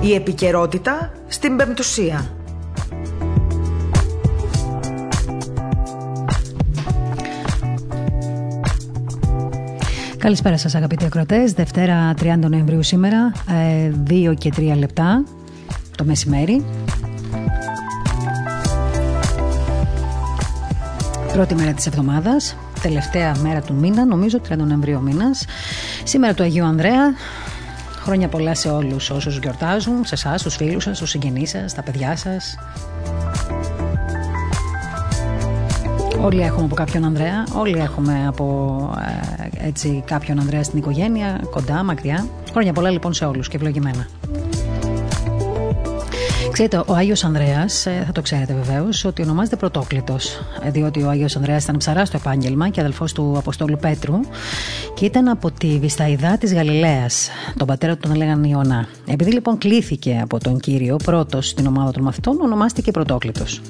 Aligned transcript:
Η 0.00 0.14
επικαιρότητα 0.14 1.12
στην 1.28 1.56
πεμπτουσία. 1.56 2.30
Καλησπέρα 10.18 10.58
σας 10.58 10.74
αγαπητοί 10.74 11.04
ακροτές, 11.04 11.52
Δευτέρα 11.52 12.14
30 12.22 12.48
Νοεμβρίου 12.48 12.82
σήμερα, 12.82 13.32
2 14.04 14.30
ε, 14.30 14.34
και 14.34 14.52
3 14.56 14.74
λεπτά 14.78 15.24
το 15.96 16.04
μεσημέρι. 16.04 16.64
Πρώτη 21.32 21.54
μέρα 21.54 21.72
της 21.72 21.86
εβδομάδας, 21.86 22.56
τελευταία 22.82 23.36
μέρα 23.42 23.60
του 23.60 23.74
μήνα, 23.74 24.04
νομίζω 24.04 24.40
30 24.48 24.56
Νοεμβρίου 24.56 25.02
μήνας. 25.02 25.44
Σήμερα 26.04 26.34
του 26.34 26.42
Αγίου 26.42 26.64
Ανδρέα, 26.64 27.14
χρόνια 28.08 28.28
πολλά 28.28 28.54
σε 28.54 28.68
όλους 28.68 29.10
όσους 29.10 29.38
γιορτάζουν, 29.38 30.04
σε 30.04 30.14
εσάς, 30.14 30.42
τους 30.42 30.56
φίλους 30.56 30.82
σας, 30.82 30.98
τους 30.98 31.10
συγγενείς 31.10 31.50
σας, 31.50 31.74
τα 31.74 31.82
παιδιά 31.82 32.16
σας. 32.16 32.56
Όλοι 36.20 36.40
έχουμε 36.40 36.64
από 36.64 36.74
κάποιον 36.74 37.04
Ανδρέα, 37.04 37.44
όλοι 37.54 37.78
έχουμε 37.78 38.26
από 38.26 38.76
ε, 39.62 39.66
έτσι, 39.66 40.02
κάποιον 40.06 40.38
Ανδρέα 40.40 40.62
στην 40.62 40.78
οικογένεια, 40.78 41.40
κοντά, 41.50 41.82
μακριά. 41.82 42.26
Χρόνια 42.50 42.72
πολλά 42.72 42.90
λοιπόν 42.90 43.12
σε 43.12 43.24
όλους 43.24 43.48
και 43.48 43.56
ευλογημένα. 43.56 44.06
Ξέρετε, 46.58 46.82
ο 46.86 46.94
Άγιος 46.94 47.24
Ανδρέας, 47.24 47.86
ε, 47.86 48.02
θα 48.06 48.12
το 48.12 48.22
ξέρετε 48.22 48.54
βεβαίως, 48.54 49.04
ότι 49.04 49.22
ονομάζεται 49.22 49.56
Πρωτόκλητος. 49.56 50.40
Ε, 50.62 50.70
διότι 50.70 51.02
ο 51.02 51.08
Άγιος 51.08 51.36
Ανδρέας 51.36 51.62
ήταν 51.62 51.76
ψαράς 51.76 52.08
στο 52.08 52.16
επάγγελμα 52.16 52.68
και 52.68 52.80
αδελφός 52.80 53.12
του 53.12 53.34
Αποστόλου 53.36 53.76
Πέτρου 53.80 54.20
και 54.94 55.04
ήταν 55.04 55.28
από 55.28 55.50
τη 55.50 55.78
Βισταϊδά 55.78 56.38
της 56.38 56.54
Γαλιλαίας. 56.54 57.28
Τον 57.56 57.66
πατέρα 57.66 57.96
του 57.96 58.08
τον 58.08 58.16
λέγανε 58.16 58.48
Ιωνά. 58.48 58.88
Επειδή 59.06 59.32
λοιπόν 59.32 59.58
κλήθηκε 59.58 60.18
από 60.22 60.38
τον 60.38 60.58
κύριο 60.58 60.96
πρώτος 60.96 61.48
στην 61.48 61.66
ομάδα 61.66 61.90
των 61.90 62.02
μαθητών, 62.02 62.40
ονομάστηκε 62.40 62.90
Πρωτόκλητος. 62.90 63.60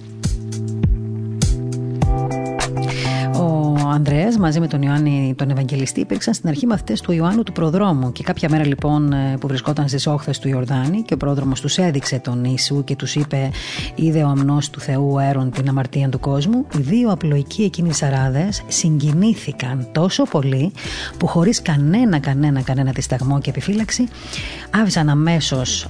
Ανδρέας 3.98 4.36
μαζί 4.38 4.60
με 4.60 4.66
τον 4.66 4.82
Ιωάννη 4.82 5.34
τον 5.36 5.50
Ευαγγελιστή 5.50 6.00
υπήρξαν 6.00 6.34
στην 6.34 6.48
αρχή 6.48 6.66
μαθητές 6.66 7.00
του 7.00 7.12
Ιωάννου 7.12 7.42
του 7.42 7.52
Προδρόμου. 7.52 8.12
Και 8.12 8.22
κάποια 8.22 8.48
μέρα 8.50 8.66
λοιπόν 8.66 9.12
ε, 9.12 9.36
που 9.40 9.46
βρισκόταν 9.46 9.88
στις 9.88 10.06
όχθες 10.06 10.38
του 10.38 10.48
Ιορδάνη 10.48 11.02
και 11.02 11.14
ο 11.14 11.16
πρόδρομος 11.16 11.60
τους 11.60 11.78
έδειξε 11.78 12.18
τον 12.18 12.44
Ιησού 12.44 12.84
και 12.84 12.96
τους 12.96 13.14
είπε: 13.14 13.50
Είδε 13.94 14.22
ο 14.22 14.28
αμνός 14.28 14.70
του 14.70 14.80
Θεού 14.80 15.18
αέρον 15.18 15.50
την 15.50 15.68
αμαρτία 15.68 16.08
του 16.08 16.20
κόσμου. 16.20 16.66
Οι 16.78 16.80
δύο 16.80 17.10
απλοϊκοί 17.10 17.62
εκείνοι 17.62 17.94
σαράδες 17.94 18.62
συγκινήθηκαν 18.68 19.88
τόσο 19.92 20.22
πολύ 20.22 20.72
που 21.16 21.26
χωρίς 21.26 21.62
κανένα, 21.62 22.18
κανένα, 22.18 22.62
κανένα 22.62 22.90
δισταγμό 22.90 23.40
και 23.40 23.50
επιφύλαξη 23.50 24.08
άφησαν 24.70 25.08
αμέσως 25.08 25.82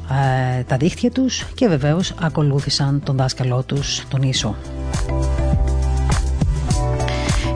ε, 0.58 0.62
τα 0.62 0.76
δίχτυα 0.76 1.10
τους 1.10 1.46
και 1.54 1.68
βεβαίως 1.68 2.14
ακολούθησαν 2.20 3.02
τον 3.04 3.16
δάσκαλό 3.16 3.62
τους, 3.62 4.06
τον 4.08 4.22
Ιησού. 4.22 4.54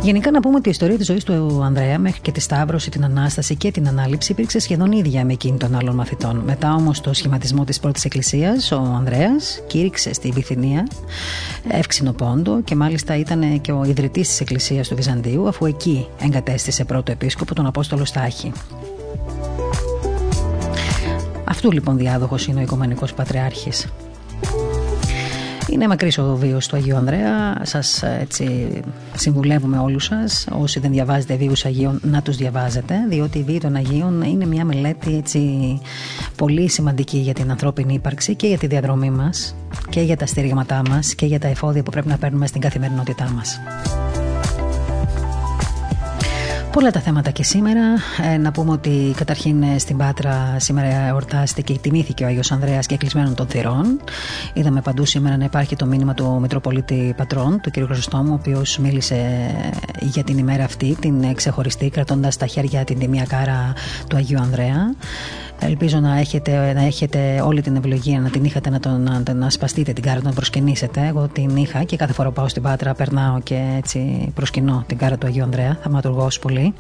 Γενικά 0.03 0.31
να 0.31 0.41
πούμε 0.41 0.57
ότι 0.57 0.69
η 0.69 0.71
ιστορία 0.71 0.97
της 0.97 1.07
ζωής 1.07 1.25
του 1.25 1.63
Ανδρέα 1.63 1.99
μέχρι 1.99 2.21
και 2.21 2.33
τη 2.33 2.41
Σταύρωση, 2.41 2.91
την 2.91 3.05
Ανάσταση 3.05 3.57
και 3.57 3.71
την 3.71 3.89
Ανάληψη 3.89 4.33
υπήρξε 4.33 4.59
σχεδόν 4.59 4.93
ίδια 4.93 5.25
με 5.25 5.33
εκείνη 5.33 5.59
των 5.59 5.75
άλλων 5.75 5.95
μαθητών. 5.95 6.37
Μετά 6.37 6.75
όμως 6.75 7.01
το 7.01 7.15
σχηματισμό 7.15 7.65
της 7.65 7.81
πρώτης 7.81 8.05
Εκκλησίας, 8.05 8.73
ο 8.73 8.77
Ανδρέας 8.77 9.63
κήρυξε 9.67 10.13
στη 10.13 10.31
Βυθινία 10.31 10.89
εύξηνο 11.69 12.13
πόντο 12.13 12.61
και 12.63 12.75
μάλιστα 12.75 13.17
ήταν 13.17 13.61
και 13.61 13.73
ο 13.73 13.85
ιδρυτής 13.85 14.29
της 14.29 14.41
Εκκλησίας 14.41 14.89
του 14.89 14.95
Βυζαντίου, 14.95 15.49
αφού 15.49 15.67
εκεί 15.67 16.07
εγκατέστησε 16.23 16.85
πρώτο 16.85 17.13
επίσκοπο 17.13 17.55
τον 17.55 17.67
Απόστολο 17.67 18.05
Στάχη. 18.05 18.53
Αυτού 21.45 21.73
λοιπόν 21.73 21.97
διάδοχος 21.97 22.47
είναι 22.47 22.61
ο 22.61 22.63
Οικομενικό 22.63 23.07
Πατριάρχης. 23.17 23.87
Είναι 25.73 25.89
μακρύς 25.89 26.19
ο 26.19 26.37
βίος 26.37 26.67
του 26.67 26.77
Αγίου 26.77 26.97
Ανδρέα. 26.97 27.61
Σας 27.63 28.03
έτσι 28.03 28.69
συμβουλεύουμε 29.17 29.79
όλους 29.79 30.05
σας, 30.05 30.47
όσοι 30.59 30.81
δεν 30.81 30.91
διαβάζετε 30.91 31.35
βίους 31.35 31.65
Αγίων, 31.65 32.01
να 32.03 32.23
τους 32.23 32.37
διαβάζετε, 32.37 32.95
διότι 33.09 33.39
η 33.39 33.43
βίη 33.43 33.59
των 33.59 33.75
Αγίων 33.75 34.23
είναι 34.23 34.47
μια 34.47 34.65
μελέτη 34.65 35.17
έτσι 35.17 35.41
πολύ 36.37 36.69
σημαντική 36.69 37.19
για 37.19 37.35
την 37.35 37.51
ανθρώπινη 37.51 37.95
ύπαρξη 37.95 38.35
και 38.35 38.47
για 38.47 38.59
τη 38.59 38.67
διαδρομή 38.67 39.11
μας 39.11 39.55
και 39.91 40.01
για 40.01 40.17
τα 40.17 40.27
στηρίγματά 40.27 40.83
μας 40.89 41.15
και 41.15 41.27
για 41.27 41.39
τα 41.39 41.49
εφόδια 41.49 41.83
που 41.83 41.91
πρέπει 41.91 42.09
να 42.09 42.17
παίρνουμε 42.17 42.47
στην 42.47 42.61
καθημερινότητά 42.61 43.31
μας. 43.35 43.61
Πολλά 46.73 46.91
τα 46.91 47.01
θέματα 47.01 47.31
και 47.31 47.43
σήμερα. 47.43 47.81
Ε, 48.33 48.37
να 48.37 48.53
πούμε 48.53 48.73
ότι 48.73 49.15
καταρχήν 49.17 49.63
ε, 49.63 49.79
στην 49.79 49.97
Πάτρα 49.97 50.57
σήμερα 50.59 50.89
εορτάστηκε 50.89 51.73
και 51.73 51.79
τιμήθηκε 51.79 52.25
ο 52.25 52.27
Άγιος 52.27 52.53
Ανδρέας 52.53 52.87
και 52.87 52.97
κλεισμένων 52.97 53.35
των 53.35 53.47
θυρών. 53.47 54.01
Είδαμε 54.53 54.81
παντού 54.81 55.05
σήμερα 55.05 55.37
να 55.37 55.45
υπάρχει 55.45 55.77
το 55.77 55.87
μήνυμα 55.87 56.15
του 56.15 56.39
Μητροπολίτη 56.41 57.15
Πατρών, 57.17 57.61
του 57.61 57.71
κ. 57.71 57.75
Χρυσοστόμου, 57.85 58.31
ο 58.31 58.35
οποίος 58.35 58.79
μίλησε 58.79 59.15
ε, 59.15 60.05
για 60.05 60.25
την 60.25 60.39
ημέρα 60.39 60.65
αυτή, 60.65 60.97
την 61.01 61.35
ξεχωριστή, 61.35 61.91
κρατώντας 61.91 62.35
στα 62.35 62.47
χέρια 62.47 62.85
την 62.85 62.99
τιμία 62.99 63.25
κάρα 63.29 63.73
του 64.09 64.17
Αγίου 64.17 64.41
Ανδρέα. 64.41 64.95
Ελπίζω 65.67 65.99
να 65.99 66.19
έχετε, 66.19 66.73
να 66.73 66.83
έχετε 66.83 67.43
όλη 67.45 67.61
την 67.61 67.77
ευλογία, 67.77 68.21
να 68.21 68.31
την 68.31 68.45
είχατε 68.45 68.71
να, 68.71 68.81
τον, 68.81 69.03
να, 69.03 69.35
να 69.35 69.51
σπαστείτε 69.51 69.93
την 69.93 70.03
κάρα, 70.03 70.17
να 70.17 70.23
τον 70.23 70.35
προσκυνήσετε. 70.35 71.07
Εγώ 71.07 71.29
την 71.33 71.57
είχα 71.57 71.85
και 71.85 71.97
κάθε 71.97 72.13
φορά 72.13 72.29
που 72.29 72.35
πάω 72.35 72.49
στην 72.49 72.63
Πάτρα 72.63 72.95
περνάω 72.95 73.41
και 73.41 73.75
έτσι 73.77 74.31
προσκυνώ 74.35 74.85
την 74.87 74.99
κάρα 74.99 75.19
του 75.19 75.27
Αγίου 75.27 75.43
Ανδρέα. 75.43 75.79
Θα 75.83 75.91
ματουργώσω 75.91 76.41
πολύ. 76.41 76.75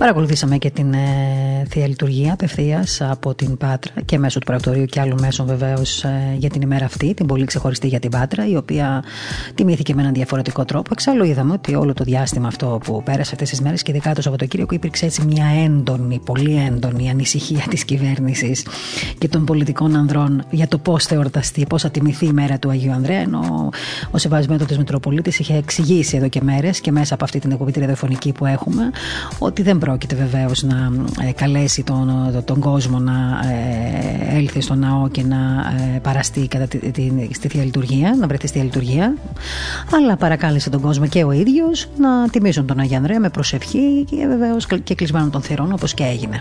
Παρακολουθήσαμε 0.00 0.58
και 0.58 0.70
την 0.70 0.92
ε, 0.92 1.64
Θεία 1.68 1.86
Λειτουργία 1.86 2.32
απευθείας 2.32 3.00
από 3.00 3.34
την 3.34 3.56
Πάτρα 3.56 3.92
και 4.04 4.18
μέσω 4.18 4.38
του 4.38 4.46
Πρακτορείου 4.46 4.84
και 4.84 5.00
άλλων 5.00 5.18
μέσων 5.20 5.46
βεβαίως 5.46 6.04
ε, 6.04 6.34
για 6.36 6.50
την 6.50 6.62
ημέρα 6.62 6.84
αυτή, 6.84 7.14
την 7.14 7.26
πολύ 7.26 7.44
ξεχωριστή 7.44 7.86
για 7.86 7.98
την 7.98 8.10
Πάτρα, 8.10 8.48
η 8.48 8.56
οποία 8.56 9.04
τιμήθηκε 9.54 9.94
με 9.94 10.00
έναν 10.02 10.14
διαφορετικό 10.14 10.64
τρόπο. 10.64 10.90
Εξάλλου 10.92 11.24
είδαμε 11.24 11.52
ότι 11.52 11.74
όλο 11.74 11.92
το 11.92 12.04
διάστημα 12.04 12.46
αυτό 12.48 12.80
που 12.84 13.02
πέρασε 13.02 13.30
αυτές 13.32 13.48
τις 13.48 13.60
μέρες 13.60 13.82
και 13.82 13.90
ειδικά 13.90 14.14
το 14.14 14.22
Σαββατοκύριακο 14.22 14.74
υπήρξε 14.74 15.04
έτσι 15.04 15.24
μια 15.26 15.46
έντονη, 15.64 16.20
πολύ 16.24 16.56
έντονη 16.66 17.10
ανησυχία 17.10 17.64
της 17.70 17.84
κυβέρνησης 17.84 18.66
και 19.18 19.28
των 19.28 19.44
πολιτικών 19.44 19.96
ανδρών 19.96 20.44
για 20.50 20.68
το 20.68 20.78
πώς 20.78 21.04
θα 21.04 21.14
εορταστεί, 21.14 21.66
πώς 21.68 21.82
θα 21.82 21.90
τιμηθεί 21.90 22.26
η 22.26 22.32
μέρα 22.32 22.58
του 22.58 22.70
Αγίου 22.70 22.92
Ανδρέα. 22.92 23.20
Ενώ 23.20 23.68
ο 24.10 24.18
Σεβασμένο 24.18 24.64
τη 24.64 24.78
Μητροπολίτης 24.78 25.38
είχε 25.38 25.56
εξηγήσει 25.56 26.16
εδώ 26.16 26.28
και 26.28 26.40
μέρες 26.42 26.80
και 26.80 26.92
μέσα 26.92 27.14
από 27.14 27.24
αυτή 27.24 27.38
την 27.38 27.50
εκπομπή 27.50 27.80
ραδιοφωνική 27.80 28.32
που 28.32 28.46
έχουμε 28.46 28.90
ότι 29.38 29.62
δεν 29.62 29.72
πρόκειται 29.72 29.88
βεβαίως 30.14 30.62
να 30.62 30.90
ε, 31.28 31.32
καλέσει 31.32 31.82
τον, 31.82 32.42
τον 32.44 32.60
κόσμο 32.60 32.98
να 32.98 33.40
ε, 33.50 34.36
έλθει 34.36 34.60
στο 34.60 34.74
ναό 34.74 35.08
και 35.08 35.22
να 35.22 35.36
ε, 35.94 35.98
παραστεί 35.98 36.48
κατά 36.48 36.66
τη, 36.66 36.78
τη, 36.78 37.10
στη 37.32 37.48
Θεία 37.48 37.64
Λειτουργία, 37.64 38.16
να 38.20 38.26
βρεθεί 38.26 38.46
στη 38.46 38.56
Θεία 38.56 38.64
Λειτουργία, 38.64 39.14
αλλά 39.94 40.16
παρακάλεσε 40.16 40.70
τον 40.70 40.80
κόσμο 40.80 41.06
και 41.06 41.24
ο 41.24 41.32
ίδιος 41.32 41.88
να 41.98 42.28
τιμήσουν 42.28 42.66
τον 42.66 42.78
Αγία 42.78 42.96
Ανδρέα 42.96 43.20
με 43.20 43.28
προσευχή 43.28 44.04
και 44.10 44.26
βεβαίως 44.26 44.66
και 44.84 44.94
κλεισμένο 44.94 45.30
των 45.30 45.42
θυρών 45.42 45.72
όπως 45.72 45.94
και 45.94 46.04
έγινε. 46.04 46.40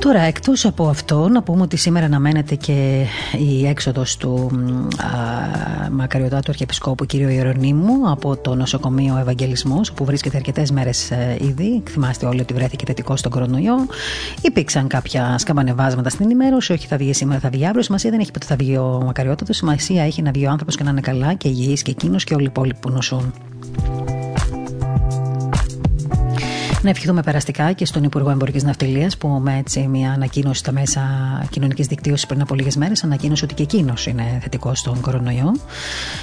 Τώρα, 0.00 0.20
εκτός 0.20 0.64
από 0.64 0.88
αυτό, 0.88 1.28
να 1.28 1.42
πούμε 1.42 1.62
ότι 1.62 1.76
σήμερα 1.76 2.06
αναμένεται 2.06 2.54
και 2.54 3.04
η 3.38 3.66
έξοδος 3.66 4.16
του 4.16 4.50
α, 4.96 5.90
μακαριωτάτου 5.90 6.50
Αρχιεπισκόπου 6.50 7.06
κ. 7.06 7.12
Ιερονίμου 7.12 8.10
από 8.10 8.36
το 8.36 8.54
νοσοκομείο 8.54 9.16
Ευαγγελισμός, 9.18 9.92
που 9.92 10.04
βρίσκεται 10.04 10.36
αρκετές 10.36 10.70
μέρες 10.70 11.10
ε, 11.10 11.36
ήδη. 11.40 11.82
Θυμάστε 11.88 12.26
όλοι 12.26 12.40
ότι 12.40 12.54
βρέθηκε 12.54 12.84
θετικό 12.86 13.16
στον 13.16 13.30
κορονοϊό. 13.30 13.74
Υπήρξαν 14.42 14.86
κάποια 14.86 15.38
σκαμπανεβάσματα 15.38 16.08
στην 16.08 16.24
ενημέρωση. 16.24 16.72
Όχι, 16.72 16.86
θα 16.86 16.96
βγει 16.96 17.12
σήμερα, 17.12 17.40
θα 17.40 17.48
βγει 17.48 17.66
αύριο. 17.66 17.82
Σημασία 17.82 18.10
δεν 18.10 18.20
έχει 18.20 18.30
ποτέ 18.30 18.46
θα 18.46 18.56
βγει 18.56 18.76
ο 18.76 19.02
μακαριότατος. 19.04 19.56
Σημασία 19.56 20.02
έχει 20.02 20.22
να 20.22 20.30
βγει 20.30 20.46
ο 20.46 20.50
άνθρωπος 20.50 20.76
και 20.76 20.82
να 20.82 20.90
είναι 20.90 21.00
καλά 21.00 21.34
και 21.34 21.48
υγιής 21.48 21.82
και 21.82 21.90
εκείνος 21.90 22.24
και 22.24 22.34
όλοι 22.34 22.44
οι 22.44 22.48
υπόλοιποι 22.50 22.78
που 22.80 22.90
νοσούν. 22.90 23.32
Να 26.82 26.90
ευχηθούμε 26.90 27.22
περαστικά 27.22 27.72
και 27.72 27.84
στον 27.84 28.02
Υπουργό 28.02 28.30
Εμπορικής 28.30 28.62
Ναυτιλίας, 28.62 29.16
που 29.16 29.28
με 29.28 29.58
έτσι 29.58 29.80
μια 29.80 30.12
ανακοίνωση 30.12 30.58
στα 30.58 30.72
μέσα 30.72 31.00
κοινωνικής 31.50 31.86
δικτύωσης 31.86 32.26
πριν 32.26 32.40
από 32.40 32.54
λίγες 32.54 32.76
μέρες 32.76 33.04
ανακοίνωσε 33.04 33.44
ότι 33.44 33.54
και 33.54 33.62
εκείνος 33.62 34.06
είναι 34.06 34.38
θετικός 34.42 34.78
στον 34.78 35.00
κορονοϊό. 35.00 35.52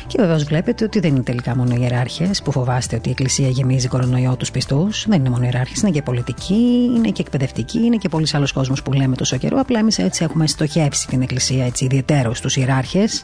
Και 0.07 0.17
βεβαίως 0.19 0.43
βλέπετε 0.43 0.83
ότι 0.83 0.99
δεν 0.99 1.11
είναι 1.15 1.23
τελικά 1.23 1.55
μόνο 1.55 1.73
οι 1.73 1.77
ιεράρχες 1.81 2.41
που 2.41 2.51
φοβάστε 2.51 2.95
ότι 2.95 3.07
η 3.07 3.11
Εκκλησία 3.11 3.47
γεμίζει 3.47 3.87
κορονοϊό 3.87 4.35
τους 4.35 4.51
πιστούς. 4.51 5.05
Δεν 5.07 5.19
είναι 5.19 5.29
μόνο 5.29 5.43
οι 5.43 5.49
ιεράρχες, 5.51 5.81
είναι 5.81 5.91
και 5.91 6.01
πολιτικοί, 6.01 6.91
είναι 6.95 7.09
και 7.09 7.21
εκπαιδευτικοί, 7.21 7.79
είναι 7.79 7.95
και 7.95 8.09
πολλοί 8.09 8.27
άλλος 8.31 8.51
κόσμος 8.51 8.83
που 8.83 8.93
λέμε 8.93 9.15
τόσο 9.15 9.37
καιρό. 9.37 9.59
Απλά 9.59 9.79
εμείς 9.79 9.97
έτσι 9.97 10.23
έχουμε 10.23 10.47
στοχεύσει 10.47 11.07
την 11.07 11.21
Εκκλησία 11.21 11.65
έτσι 11.65 11.85
ιδιαίτερο 11.85 12.33
στου 12.33 12.59
ιεράρχες. 12.59 13.23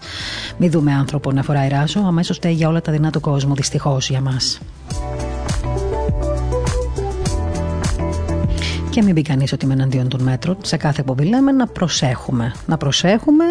Μην 0.57 0.71
δούμε 0.71 0.93
άνθρωπο 0.93 1.31
να 1.31 1.43
φοράει 1.43 1.67
ράσο, 1.67 1.99
αμέσως 1.99 2.35
φταίει 2.35 2.53
για 2.53 2.67
όλα 2.67 2.81
τα 2.81 2.91
δεινά 2.91 3.09
του 3.09 3.19
κόσμου, 3.19 3.55
δυστυχώς 3.55 4.09
για 4.09 4.21
μας. 4.21 4.59
Και 8.93 9.03
μην 9.03 9.13
πει 9.15 9.21
κανείς 9.21 9.53
ότι 9.53 9.65
είμαι 9.65 9.73
εναντίον 9.73 10.07
των 10.07 10.21
μέτρων. 10.21 10.57
Σε 10.61 10.77
κάθε 10.77 11.01
εκπομπή 11.01 11.23
λέμε 11.23 11.51
να 11.51 11.67
προσέχουμε. 11.67 12.53
Να 12.65 12.77
προσέχουμε 12.77 13.43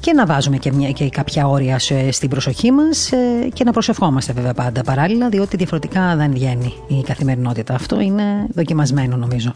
και 0.00 0.12
να 0.12 0.26
βάζουμε 0.26 0.56
και, 0.56 0.72
μια, 0.72 0.90
και 0.90 1.08
κάποια 1.08 1.46
όρια 1.46 1.78
στην 2.10 2.28
προσοχή 2.28 2.70
μας 2.70 3.12
ε, 3.12 3.48
και 3.52 3.64
να 3.64 3.72
προσευχόμαστε 3.72 4.32
βέβαια 4.32 4.54
πάντα 4.54 4.82
παράλληλα, 4.82 5.28
διότι 5.28 5.56
διαφορετικά 5.56 6.16
δεν 6.16 6.32
βγαίνει 6.32 6.72
η 6.88 7.02
καθημερινότητα. 7.02 7.74
Αυτό 7.74 8.00
είναι 8.00 8.46
δοκιμασμένο 8.54 9.16
νομίζω. 9.16 9.52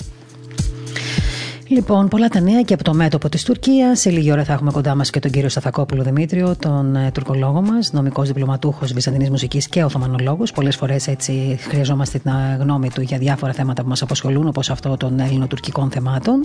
Λοιπόν, 1.73 2.09
πολλά 2.09 2.29
τα 2.29 2.41
νέα 2.41 2.63
και 2.63 2.75
από 2.75 2.85
το 2.85 2.95
μέτωπο 2.95 3.29
της 3.29 3.45
Τουρκίας. 3.45 4.01
Σε 4.01 4.11
λίγη 4.11 4.33
ώρα 4.33 4.45
θα 4.45 4.53
έχουμε 4.53 4.71
κοντά 4.71 4.95
μας 4.95 5.11
και 5.11 5.19
τον 5.21 5.31
κύριο 5.31 5.49
Σταθακόπουλο 5.49 6.03
Δημήτριο, 6.03 6.57
τον 6.57 6.97
ε, 6.97 7.11
τουρκολόγο 7.11 7.63
μας, 7.63 7.93
νομικός 7.93 8.29
διπλωματούχος 8.29 8.93
βυζαντινής 8.93 9.31
μουσικής 9.31 9.69
και 9.69 9.85
οθωμανολόγος. 9.85 10.53
Πολλές 10.53 10.77
φορές 10.77 11.07
έτσι 11.07 11.59
χρειαζόμαστε 11.61 12.19
την 12.19 12.31
ε, 12.31 12.57
γνώμη 12.61 12.91
του 12.91 13.01
για 13.01 13.19
διάφορα 13.19 13.53
θέματα 13.53 13.83
που 13.83 13.89
μας 13.89 14.03
απασχολούν, 14.03 14.47
όπως 14.47 14.71
αυτό 14.71 14.97
των 14.97 15.21
ελληνοτουρκικών 15.21 15.91
θεμάτων. 15.91 16.45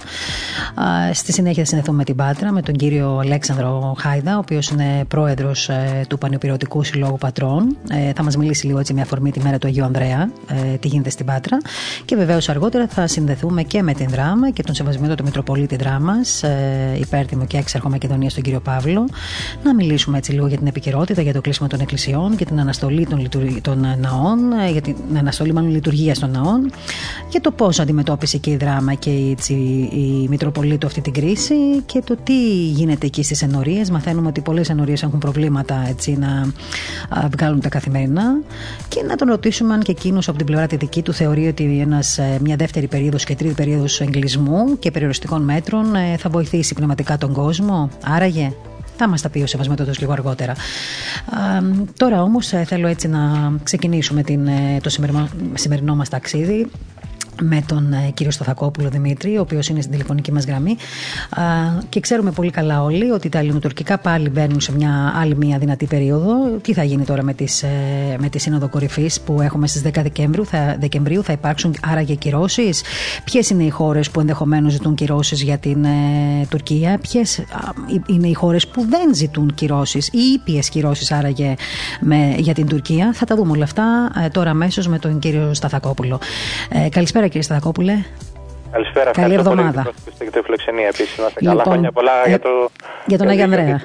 Στη 1.13 1.31
συνέχεια 1.31 1.63
θα 1.63 1.69
συνδεθούμε 1.69 1.97
με 1.97 2.03
την 2.03 2.15
Πάτρα, 2.15 2.51
με 2.51 2.61
τον 2.61 2.73
κύριο 2.73 3.17
Αλέξανδρο 3.17 3.95
Χάιδα, 3.97 4.35
ο 4.35 4.39
οποίος 4.39 4.69
είναι 4.69 5.05
πρόεδρος 5.07 5.69
ε, 5.69 6.05
του 6.09 6.17
Πανεπιρωτικού 6.17 6.83
Συλλόγου 6.83 7.17
Πατρών. 7.17 7.77
Ε, 7.89 8.11
θα 8.15 8.23
μας 8.23 8.37
μιλήσει 8.37 8.65
λίγο 8.65 8.79
έτσι 8.79 8.93
με 8.93 9.01
αφορμή 9.01 9.31
τη 9.31 9.39
μέρα 9.39 9.57
του 9.57 9.67
Αγίου 9.67 9.83
Ανδρέα, 9.83 10.29
ε, 10.47 10.77
τι 10.77 10.87
γίνεται 10.87 11.09
στην 11.09 11.25
Πάτρα. 11.25 11.57
Και 12.05 12.15
βεβαίως 12.15 12.49
αργότερα 12.49 12.87
θα 12.87 13.07
συνδεθούμε 13.07 13.63
και 13.63 13.81
με 13.81 13.93
την 13.93 14.09
Δράμα 14.09 14.49
και 14.49 14.63
τον 14.63 14.75
σεβασμό 14.75 15.14
του 15.15 15.23
Μητροπολίτη 15.23 15.75
Δράμας, 15.75 16.43
ε, 16.43 16.97
υπέρτιμο 16.99 17.45
και 17.45 17.57
έξαρχο 17.57 17.89
Μακεδονίας, 17.89 18.33
τον 18.33 18.43
κύριο 18.43 18.59
Παύλο, 18.59 19.07
να 19.63 19.75
μιλήσουμε 19.75 20.17
έτσι 20.17 20.31
λίγο 20.31 20.47
για 20.47 20.57
την 20.57 20.67
επικαιρότητα, 20.67 21.21
για 21.21 21.33
το 21.33 21.41
κλείσιμο 21.41 21.67
των 21.67 21.79
εκκλησιών, 21.79 22.33
για 22.33 22.45
την 22.45 22.59
αναστολή 22.59 23.05
των, 23.05 23.29
των 23.61 23.79
ναών, 23.99 24.51
ε, 24.67 24.71
για 24.71 24.81
την 24.81 24.95
αναστολή 25.17 25.53
μάλλον 25.53 25.71
λειτουργίας 25.71 26.19
των 26.19 26.31
ναών, 26.31 26.71
για 27.29 27.41
το 27.41 27.51
πώς 27.51 27.79
αντιμετώπισε 27.79 28.37
και 28.37 28.49
η 28.51 28.55
Δράμα 28.55 28.93
και 28.93 29.09
η, 29.09 29.31
έτσι, 29.31 29.53
η 29.93 30.27
Μητροπολίτου 30.29 30.87
αυτή 30.87 31.01
την 31.01 31.13
κρίση 31.13 31.55
και 31.85 32.01
το 32.05 32.17
τι 32.23 32.67
γίνεται 32.67 33.05
εκεί 33.05 33.23
στις 33.23 33.41
ενορίες. 33.41 33.89
Μαθαίνουμε 33.89 34.27
ότι 34.27 34.41
πολλές 34.41 34.69
ενορίες 34.69 35.03
έχουν 35.03 35.19
προβλήματα 35.19 35.85
έτσι, 35.87 36.17
να 36.17 36.47
βγάλουν 37.31 37.59
τα 37.61 37.69
καθημερινά 37.69 38.39
και 38.87 39.03
να 39.07 39.15
τον 39.15 39.27
ρωτήσουμε 39.27 39.73
αν 39.73 39.81
και 39.81 39.91
εκείνος 39.91 40.27
από 40.27 40.37
την 40.37 40.45
πλευρά 40.45 40.67
τη 40.67 40.75
δική 40.75 41.01
του 41.01 41.13
θεωρεί 41.13 41.47
ότι 41.47 41.79
ένας, 41.79 42.17
ε, 42.17 42.39
μια 42.41 42.55
δεύτερη 42.55 42.87
περίοδος 42.87 43.23
και 43.23 43.35
τρίτη 43.35 43.53
περίοδος 43.53 44.01
εγκλισμού 44.01 44.79
και 44.79 44.91
περιοριστικών 45.05 45.41
μέτρων 45.41 45.95
ε, 45.95 46.17
θα 46.17 46.29
βοηθήσει 46.29 46.73
πνευματικά 46.73 47.17
τον 47.17 47.33
κόσμο. 47.33 47.89
Άραγε 48.03 48.53
θα 48.97 49.07
μας 49.07 49.21
τα 49.21 49.29
πει 49.29 49.41
ο 49.41 49.47
Σεβασμέτοδο 49.47 49.91
λίγο 49.99 50.11
αργότερα. 50.11 50.53
τώρα 51.97 52.21
όμως 52.21 52.53
ε, 52.53 52.63
θέλω 52.63 52.87
έτσι 52.87 53.07
να 53.07 53.53
ξεκινήσουμε 53.63 54.23
την, 54.23 54.49
το 54.81 54.89
σημερινό, 54.89 55.29
σημερινό 55.53 55.95
μας 55.95 56.09
ταξίδι 56.09 56.71
με 57.41 57.63
τον 57.67 57.93
ε, 57.93 58.11
κύριο 58.13 58.31
Σταθακόπουλο 58.31 58.89
Δημήτρη, 58.89 59.37
ο 59.37 59.41
οποίος 59.41 59.67
είναι 59.69 59.79
στην 59.79 59.91
τηλεφωνική 59.91 60.31
μας 60.31 60.45
γραμμή. 60.45 60.75
Και 61.89 61.99
ξέρουμε 61.99 62.31
πολύ 62.31 62.51
καλά 62.51 62.83
όλοι 62.83 63.11
ότι 63.11 63.29
τα 63.29 63.39
ελληνοτουρκικά 63.39 63.97
πάλι 63.97 64.29
μπαίνουν 64.29 64.61
σε 64.61 64.71
μια 64.71 65.13
άλλη 65.15 65.35
μια 65.35 65.57
δυνατή 65.57 65.85
περίοδο. 65.85 66.33
Τι 66.61 66.73
θα 66.73 66.83
γίνει 66.83 67.03
τώρα 67.03 67.23
με, 67.23 67.33
τις, 67.33 67.63
ε, 67.63 67.67
με 68.19 68.29
τη 68.29 68.39
Σύνοδο 68.39 68.69
Κορυφής 68.69 69.21
που 69.21 69.41
έχουμε 69.41 69.67
στις 69.67 69.81
10 69.81 70.01
Δεκεμβρίου, 70.01 70.45
θα, 70.45 70.77
Δεκεμβρίου, 70.79 71.23
θα 71.23 71.33
υπάρξουν 71.33 71.75
άραγε 71.81 72.13
κυρώσεις; 72.13 72.83
Ποιες 73.23 73.49
είναι 73.49 73.63
οι 73.63 73.69
χώρες 73.69 74.09
που 74.09 74.19
ενδεχομένως 74.19 74.71
ζητούν 74.71 74.95
κυρώσεις 74.95 75.41
για 75.41 75.57
την 75.57 75.83
ε, 75.83 75.89
Τουρκία, 76.49 76.97
ποιες 77.01 77.43
είναι 78.05 78.27
οι 78.27 78.33
χώρες 78.33 78.67
που 78.67 78.85
δεν 78.89 79.15
ζητούν 79.15 79.53
κυρώσεις 79.53 80.07
ή 80.07 80.19
ήπιες 80.33 80.69
κυρώσεις 80.69 81.11
άραγε 81.11 81.53
με, 82.01 82.35
για 82.37 82.53
την 82.53 82.67
Τουρκία; 82.67 83.11
Θα 83.13 83.25
τα 83.25 83.35
δούμε 83.35 83.51
όλα 83.51 83.63
αυτά 83.63 84.11
ε, 84.25 84.29
τώρα 84.29 84.49
αμέσως 84.49 84.87
με 84.87 84.99
τον 84.99 85.19
κύριο 85.19 85.53
Σταθακόπουλο. 85.53 86.19
Ε, 86.69 86.89
καλησπέρα 86.89 87.24
κύριε 87.27 87.41
Σταθακόπουλε. 87.41 87.93
Καλησπέρα. 88.75 89.11
Καλή 89.11 89.33
εβδομάδα. 89.33 89.87
Και 90.19 90.29
το 90.31 90.41
φιλοξενία 90.43 90.87
επίσης. 90.87 91.17
Λοιπόν, 91.17 91.31
καλά 91.43 91.63
χρόνια 91.63 91.91
πολλά 91.91 92.11
ε, 92.25 92.29
για, 92.29 92.39
το... 92.39 92.49
για 93.05 93.17
τον 93.17 93.27
Άγιο 93.27 93.43
Ανδρέα. 93.43 93.81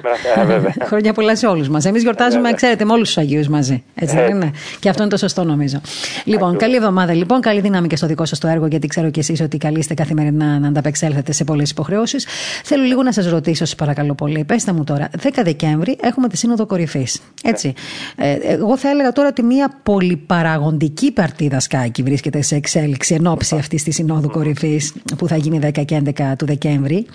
Ε, 0.79 0.85
χρόνια 0.89 1.13
πολλά 1.13 1.35
σε 1.35 1.47
όλους 1.47 1.69
μας. 1.69 1.85
Εμείς 1.85 2.01
γιορτάζουμε, 2.01 2.49
ε, 2.49 2.53
ξέρετε, 2.53 2.85
με 2.85 2.91
όλους 2.91 3.07
τους 3.07 3.17
Αγίους 3.17 3.47
μαζί. 3.47 3.83
Έτσι 3.95 4.15
δεν 4.15 4.29
είναι; 4.29 4.51
Και 4.79 4.89
αυτό 4.89 5.01
είναι 5.01 5.11
το 5.11 5.17
σωστό 5.17 5.43
νομίζω. 5.43 5.81
Λοιπόν, 6.23 6.57
καλή 6.57 6.75
εβδομάδα 6.75 7.13
λοιπόν. 7.13 7.41
Καλή 7.41 7.59
δύναμη 7.59 7.87
και 7.87 7.95
στο 7.95 8.07
δικό 8.07 8.25
σας 8.25 8.39
το 8.39 8.47
έργο, 8.47 8.65
γιατί 8.65 8.87
ξέρω 8.87 9.09
κι 9.09 9.19
εσείς 9.19 9.41
ότι 9.41 9.57
καλείστε 9.57 9.93
καθημερινά 9.93 10.59
να 10.59 10.67
ανταπεξέλθετε 10.67 11.31
σε 11.31 11.43
πολλές 11.43 11.69
υποχρεώσεις. 11.69 12.27
Θέλω 12.63 12.83
λίγο 12.83 13.03
να 13.03 13.11
σας 13.11 13.29
ρωτήσω, 13.29 13.65
σας 13.65 13.75
παρακαλώ 13.75 14.13
πολύ. 14.13 14.43
Πετε 14.43 14.71
μου 14.71 14.83
τώρα, 14.83 15.09
10 15.23 15.29
Δεκέμβρη 15.43 15.97
έχουμε 16.01 16.27
τη 16.27 16.37
Σύνοδο 16.37 16.65
Κορυφής. 16.65 17.21
Έτσι. 17.43 17.73
Ε, 18.15 18.37
εγώ 18.41 18.77
θα 18.77 18.89
έλεγα 18.89 19.11
τώρα 19.11 19.27
ότι 19.27 19.43
μια 19.43 19.79
πολυπαραγοντική 19.83 21.11
παρτίδα 21.11 21.59
σκάκι 21.59 22.03
βρίσκεται 22.03 22.41
σε 22.41 22.55
εξέλιξη 22.55 23.13
εν 23.13 23.27
ώψη 23.27 23.55
αυτής 23.55 23.83
της 23.83 23.95
Συνόδου 23.95 24.29
Κορυφής 24.29 24.80
που 25.17 25.27
θα 25.27 25.35
γίνει 25.35 25.59
10 25.63 25.85
και 25.85 26.01
11 26.05 26.33
του 26.37 26.45
Δεκέμβρη. 26.45 27.05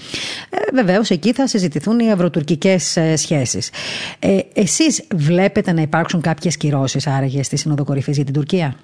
Ε, 0.51 0.57
Βεβαίως 0.75 1.11
εκεί 1.11 1.33
θα 1.33 1.47
συζητηθούν 1.47 1.99
οι 1.99 2.09
ευρωτουρκικές 2.09 2.97
ε, 2.97 3.17
σχέσεις. 3.17 3.71
Ε, 4.19 4.39
Εσείς 4.55 5.07
βλέπετε 5.15 5.73
να 5.73 5.81
υπάρξουν 5.81 6.21
κάποιες 6.21 6.57
κυρώσεις 6.57 7.07
άραγε 7.07 7.43
στη 7.43 7.57
Σύνοδο 7.57 7.85
Κορυφής 7.85 8.17
για 8.17 8.25
την 8.25 8.35
Τουρκία; 8.35 8.77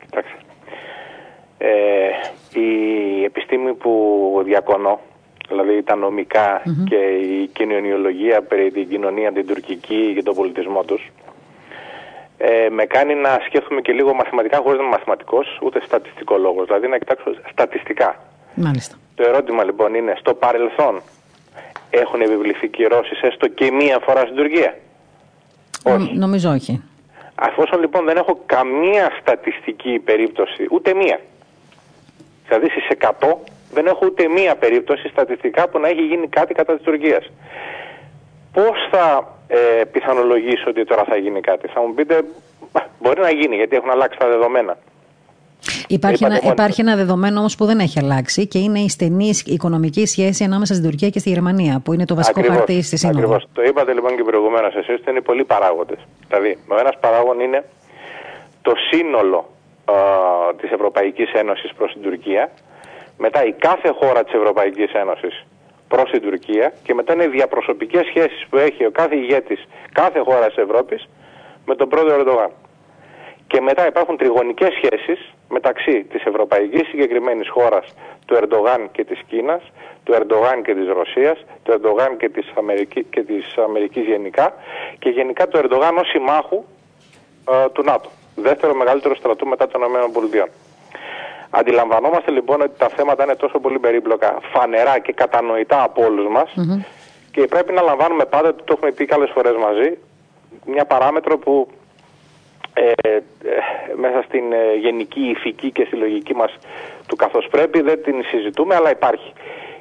Κοιτάξτε. 0.00 0.36
Ε, 1.58 1.68
η 2.60 3.24
επιστήμη 3.24 3.74
που 3.74 3.92
διακονώ, 4.44 5.00
δηλαδή 5.48 5.82
τα 5.82 5.96
νομικα 5.96 6.62
και 6.88 6.96
η 6.96 7.46
κοινωνιολογία 7.52 8.42
περί 8.42 8.70
την 8.70 8.88
κοινωνία 8.88 9.32
την 9.32 9.46
τουρκική 9.46 10.12
και 10.14 10.22
τον 10.22 10.34
πολιτισμό 10.34 10.82
τους, 10.82 11.12
ε, 12.38 12.68
με 12.70 12.84
κάνει 12.84 13.14
να 13.14 13.40
σκέφτομαι 13.46 13.80
και 13.80 13.92
λίγο 13.92 14.14
μαθηματικά 14.14 14.56
χωρίς 14.56 14.78
να 14.78 14.84
είμαι 14.84 14.96
μαθηματικός, 14.96 15.58
ούτε 15.62 15.80
στατιστικό 15.84 16.36
λόγος, 16.36 16.66
δηλαδή 16.66 16.88
να 16.88 16.98
κοιτάξω 16.98 17.34
στατιστικά. 17.50 18.16
Μάλιστα. 18.54 18.96
Το 19.14 19.22
ερώτημα 19.22 19.64
λοιπόν 19.64 19.94
είναι, 19.94 20.14
στο 20.18 20.34
παρελθόν 20.34 21.02
έχουν 21.90 22.20
επιβληθεί 22.20 22.68
κυρώσεις 22.68 23.20
έστω 23.20 23.48
και 23.48 23.70
μία 23.70 23.98
φορά 23.98 24.20
στην 24.20 24.36
Τουρκία; 24.36 24.76
Όχι. 25.82 26.16
Νομίζω 26.16 26.50
όχι. 26.50 26.82
Αφόσον 27.34 27.80
λοιπόν 27.80 28.04
δεν 28.04 28.16
έχω 28.16 28.42
καμία 28.46 29.10
στατιστική 29.20 29.98
περίπτωση, 30.04 30.66
ούτε 30.70 30.94
μία. 30.94 31.20
Δηλαδή 32.46 32.68
στις 32.68 32.86
100 32.98 33.10
δεν 33.72 33.86
έχω 33.86 34.06
ούτε 34.06 34.28
μία 34.28 34.54
περίπτωση 34.56 35.08
στατιστικά 35.08 35.68
που 35.68 35.78
να 35.78 35.88
έχει 35.88 36.02
γίνει 36.02 36.28
κάτι 36.28 36.54
κατά 36.54 36.74
της 36.74 36.84
Τουρκίας. 36.84 37.30
Πώς 38.54 38.76
θα 38.90 39.34
ε, 39.46 39.84
πιθανολογήσω 39.84 40.64
ότι 40.66 40.84
τώρα 40.84 41.04
θα 41.04 41.16
γίνει 41.16 41.40
κάτι. 41.40 41.68
Θα 41.68 41.80
μου 41.80 41.94
πείτε, 41.94 42.24
μπορεί 43.00 43.20
να 43.20 43.30
γίνει 43.30 43.56
γιατί 43.56 43.76
έχουν 43.76 43.90
αλλάξει 43.90 44.18
τα 44.18 44.28
δεδομένα. 44.28 44.76
Υπάρχει 45.88 46.24
ένα, 46.24 46.40
υπάρχει 46.42 46.80
ένα 46.80 46.96
δεδομένο 46.96 47.38
όμως 47.38 47.56
που 47.56 47.64
δεν 47.64 47.78
έχει 47.78 47.98
αλλάξει 47.98 48.46
και 48.46 48.58
είναι 48.58 48.78
η 48.78 48.88
στενή 48.88 49.30
οικονομική 49.44 50.06
σχέση 50.06 50.44
ανάμεσα 50.44 50.74
στην 50.74 50.86
Τουρκία 50.88 51.08
και 51.08 51.18
στη 51.18 51.28
Γερμανία, 51.28 51.80
που 51.84 51.92
είναι 51.92 52.04
το 52.04 52.14
βασικό 52.14 52.40
ακριβώς, 52.40 52.58
χαρτί 52.58 52.82
στη 52.82 52.96
Σύνοδο. 52.96 53.18
Ακριβώς. 53.18 53.48
Το 53.52 53.62
είπατε 53.62 53.92
λοιπόν 53.92 54.16
και 54.16 54.22
προηγουμένως 54.22 54.74
εσείς 54.74 54.94
ότι 54.94 55.10
είναι 55.10 55.20
πολλοί 55.20 55.44
παράγοντες. 55.44 55.98
Δηλαδή, 56.28 56.58
ο 56.68 56.78
ένας 56.78 56.98
παράγον 57.00 57.40
είναι 57.40 57.64
το 58.62 58.72
σύνολο 58.90 59.48
της 60.60 60.70
Ευρωπαϊκής 60.70 61.32
Ένωσης 61.32 61.72
προς 61.76 61.92
την 61.92 62.02
Τουρκία. 62.02 62.50
Μετά 63.18 63.44
η 63.44 63.52
κάθε 63.52 63.88
χώρα 64.00 64.24
της 64.24 64.32
Ευρωπαϊκής 64.34 64.92
Ένωσης 64.92 65.44
προς 65.88 66.10
την 66.10 66.20
Τουρκία 66.20 66.72
και 66.82 66.94
μετά 66.94 67.12
είναι 67.12 67.24
οι 67.24 67.28
διαπροσωπικές 67.28 68.06
σχέσεις 68.06 68.46
που 68.50 68.56
έχει 68.56 68.86
ο 68.86 68.90
κάθε 68.90 69.16
ηγέτης 69.16 69.66
κάθε 69.92 70.18
χώρας 70.18 70.46
της 70.46 70.56
Ευρώπης 70.56 71.08
με 71.66 71.74
τον 71.74 71.88
πρόεδρο 71.88 72.14
Ερντογάν. 72.14 72.50
Και 73.46 73.60
μετά 73.60 73.86
υπάρχουν 73.86 74.16
τριγωνικές 74.16 74.72
σχέσεις 74.74 75.34
μεταξύ 75.48 76.04
της 76.04 76.24
ευρωπαϊκής 76.24 76.88
συγκεκριμένης 76.88 77.48
χώρας 77.48 77.94
του 78.26 78.34
Ερντογάν 78.34 78.90
και 78.92 79.04
της 79.04 79.20
Κίνας, 79.28 79.62
του 80.04 80.12
Ερντογάν 80.12 80.62
και 80.62 80.74
της 80.74 80.88
Ρωσίας, 80.88 81.44
του 81.62 81.72
Ερντογάν 81.72 82.16
και 82.16 82.28
της, 82.28 82.52
Αμερική, 82.58 83.04
και 83.04 83.22
της 83.22 83.56
Αμερικής 83.56 84.04
γενικά 84.04 84.54
και 84.98 85.08
γενικά 85.08 85.48
του 85.48 85.56
Ερντογάν 85.56 85.96
ως 85.96 86.08
συμμάχου 86.08 86.64
ε, 87.50 87.68
του 87.72 87.82
ΝΑΤΟ. 87.82 88.08
Δεύτερο 88.36 88.74
μεγαλύτερο 88.74 89.14
στρατού 89.14 89.46
μετά 89.46 89.66
των 89.68 89.82
ΗΠΑ. 89.82 90.48
Αντιλαμβανόμαστε 91.56 92.30
λοιπόν 92.30 92.60
ότι 92.60 92.78
τα 92.78 92.88
θέματα 92.88 93.24
είναι 93.24 93.34
τόσο 93.34 93.58
πολύ 93.58 93.78
περίπλοκα, 93.78 94.38
φανερά 94.52 94.98
και 94.98 95.12
κατανοητά 95.12 95.82
από 95.82 96.04
όλους 96.04 96.28
μας 96.28 96.54
και 97.30 97.46
πρέπει 97.46 97.72
να 97.72 97.82
λαμβάνουμε 97.82 98.24
πάντα, 98.24 98.54
το 98.54 98.72
έχουμε 98.76 98.90
πει 98.90 99.04
καλέ 99.04 99.26
φορές 99.26 99.56
μαζί, 99.56 99.98
μια 100.66 100.84
παράμετρο 100.84 101.38
που 101.38 101.68
ε, 102.74 102.90
ε, 102.90 103.20
μέσα 103.96 104.22
στην 104.22 104.52
ε, 104.52 104.74
γενική 104.80 105.20
ηθική 105.20 105.70
και 105.70 105.84
στη 105.84 105.96
λογική 105.96 106.34
μας 106.34 106.58
του 107.06 107.16
καθώς 107.16 107.46
πρέπει 107.50 107.80
δεν 107.80 108.02
την 108.02 108.24
συζητούμε 108.24 108.74
αλλά 108.74 108.90
υπάρχει. 108.90 109.32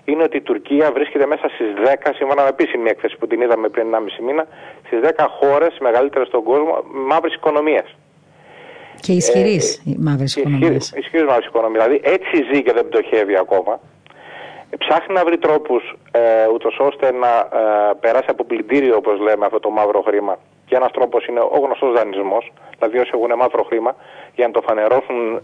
Είναι 0.06 0.24
ότι 0.24 0.38
η 0.38 0.42
Τουρκία 0.42 0.92
βρίσκεται 0.92 1.26
μέσα 1.26 1.50
στις 1.50 1.68
10, 2.04 2.12
σύμφωνα 2.16 2.42
με 2.42 2.48
επίσημη 2.48 2.90
έκθεση 2.90 3.18
που 3.18 3.28
την 3.28 3.42
είδαμε 3.42 3.70
πριν 3.70 3.96
1,5 3.96 4.24
μήνα, 4.26 4.48
στις 4.86 5.00
10 5.18 5.26
χώρες 5.40 5.78
μεγαλύτερες 5.80 6.28
στον 6.28 6.44
κόσμο 6.44 6.84
μαύρης 7.08 7.36
οικονομίας. 7.36 7.96
Και 9.06 9.14
ισχυρής 9.14 9.78
ε, 9.78 9.82
η 9.86 9.96
μαύρη 10.00 10.28
οικονομία. 10.36 10.72
Ισχυρής 10.72 11.26
μαύρη 11.32 11.46
οικονομία. 11.48 11.82
Δηλαδή 11.82 12.02
έτσι 12.04 12.36
ζει 12.50 12.64
και 12.64 12.74
δεν 12.74 12.88
πτωχεύει 12.88 13.38
ακόμα. 13.38 13.80
Ψάχνει 14.78 15.14
να 15.14 15.24
βρει 15.26 15.38
τρόπους 15.38 15.96
ε, 16.12 16.48
ούτως 16.54 16.76
ώστε 16.80 17.12
να 17.12 17.28
ε, 17.28 17.94
περάσει 18.00 18.26
από 18.28 18.44
πλυντήριο, 18.44 18.96
όπως 18.96 19.20
λέμε, 19.20 19.46
αυτό 19.46 19.60
το 19.60 19.70
μαύρο 19.70 20.02
χρήμα. 20.02 20.40
Και 20.66 20.76
ένας 20.76 20.92
τρόπος 20.92 21.26
είναι 21.28 21.40
ο 21.40 21.60
γνωστός 21.64 21.94
δανεισμός. 21.94 22.52
Δηλαδή, 22.78 22.98
όσοι 22.98 23.12
έχουν 23.14 23.38
μαύρο 23.38 23.64
χρήμα, 23.64 23.96
για 24.36 24.48
να 24.48 24.54
το 24.54 24.62
φανερώσουν 24.62 25.42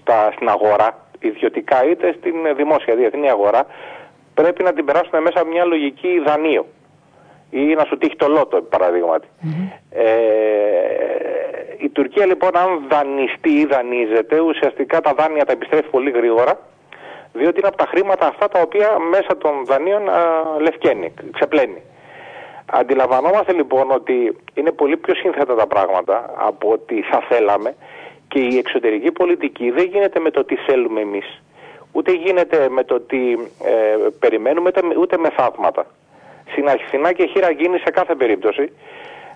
στα, 0.00 0.30
στην 0.34 0.48
αγορά, 0.48 0.88
ιδιωτικά 1.18 1.84
είτε 1.90 2.14
στην 2.18 2.34
δημόσια 2.56 2.94
διεθνή 2.94 3.28
αγορά, 3.28 3.66
πρέπει 4.34 4.62
να 4.62 4.72
την 4.72 4.84
περάσουμε 4.84 5.20
μέσα 5.20 5.40
από 5.40 5.48
μια 5.50 5.64
λογική 5.64 6.22
δανείου 6.26 6.66
ή 7.54 7.74
να 7.74 7.84
σου 7.84 7.98
τύχει 7.98 8.16
το 8.16 8.28
λότο, 8.28 8.62
παραδείγματι. 8.62 9.28
Ε, 9.90 10.04
η 11.78 11.88
Τουρκία 11.88 12.26
λοιπόν 12.26 12.56
αν 12.56 12.68
δανειστεί 12.88 13.50
ή 13.50 13.64
δανείζεται, 13.64 14.40
ουσιαστικά 14.40 15.00
τα 15.00 15.14
δάνεια 15.14 15.44
τα 15.44 15.52
επιστρέφει 15.52 15.88
πολύ 15.90 16.10
γρήγορα, 16.10 16.58
διότι 17.32 17.58
είναι 17.58 17.68
από 17.68 17.76
τα 17.76 17.86
χρήματα 17.86 18.26
αυτά 18.26 18.48
τα 18.48 18.60
οποία 18.60 18.98
μέσα 19.10 19.36
των 19.36 19.64
δανείων 19.64 20.08
α, 20.08 20.20
λευκαίνει, 20.60 21.14
ξεπλένει. 21.32 21.82
Αντιλαμβανόμαστε 22.70 23.52
λοιπόν 23.52 23.90
ότι 23.90 24.36
είναι 24.54 24.70
πολύ 24.70 24.96
πιο 24.96 25.14
σύνθετα 25.14 25.54
τα 25.54 25.66
πράγματα 25.66 26.34
από 26.36 26.70
ό,τι 26.70 27.02
θα 27.02 27.22
θέλαμε 27.28 27.74
και 28.28 28.38
η 28.38 28.56
εξωτερική 28.58 29.12
πολιτική 29.12 29.70
δεν 29.70 29.84
γίνεται 29.84 30.20
με 30.20 30.30
το 30.30 30.44
τι 30.44 30.56
θέλουμε 30.56 31.00
εμείς. 31.00 31.42
Ούτε 31.92 32.12
γίνεται 32.12 32.68
με 32.68 32.84
το 32.84 33.00
τι 33.00 33.32
ε, 33.64 33.96
περιμένουμε, 34.18 34.70
ούτε 34.98 35.18
με 35.18 35.30
θαύματα. 35.30 35.86
Συναχθηνά 36.54 37.12
και 37.12 37.26
χείρα 37.26 37.50
γίνει 37.50 37.78
σε 37.78 37.90
κάθε 37.90 38.14
περίπτωση. 38.14 38.72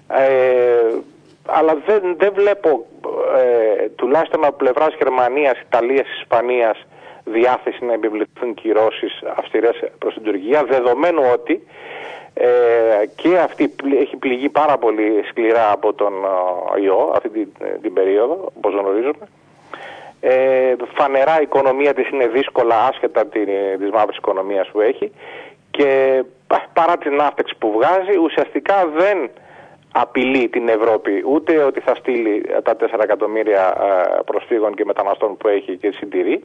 Ε, 0.08 0.94
αλλά 1.46 1.78
δεν, 1.86 2.16
δεν 2.18 2.32
βλέπω 2.34 2.86
ε, 3.36 3.88
τουλάχιστον 3.88 4.44
από 4.44 4.56
πλευράς 4.56 4.94
Γερμανίας, 4.98 5.60
Ιταλίας, 5.60 6.06
Ισπανίας 6.20 6.86
διάθεση 7.24 7.84
να 7.84 7.92
επιβληθούν 7.92 8.54
κυρώσεις 8.54 9.22
αυστηρές 9.36 9.82
προς 9.98 10.14
την 10.14 10.22
Τουρκία 10.22 10.64
δεδομένου 10.64 11.22
ότι 11.32 11.66
ε, 12.34 12.46
και 13.14 13.38
αυτή 13.38 13.74
έχει 14.00 14.16
πληγεί 14.16 14.48
πάρα 14.48 14.78
πολύ 14.78 15.24
σκληρά 15.28 15.70
από 15.72 15.92
τον 15.92 16.12
ε, 16.76 16.82
ιό 16.82 17.12
αυτή 17.14 17.28
την, 17.28 17.48
την 17.82 17.92
περίοδο 17.92 18.52
όπως 18.56 18.74
γνωρίζουμε 18.74 19.28
ε, 20.20 20.74
φανερά 20.94 21.38
η 21.38 21.42
οικονομία 21.42 21.94
της 21.94 22.08
είναι 22.08 22.26
δύσκολα 22.26 22.86
άσχετα 22.86 23.26
την, 23.26 23.48
της 23.78 23.90
μαύρης 23.90 24.16
οικονομίας 24.16 24.68
που 24.68 24.80
έχει 24.80 25.12
και 25.70 26.22
παρά 26.72 26.98
την 26.98 27.20
άφτεξη 27.20 27.54
που 27.58 27.72
βγάζει 27.72 28.16
ουσιαστικά 28.22 28.86
δεν 28.96 29.30
απειλεί 29.92 30.48
την 30.48 30.68
Ευρώπη 30.68 31.22
ούτε 31.26 31.62
ότι 31.62 31.80
θα 31.80 31.94
στείλει 31.94 32.46
τα 32.62 32.76
4 32.80 33.00
εκατομμύρια 33.02 33.74
ε, 33.80 34.20
προσφύγων 34.24 34.74
και 34.74 34.84
μεταναστών 34.84 35.36
που 35.36 35.48
έχει 35.48 35.76
και 35.76 35.90
συντηρεί 35.90 36.44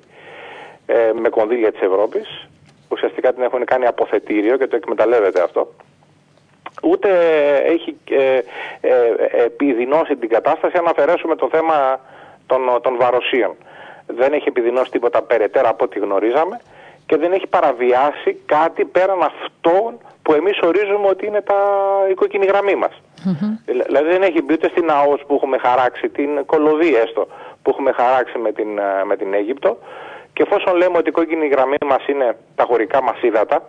ε, 0.86 1.12
με 1.13 1.29
κονδύλια 1.29 1.72
της 1.72 1.81
Ευρώπης. 1.81 2.48
Ουσιαστικά 2.89 3.33
την 3.33 3.43
έχουν 3.43 3.65
κάνει 3.65 3.86
αποθετήριο 3.86 4.57
και 4.57 4.67
το 4.67 4.75
εκμεταλλεύεται 4.75 5.41
αυτό. 5.41 5.74
Ούτε 6.83 7.10
έχει 7.65 7.98
ε, 8.10 8.39
ε, 8.81 9.13
επιδεινώσει 9.45 10.15
την 10.15 10.29
κατάσταση 10.29 10.77
αν 10.77 10.88
αφαιρέσουμε 10.88 11.36
το 11.36 11.50
θέμα 11.51 12.00
των, 12.45 12.62
των 12.81 12.98
βαροσίων. 12.98 13.55
Δεν 14.07 14.33
έχει 14.33 14.48
επιδεινώσει 14.48 14.91
τίποτα 14.91 15.22
περαιτέρω 15.22 15.69
από 15.69 15.83
ό,τι 15.83 16.00
γνωρίζαμε 16.00 16.60
και 17.05 17.17
δεν 17.17 17.31
έχει 17.31 17.48
παραβιάσει 17.48 18.38
κάτι 18.45 18.86
πέραν 18.86 19.22
αυτών 19.22 19.98
που 20.22 20.33
εμείς 20.33 20.60
ορίζουμε 20.62 21.07
ότι 21.07 21.25
είναι 21.25 21.41
τα, 21.41 21.55
η 22.12 22.13
κόκκινη 22.13 22.45
γραμμή 22.45 22.75
μας. 22.75 23.01
Δηλαδή 23.65 24.10
δεν 24.10 24.22
έχει 24.22 24.41
μπει 24.41 24.53
ούτε 24.53 24.69
στην 24.69 24.89
ΑΟΣ 24.89 25.22
που 25.27 25.36
έχουμε 25.36 25.57
χαράξει, 25.57 26.10
την 26.10 26.45
κολοδία 26.45 27.00
έστω 27.00 27.27
που 27.62 27.69
έχουμε 27.69 27.91
χαράξει 27.91 28.38
με 28.38 28.51
την, 28.51 28.77
ε, 28.77 29.03
με 29.05 29.15
την 29.15 29.33
Αίγυπτο 29.33 29.77
και 30.33 30.43
εφόσον 30.43 30.75
λέμε 30.75 30.98
ότι 30.98 31.10
η 31.10 31.12
κόκκινη 31.12 31.48
γραμμή 31.48 31.77
μας 31.86 32.07
είναι 32.07 32.38
τα 32.55 32.63
χωρικά 32.63 33.01
μας 33.01 33.22
ύδατα, 33.22 33.63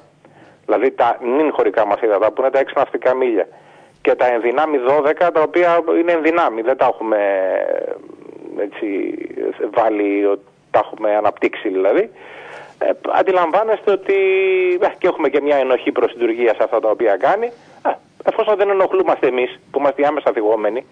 δηλαδή 0.65 0.91
τα 0.91 1.19
νυν 1.23 1.53
χωρικά 1.53 1.87
μας 1.87 2.01
ύδατα 2.01 2.31
που 2.31 2.41
είναι 2.41 2.51
τα 2.51 2.59
6 2.59 2.73
ναυτικά 2.77 3.15
μίλια 3.15 3.49
και 4.03 4.15
τα 4.15 4.27
ενδυνάμει 4.33 4.79
12 4.89 5.13
τα 5.33 5.41
οποία 5.41 5.85
είναι 6.01 6.13
ενδυνάμει, 6.13 6.63
δεν 6.63 6.77
τα 6.77 6.87
έχουμε 6.93 7.19
έτσι, 8.59 9.15
βάλει, 9.75 10.39
τα 10.71 10.81
έχουμε 10.85 11.17
αναπτύξει 11.17 11.69
δηλαδή, 11.69 12.11
ε, 12.89 12.93
αντιλαμβάνεστε 13.13 13.91
ότι 13.91 14.15
ε, 14.81 14.87
και 14.99 15.07
έχουμε 15.07 15.29
και 15.29 15.41
μια 15.41 15.57
ενοχή 15.57 15.93
προς 15.93 16.11
την 16.11 16.21
Τουρκία 16.21 16.55
σε 16.55 16.63
αυτά 16.63 16.81
τα 16.81 16.89
οποία 16.89 17.17
κάνει, 17.17 17.47
ε, 17.87 17.91
εφόσον 18.25 18.57
δεν 18.57 18.71
ενοχλούμαστε 18.71 19.27
εμείς 19.27 19.61
που 19.71 19.79
είμαστε 19.79 20.07
άμεσα 20.07 20.33
θυγόμενοι, 20.33 20.87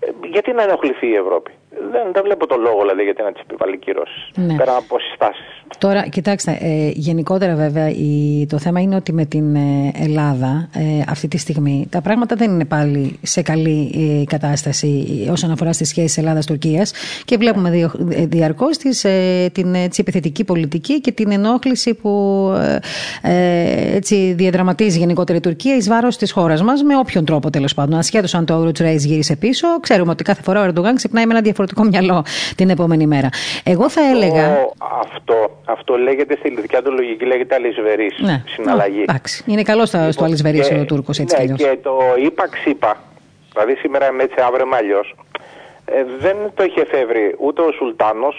ε, 0.00 0.10
γιατί 0.22 0.52
να 0.52 0.62
ενοχληθεί 0.62 1.06
η 1.06 1.14
Ευρώπη; 1.14 1.50
Δεν, 1.70 2.12
δεν 2.12 2.22
βλέπω 2.22 2.46
το 2.46 2.56
λόγο 2.56 2.80
δηλαδή 2.80 3.02
γιατί 3.02 3.22
να 3.22 3.32
τις 3.32 3.42
επιβάλλει 3.42 3.78
κυρώσεις. 3.78 4.30
Ναι. 4.34 4.54
Πέρα 4.56 4.76
από 4.76 4.98
συστάσεις. 4.98 5.44
Τώρα, 5.78 6.02
κοιτάξτε, 6.08 6.58
ε, 6.60 6.90
γενικότερα 6.94 7.54
βέβαια 7.54 7.88
η, 7.88 8.46
το 8.48 8.58
θέμα 8.58 8.80
είναι 8.80 8.96
ότι 8.96 9.12
με 9.12 9.24
την 9.24 9.54
ε, 9.54 9.92
Ελλάδα 9.94 10.68
ε, 10.74 11.02
αυτή 11.08 11.28
τη 11.28 11.38
στιγμή 11.38 11.86
τα 11.90 12.00
πράγματα 12.00 12.36
δεν 12.36 12.50
είναι 12.50 12.64
πάλι 12.64 13.18
σε 13.22 13.42
καλή 13.42 13.92
ε, 14.20 14.24
κατάσταση 14.24 15.28
όσον 15.30 15.50
αφορά 15.50 15.72
στις 15.72 15.88
σχέσεις 15.88 16.18
Ελλάδα-Τουρκία 16.18 16.86
και 17.24 17.36
βλέπουμε 17.36 17.70
δια, 17.70 17.92
διαρκώς 18.06 18.76
την 19.52 19.74
έτσι, 19.74 20.00
επιθετική 20.00 20.44
πολιτική 20.44 21.00
και 21.00 21.12
την 21.12 21.32
ενόχληση 21.32 21.94
που 21.94 22.10
έτσι, 23.94 24.32
διαδραματίζει 24.32 24.98
γενικότερα 24.98 25.38
η 25.38 25.40
Τουρκία 25.40 25.76
εις 25.76 25.88
βάρος 25.88 26.16
της 26.16 26.32
χώρας 26.32 26.62
μας 26.62 26.82
με 26.82 26.96
όποιον 26.96 27.24
τρόπο 27.24 27.50
τέλος 27.50 27.74
πάντων. 27.74 27.98
Ασχέτως 27.98 28.34
αν 28.34 28.44
το 28.44 28.66
Euro 28.66 28.96
γύρισε 28.96 29.36
πίσω, 29.36 29.80
ξέρουμε 29.80 30.10
ότι 30.10 30.24
κάθε 30.24 30.42
φορά 30.42 30.60
ο 30.60 30.64
Ερντογάν 30.64 30.94
ξυπνάει 30.94 31.26
με 31.26 31.30
ένα 31.30 31.40
διαφορετικό 31.40 31.59
μυαλό 31.90 32.24
την 32.56 32.70
επόμενη 32.70 33.06
μέρα. 33.06 33.28
Εγώ 33.64 33.90
θα 33.90 34.00
έλεγα. 34.10 34.68
Αυτό, 34.78 35.60
αυτό 35.64 35.96
λέγεται 35.96 36.36
στη 36.36 36.60
δικιά 36.60 36.82
του 36.82 36.92
λογική, 36.92 37.24
λέγεται 37.24 37.54
αλυσβερής 37.54 38.18
ναι. 38.18 38.42
συναλλαγή. 38.46 39.00
εντάξει. 39.00 39.44
Είναι 39.46 39.62
καλό 39.62 39.86
στο, 39.86 39.98
λοιπόν, 39.98 40.24
αλυσβερής 40.24 40.70
ο 40.70 40.84
Τούρκος 40.84 41.18
έτσι 41.18 41.46
ναι, 41.46 41.54
Και 41.54 41.78
το 41.82 41.98
είπα 42.24 42.48
ξύπα, 42.48 42.96
δηλαδή 43.52 43.74
σήμερα 43.74 44.08
είμαι 44.08 44.22
έτσι, 44.22 44.36
αύριο 44.46 44.66
είμαι 44.66 44.76
αλλιώς. 44.76 45.14
Ε, 45.84 46.04
δεν 46.18 46.36
το 46.54 46.64
είχε 46.64 46.80
εφεύρει 46.80 47.34
ούτε 47.38 47.62
ο 47.62 47.72
Σουλτάνος, 47.72 48.36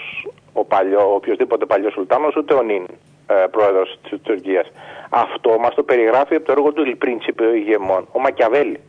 ο 0.52 0.64
παλιό, 0.64 1.10
ο 1.10 1.14
οποιοδήποτε 1.14 1.64
παλιός 1.64 1.92
Σουλτάνος, 1.92 2.36
ούτε 2.36 2.54
ο 2.54 2.62
Νίν, 2.62 2.86
ε, 3.26 3.34
πρόεδρος 3.50 3.98
της 4.02 4.18
Τουρκίας. 4.22 4.66
Αυτό 5.08 5.58
μας 5.60 5.74
το 5.74 5.82
περιγράφει 5.82 6.34
από 6.34 6.44
το 6.44 6.52
έργο 6.52 6.72
του 6.72 6.84
Λιπρίντσιπε 6.84 7.44
ο 7.44 7.54
ηγεμόν, 7.54 8.08
ο 8.12 8.20
Μακιαβέλη 8.20 8.80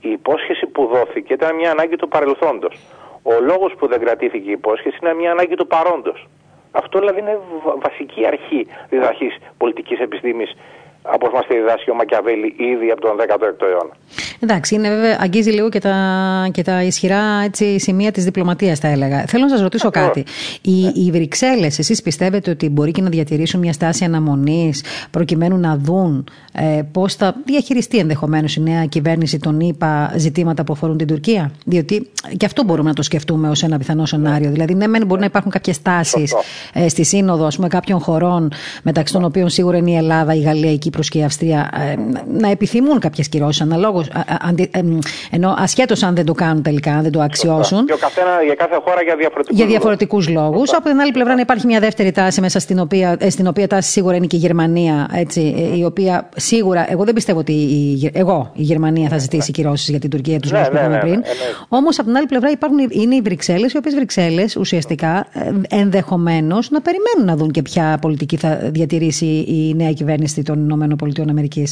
η 0.00 0.10
υπόσχεση 0.10 0.66
που 0.66 0.86
δόθηκε 0.86 1.32
ήταν 1.32 1.54
μια 1.56 1.70
ανάγκη 1.70 1.96
του 1.96 2.08
παρελθόντος. 2.08 2.76
Ο 3.22 3.40
λόγος 3.40 3.74
που 3.78 3.86
δεν 3.86 4.00
κρατήθηκε 4.00 4.48
η 4.48 4.52
υπόσχεση 4.52 4.98
είναι 5.02 5.14
μια 5.14 5.30
ανάγκη 5.30 5.54
του 5.54 5.66
παρόντος. 5.66 6.28
Αυτό 6.72 6.98
δηλαδή 6.98 7.18
είναι 7.20 7.38
βασική 7.78 8.26
αρχή 8.26 8.66
διδαχής 8.88 9.36
πολιτικής 9.58 9.98
επιστήμης 9.98 10.56
όπω 11.02 11.30
μα 11.34 11.40
τη 11.40 11.54
διδάσκει 11.54 11.90
ο 11.90 11.94
Μακιαβέλη 11.94 12.54
ήδη 12.56 12.90
από 12.90 13.00
τον 13.00 13.10
16ο 13.10 13.66
αιώνα. 13.70 13.92
Εντάξει, 14.40 14.74
είναι 14.74 14.88
βέβαια, 14.88 15.18
αγγίζει 15.20 15.50
λίγο 15.50 15.68
και 15.68 15.78
τα, 15.78 16.48
και 16.52 16.62
τα 16.62 16.82
ισχυρά 16.82 17.22
έτσι, 17.44 17.78
σημεία 17.78 18.12
της 18.12 18.24
διπλωματίας, 18.24 18.78
θα 18.78 18.88
έλεγα. 18.88 19.24
Θέλω 19.26 19.44
να 19.44 19.50
σας 19.50 19.60
ρωτήσω 19.60 19.90
κάτι. 19.90 20.24
Οι, 20.62 20.82
ναι. 20.82 20.90
οι 20.94 21.10
Βρυξέλλες, 21.10 21.78
εσείς 21.78 22.02
πιστεύετε 22.02 22.50
ότι 22.50 22.68
μπορεί 22.68 22.90
και 22.90 23.02
να 23.02 23.08
διατηρήσουν 23.08 23.60
μια 23.60 23.72
στάση 23.72 24.04
αναμονής 24.04 24.84
προκειμένου 25.10 25.56
να 25.56 25.76
δουν 25.76 26.28
ε, 26.52 26.82
πώς 26.92 27.14
θα 27.14 27.34
διαχειριστεί 27.44 27.98
ενδεχομένως 27.98 28.56
η 28.56 28.60
νέα 28.60 28.84
κυβέρνηση 28.84 29.38
των 29.38 29.60
ΗΠΑ 29.60 30.12
ζητήματα 30.16 30.64
που 30.64 30.72
αφορούν 30.72 30.96
την 30.96 31.06
Τουρκία; 31.06 31.50
Διότι 31.64 32.10
και 32.36 32.46
αυτό 32.46 32.64
μπορούμε 32.64 32.88
να 32.88 32.94
το 32.94 33.02
σκεφτούμε 33.02 33.48
ως 33.48 33.62
ένα 33.62 33.78
πιθανό 33.78 34.06
σενάριο. 34.06 34.46
Ναι. 34.46 34.52
Δηλαδή, 34.52 34.74
ναι, 34.74 34.86
μεν 34.86 35.06
μπορεί 35.06 35.20
να 35.20 35.26
υπάρχουν 35.26 35.50
κάποιες 35.50 35.82
τάσεις 35.82 36.34
ε, 36.72 36.88
στη 36.88 37.02
σύνοδο 37.04 37.46
ας 37.46 37.56
πούμε, 37.56 37.68
κάποιων 37.68 38.00
χωρών, 38.00 38.52
μεταξύ 38.82 39.12
των 39.12 39.24
οποίων 39.24 39.48
σίγουρα 39.48 39.76
είναι 39.76 39.90
η 39.90 39.96
Ελλάδα, 39.96 40.34
η 40.34 40.40
Γαλλία, 40.40 40.72
η 40.72 40.78
Κύπρος 40.90 41.08
και 41.08 41.18
η 41.18 41.24
Αυστρία, 41.24 41.70
ε, 41.74 41.94
να 42.38 42.50
επιθυμούν 42.50 42.98
κάποιες 42.98 43.28
κυρώσεις 43.28 43.60
αναλόγως. 43.60 44.06
Ε, 44.06 44.88
ενώ 45.30 45.54
ασχέτως 45.58 46.02
αν 46.02 46.14
δεν 46.14 46.24
το 46.24 46.32
κάνουν 46.32 46.62
τελικά, 46.62 46.92
αν 46.92 47.02
δεν 47.02 47.12
το 47.12 47.20
αξιώσουν. 47.20 47.86
Και 47.86 47.92
ο 47.92 47.96
καθένα 47.96 48.42
για 48.44 48.54
κάθε 48.54 48.78
χώρα 48.84 49.02
για 49.02 49.16
διαφορετικούς 49.16 49.58
Για 49.58 49.66
διαφορετικούς 49.66 50.28
λόγους. 50.28 50.72
Από 50.72 50.88
την 50.88 51.00
άλλη 51.00 51.10
πλευρά 51.12 51.34
να 51.34 51.40
υπάρχει 51.40 51.66
μια 51.66 51.80
δεύτερη 51.80 52.12
τάση 52.12 52.40
μέσα 52.40 52.58
στην 52.58 52.78
οποία, 52.78 53.16
ε, 53.18 53.30
στην 53.30 53.46
οποία 53.46 53.66
τάση 53.66 53.90
σίγουρα 53.90 54.16
είναι 54.16 54.26
και 54.26 54.36
η 54.36 54.38
Γερμανία. 54.38 55.08
Έτσι, 55.12 55.40
η 55.76 55.84
οποία 55.84 56.28
σίγουρα, 56.36 56.86
εγώ 56.92 57.04
δεν 57.04 57.14
πιστεύω 57.14 57.38
ότι 57.38 57.52
η, 57.52 58.10
εγώ, 58.12 58.50
η 58.54 58.62
Γερμανία 58.62 59.08
θα 59.08 59.18
ζητήσει 59.18 59.52
κυρώσεις 59.52 59.88
για 59.88 59.98
την 59.98 60.10
Τουρκία, 60.10 60.40
τους 60.40 60.50
ναι, 60.50 60.58
λόγους 60.58 60.72
που 60.72 60.74
ναι, 60.74 60.80
είπαμε 60.80 60.94
ναι, 60.94 61.00
πριν. 61.00 61.22
Όμως 61.68 61.98
από 61.98 62.06
την 62.06 62.16
άλλη 62.16 62.26
πλευρά 62.26 62.50
υπάρχουν, 62.50 62.78
είναι 62.90 63.14
οι 63.14 63.20
Βρυξέλλες, 63.20 63.72
οι 63.72 63.76
οποίες 63.76 63.94
Βρυξέλλες 63.94 64.56
ουσιαστικά 64.56 65.26
ενδεχομένως 65.68 66.70
να 66.70 66.80
περιμένουν 66.80 67.24
να 67.24 67.36
δουν 67.36 67.50
και 67.50 67.62
ποια 67.62 67.98
πολιτική 68.00 68.36
θα 68.36 68.58
διατηρήσει 68.62 69.26
η 69.26 69.74
νέα 69.76 69.92
κυβέρνηση 69.92 70.42
των 70.42 70.58
ΗΠΑ. 70.84 71.64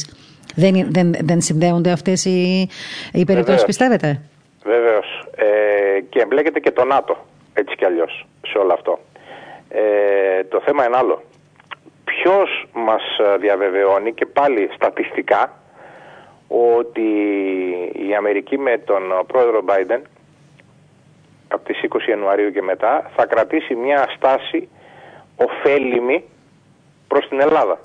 Δεν, 0.55 0.87
δεν, 0.91 1.15
δεν 1.21 1.41
συνδέονται 1.41 1.91
αυτές 1.91 2.25
οι, 2.25 2.69
οι 3.13 3.23
περιπτώσεις, 3.25 3.65
πιστεύετε; 3.65 4.21
Βεβαίως. 4.63 5.27
Ε, 5.35 6.01
και 6.09 6.19
εμπλέκεται 6.19 6.59
και 6.59 6.71
το 6.71 6.85
ΝΑΤΟ, 6.85 7.25
έτσι 7.53 7.75
κι 7.75 7.85
αλλιώς, 7.85 8.27
σε 8.47 8.57
όλο 8.57 8.73
αυτό. 8.73 8.99
Ε, 9.69 10.43
το 10.43 10.61
θέμα 10.65 10.85
είναι 10.85 10.97
άλλο. 10.97 11.23
Ποιος 12.03 12.67
μας 12.73 13.01
διαβεβαιώνει 13.39 14.13
και 14.13 14.25
πάλι 14.25 14.69
στατιστικά 14.75 15.53
ότι 16.47 17.09
η 18.09 18.15
Αμερική 18.17 18.57
με 18.57 18.77
τον 18.77 19.01
πρόεδρο 19.27 19.63
Biden 19.67 20.01
από 21.47 21.63
τις 21.65 21.79
20 21.89 22.09
Ιανουαρίου 22.09 22.51
και 22.51 22.61
μετά 22.61 23.11
θα 23.15 23.25
κρατήσει 23.25 23.75
μια 23.75 24.07
στάση 24.15 24.69
ωφέλιμη 25.35 26.23
προς 27.07 27.27
την 27.27 27.39
Ελλάδα 27.39 27.79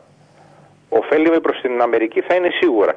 ωφέλιμη 1.01 1.41
προς 1.41 1.61
την 1.63 1.81
Αμερική 1.81 2.21
θα 2.21 2.35
είναι 2.35 2.49
σίγουρα. 2.61 2.95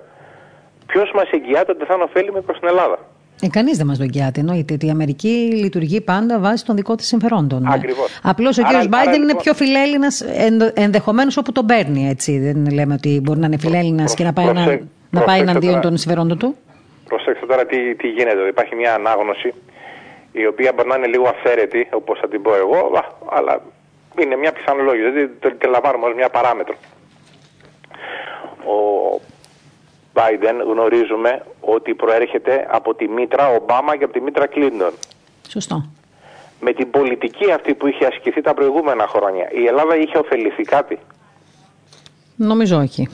Ποιος 0.86 1.12
μας 1.16 1.30
εγγυάται 1.32 1.72
ότι 1.72 1.86
θα 1.86 1.94
είναι 1.94 2.04
ωφέλιμη 2.04 2.42
προς 2.42 2.60
την 2.60 2.68
Ελλάδα; 2.68 2.98
Ε, 3.42 3.48
Κανείς 3.48 3.78
δεν 3.78 3.86
μας 3.88 3.98
δοκιάται. 3.98 4.40
Εννοείται 4.40 4.74
ότι 4.74 4.86
η 4.86 4.90
Αμερική 4.90 5.34
λειτουργεί 5.64 6.02
πάντα 6.02 6.40
βάσει 6.40 6.66
των 6.66 6.76
δικών 6.76 6.96
της 6.98 7.08
συμφερόντων. 7.08 7.68
Ακριβώς. 7.68 8.20
Απλώς 8.24 8.58
ο 8.58 8.64
κύριος 8.64 8.88
Μπάιντεν 8.88 9.14
είναι 9.14 9.26
λοιπόν- 9.26 9.44
πιο 9.44 9.54
φιλέλληνας 9.54 10.22
ενδεχομένως 10.74 11.38
όπου 11.38 11.52
τον 11.52 11.66
παίρνει. 11.66 12.10
Έτσι. 12.10 12.40
Δεν 12.40 12.72
λέμε 12.74 12.94
ότι 12.94 13.20
μπορεί 13.24 13.40
να 13.40 13.46
είναι 13.46 13.58
φιλέλληνας 13.58 14.14
και 14.14 14.24
να 14.24 14.34
πάει, 14.34 14.46
να, 14.46 14.80
να 15.10 15.22
πάει 15.22 15.40
εναντίον 15.40 15.82
των 15.82 15.98
συμφερόντων 15.98 16.38
του. 16.38 16.56
Προσέξτε 17.08 17.46
τώρα 17.46 17.66
τι, 17.66 17.96
τι 17.96 18.08
γίνεται. 18.08 18.48
Υπάρχει 18.48 18.76
μια 18.76 18.94
ανάγνωση 18.94 19.54
η 20.32 20.46
οποία 20.48 20.72
μπορεί 20.76 20.88
να 20.90 20.96
είναι 20.96 21.08
λίγο 21.08 21.28
αφαίρετη, 21.28 21.88
όπως 21.92 22.20
θα 22.20 22.28
την 22.28 22.42
πω 22.42 22.56
εγώ, 22.56 22.92
αλλά 23.30 23.62
είναι 24.22 24.36
μια 24.36 24.52
πιθανολόγηση. 24.52 25.10
Δηλαδή 25.12 25.34
το, 25.40 25.56
το 25.58 25.70
λαμβάνουμε 25.70 26.06
ως 26.08 26.14
μια 26.16 26.30
παράμετρο. 26.30 26.76
Ο 28.66 29.20
Biden 30.14 30.66
γνωρίζουμε 30.68 31.46
ότι 31.62 31.94
προέρχεται 31.94 32.68
από 32.72 32.94
τη 32.96 33.08
μήτρα 33.08 33.48
Ομπάμα 33.50 33.98
και 33.98 34.04
από 34.04 34.14
τη 34.14 34.22
μήτρα 34.22 34.48
Κλίντον. 34.48 34.94
Σωστό. 35.48 35.86
Με 36.60 36.74
την 36.74 36.90
πολιτική 36.90 37.52
αυτή 37.52 37.74
που 37.74 37.88
είχε 37.88 38.06
ασκηθεί 38.06 38.42
τα 38.42 38.54
προηγούμενα 38.54 39.08
χρόνια, 39.08 39.52
η 39.52 39.66
Ελλάδα 39.66 39.96
είχε 39.96 40.18
ωφεληθεί 40.18 40.64
κάτι; 40.64 41.00
Νομίζω 42.36 42.78
όχι. 42.78 43.10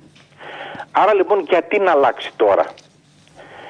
Άρα 1.02 1.14
λοιπόν 1.14 1.44
γιατί 1.48 1.78
να 1.78 1.90
αλλάξει 1.90 2.30
τώρα; 2.36 2.64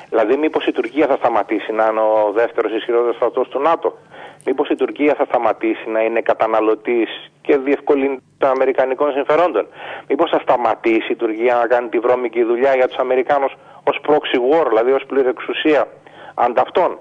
Δηλαδή 0.08 0.36
μήπως 0.36 0.66
η 0.66 0.72
Τουρκία 0.72 1.06
θα 1.06 1.16
σταματήσει 1.16 1.72
να 1.72 1.86
είναι 1.86 2.00
ο 2.00 2.32
δεύτερος 2.34 2.72
ισχυρότερος 2.72 3.16
στρατός 3.16 3.48
του 3.48 3.60
ΝΑΤΟ; 3.60 3.98
Μήπως 4.46 4.68
η 4.68 4.74
Τουρκία 4.74 5.14
θα 5.14 5.24
σταματήσει 5.24 5.90
να 5.90 6.00
είναι 6.02 6.20
καταναλωτής 6.20 7.30
και 7.42 7.56
διευκολύνει 7.56 8.18
των 8.38 8.50
Αμερικανικών 8.50 9.12
συμφερόντων; 9.12 9.66
Μήπως 10.08 10.30
θα 10.30 10.38
σταματήσει 10.38 11.12
η 11.12 11.16
Τουρκία 11.16 11.54
να 11.54 11.66
κάνει 11.66 11.88
τη 11.88 11.98
βρώμικη 11.98 12.42
δουλειά 12.44 12.74
για 12.74 12.88
τους 12.88 12.96
Αμερικάνους 12.96 13.52
ως 13.84 14.00
proxy 14.06 14.38
war, 14.50 14.66
δηλαδή 14.68 14.92
ως 14.92 15.04
πληρεξουσία 15.06 15.88
ανταυτών; 16.34 16.98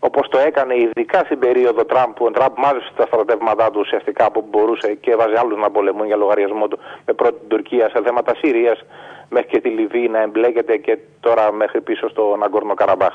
Όπως 0.00 0.28
το 0.28 0.38
έκανε 0.38 0.74
ειδικά 0.76 1.18
στην 1.18 1.38
περίοδο 1.38 1.84
Τραμπ, 1.84 2.12
που 2.12 2.24
ο 2.24 2.30
Τραμπ 2.30 2.52
μάζεψε 2.56 2.90
τα 2.96 3.06
στρατεύματά 3.06 3.70
του 3.70 3.80
ουσιαστικά 3.80 4.30
που 4.30 4.46
μπορούσε 4.50 4.94
και 4.94 5.10
έβαζε 5.10 5.38
άλλους 5.38 5.58
να 5.58 5.70
πολεμούν 5.70 6.06
για 6.06 6.16
λογαριασμό 6.16 6.68
του 6.68 6.78
με 7.06 7.12
πρώτη 7.12 7.38
την 7.38 7.48
Τουρκία 7.48 7.88
σε 7.88 8.02
θέματα 8.04 8.34
Συρίας 8.34 8.84
μέχρι 9.28 9.48
και 9.48 9.60
τη 9.60 9.68
Λιβύη 9.68 10.08
να 10.10 10.20
εμπλέκεται 10.20 10.76
και 10.76 10.98
τώρα 11.20 11.52
μέχρι 11.52 11.80
πίσω 11.80 12.08
στο 12.08 12.36
Ναγκόρνο 12.38 12.74
Καραμπάχ. 12.74 13.14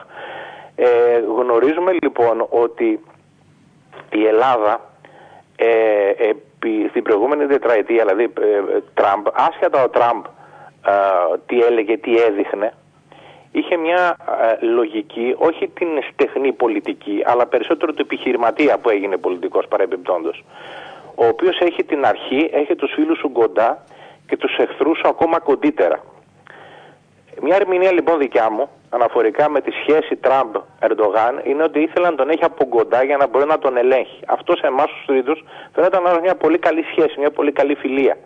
Ε, 0.76 1.20
γνωρίζουμε 1.38 1.92
λοιπόν 2.02 2.48
ότι 2.50 3.00
η 4.12 4.26
Ελλάδα 4.26 4.82
ε, 5.56 6.10
επί, 6.10 6.88
στην 6.90 7.04
προηγούμενη 7.04 7.46
τετραετία, 7.46 8.06
δηλαδή 8.06 8.24
ε, 8.24 8.80
Τραμπ, 8.94 9.26
άσχετα 9.34 9.84
ο 9.84 9.90
Τραμπ 9.90 10.24
ε, 10.86 10.92
τι 11.46 11.62
έλεγε, 11.62 11.98
τι 11.98 12.18
έδειχνε, 12.18 12.74
είχε 13.52 13.78
μια 13.78 14.18
ε, 14.62 14.66
λογική, 14.66 15.36
όχι 15.38 15.68
την 15.68 15.88
στεχνή 16.12 16.52
πολιτική, 16.52 17.24
αλλά 17.26 17.46
περισσότερο 17.46 17.94
του 17.94 18.02
επιχειρηματία 18.02 18.78
που 18.78 18.90
έγινε 18.90 19.18
πολιτικός 19.18 19.68
παρεμπιπτόντος, 19.68 20.44
ο 21.16 21.26
οποίος 21.26 21.60
έχει 21.60 21.84
την 21.84 22.06
αρχή, 22.06 22.50
έχει 22.54 22.76
τους 22.76 22.94
φίλους 22.94 23.18
σου 23.18 23.32
κοντά 23.32 23.84
και 24.28 24.38
τους 24.38 24.58
εχθρούς 24.58 24.98
σου 24.98 25.08
ακόμα 25.08 25.40
κοντύτερα. 25.40 26.04
Μια 27.42 27.56
ερμηνεία 27.56 27.92
λοιπόν 27.92 28.18
δικιά 28.18 28.50
μου, 28.52 28.70
αναφορικά 28.96 29.50
με 29.50 29.62
τη 29.62 29.72
σχέση 29.72 30.16
Τραμπ-Ερντογάν, 30.16 31.34
είναι 31.44 31.64
ότι 31.64 31.80
ήθελα 31.80 32.10
να 32.10 32.16
τον 32.16 32.30
έχει 32.30 32.44
από 32.44 32.66
κοντά 32.66 33.04
για 33.04 33.18
να 33.18 33.28
μπορεί 33.28 33.46
να 33.46 33.58
τον 33.58 33.78
ελέγχει. 33.78 34.20
Αυτό 34.28 34.56
σε 34.56 34.68
εμάς 34.68 34.86
τους 34.86 35.06
τρίτου 35.06 35.36
φαίνεται 35.74 36.00
να 36.00 36.10
είναι 36.10 36.20
μια 36.22 36.36
πολύ 36.36 36.58
καλή 36.58 36.84
σχέση, 36.92 37.20
μια 37.20 37.32
πολύ 37.32 37.52
καλή 37.52 37.76
φιλία. 37.76 38.18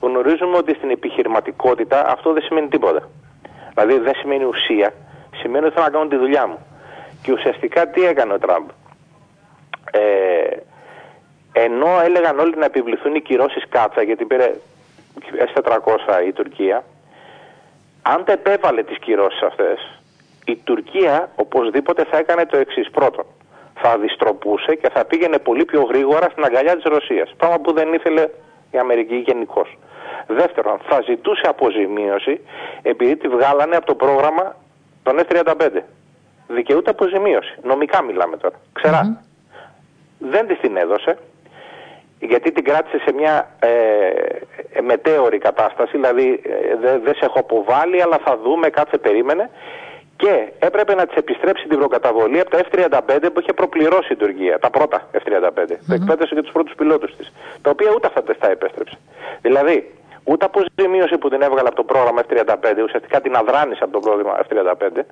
Γνωρίζουμε 0.00 0.56
ότι 0.56 0.74
στην 0.74 0.90
επιχειρηματικότητα 0.90 2.06
αυτό 2.06 2.32
δεν 2.32 2.42
σημαίνει 2.42 2.68
τίποτα. 2.68 3.08
Δηλαδή 3.74 3.98
δεν 3.98 4.14
σημαίνει 4.14 4.44
ουσία, 4.44 4.92
σημαίνει 5.40 5.64
ότι 5.64 5.74
θέλω 5.74 5.86
να 5.86 5.92
κάνω 5.92 6.08
τη 6.08 6.16
δουλειά 6.16 6.46
μου. 6.46 6.58
Και 7.22 7.32
ουσιαστικά 7.32 7.88
τι 7.88 8.04
έκανε 8.04 8.32
ο 8.32 8.38
Τραμπ; 8.38 8.68
Ε, 9.90 10.00
ενώ 11.52 12.00
έλεγαν 12.04 12.38
όλοι 12.38 12.56
να 12.56 12.64
επιβληθούν 12.64 13.14
οι 13.14 13.20
κυρώσεις 13.20 13.68
κάτσα, 13.68 14.02
γιατί 14.02 14.24
πήρε 14.24 14.54
S400 15.54 16.26
η 16.26 16.32
Τουρκία, 16.32 16.84
αν 18.02 18.24
τα 18.24 18.32
επέβαλε 18.32 18.82
τις 18.82 18.98
κυρώσεις 18.98 19.42
αυτές, 19.42 19.97
η 20.50 20.60
Τουρκία 20.64 21.30
οπωσδήποτε 21.36 22.04
θα 22.04 22.18
έκανε 22.18 22.46
το 22.46 22.56
εξής. 22.56 22.90
Πρώτον, 22.90 23.24
θα 23.74 23.90
αντιστροπούσε 23.90 24.74
και 24.74 24.88
θα 24.90 25.04
πήγαινε 25.04 25.38
πολύ 25.38 25.64
πιο 25.64 25.82
γρήγορα 25.82 26.28
στην 26.30 26.44
αγκαλιά 26.44 26.74
της 26.74 26.84
Ρωσίας. 26.84 27.34
Πράγμα 27.36 27.58
που 27.58 27.72
δεν 27.72 27.92
ήθελε 27.92 28.28
η 28.70 28.78
Αμερική 28.78 29.16
γενικώς. 29.16 29.78
Δεύτερον, 30.26 30.78
θα 30.88 31.00
ζητούσε 31.06 31.46
αποζημίωση 31.48 32.40
επειδή 32.82 33.16
τη 33.16 33.28
βγάλανε 33.28 33.76
από 33.76 33.86
το 33.86 33.94
πρόγραμμα 33.94 34.56
των 35.02 35.18
F-35. 35.18 35.68
Δικαιούται 36.48 36.90
αποζημίωση. 36.90 37.54
Νομικά 37.62 38.02
μιλάμε 38.02 38.36
τώρα. 38.36 38.56
Δεν 40.18 40.46
της 40.46 40.58
την 40.58 40.76
έδωσε 40.76 41.18
γιατί 42.20 42.52
την 42.52 42.64
κράτησε 42.64 42.98
σε 43.04 43.12
μια 43.12 43.48
ε, 43.58 43.68
ε 44.72 44.80
μετέωρη 44.80 45.38
κατάσταση, 45.38 45.90
δηλαδή 45.92 46.40
ε, 46.44 46.76
δεν 46.80 47.00
δε 47.04 47.14
σε 47.14 47.24
έχω 47.24 47.38
αποβάλει, 47.38 48.02
αλλά 48.02 48.18
θα 48.24 48.38
δούμε, 48.42 48.68
κάτσε 48.68 48.98
περίμενε. 48.98 49.50
Και 50.22 50.52
έπρεπε 50.58 50.94
να 50.94 51.06
της 51.06 51.16
επιστρέψει 51.16 51.66
την 51.68 51.78
προκαταβολή 51.78 52.40
από 52.40 52.50
τα 52.50 52.58
F-35 52.64 53.28
που 53.32 53.40
είχε 53.40 53.52
προπληρώσει 53.52 54.12
η 54.12 54.16
Τουρκία, 54.16 54.58
τα 54.58 54.70
πρώτα 54.70 55.08
F-35. 55.12 55.58
Mm-hmm. 55.58 55.94
Εκπαίδευσε 55.94 56.34
και 56.34 56.42
τους 56.42 56.52
πρώτους 56.52 56.74
πιλότους 56.74 57.16
της. 57.16 57.32
Τα 57.62 57.70
οποία 57.70 57.90
ούτε 57.96 58.06
αυτά 58.06 58.22
τα 58.22 58.50
επέστρεψε. 58.50 58.98
Δηλαδή, 59.42 59.94
ούτε 60.24 60.44
αποζημίωση 60.44 61.18
που 61.18 61.28
την 61.28 61.42
έβγαλε 61.42 61.68
από 61.68 61.76
το 61.76 61.84
πρόγραμμα 61.84 62.22
F-35, 62.28 62.82
ουσιαστικά 62.84 63.20
την 63.20 63.36
αδράνησε 63.36 63.84
από 63.84 63.92
το 63.92 63.98
πρόγραμμα 63.98 64.38
F-35, 64.48 65.04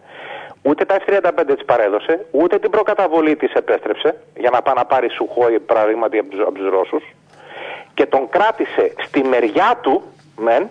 ούτε 0.63 0.85
τα 0.85 0.97
F-35 1.07 1.43
της 1.47 1.65
παρέδωσε, 1.65 2.27
ούτε 2.31 2.59
την 2.59 2.71
προκαταβολή 2.71 3.37
της 3.37 3.53
επέστρεψε 3.53 4.17
για 4.37 4.51
να 4.51 4.63
πάει 4.63 4.75
να 4.75 4.85
πάρει 4.85 5.11
σουχόη 5.11 5.61
παραδείγματι 5.61 6.19
από 6.19 6.31
τους 6.31 6.41
τους 6.55 6.69
Ρώσους 6.69 7.05
και 7.95 8.07
τον 8.07 8.29
κράτησε 8.29 8.93
στη 9.07 9.23
μεριά 9.25 9.79
του, 9.83 10.03
μεν, 10.37 10.69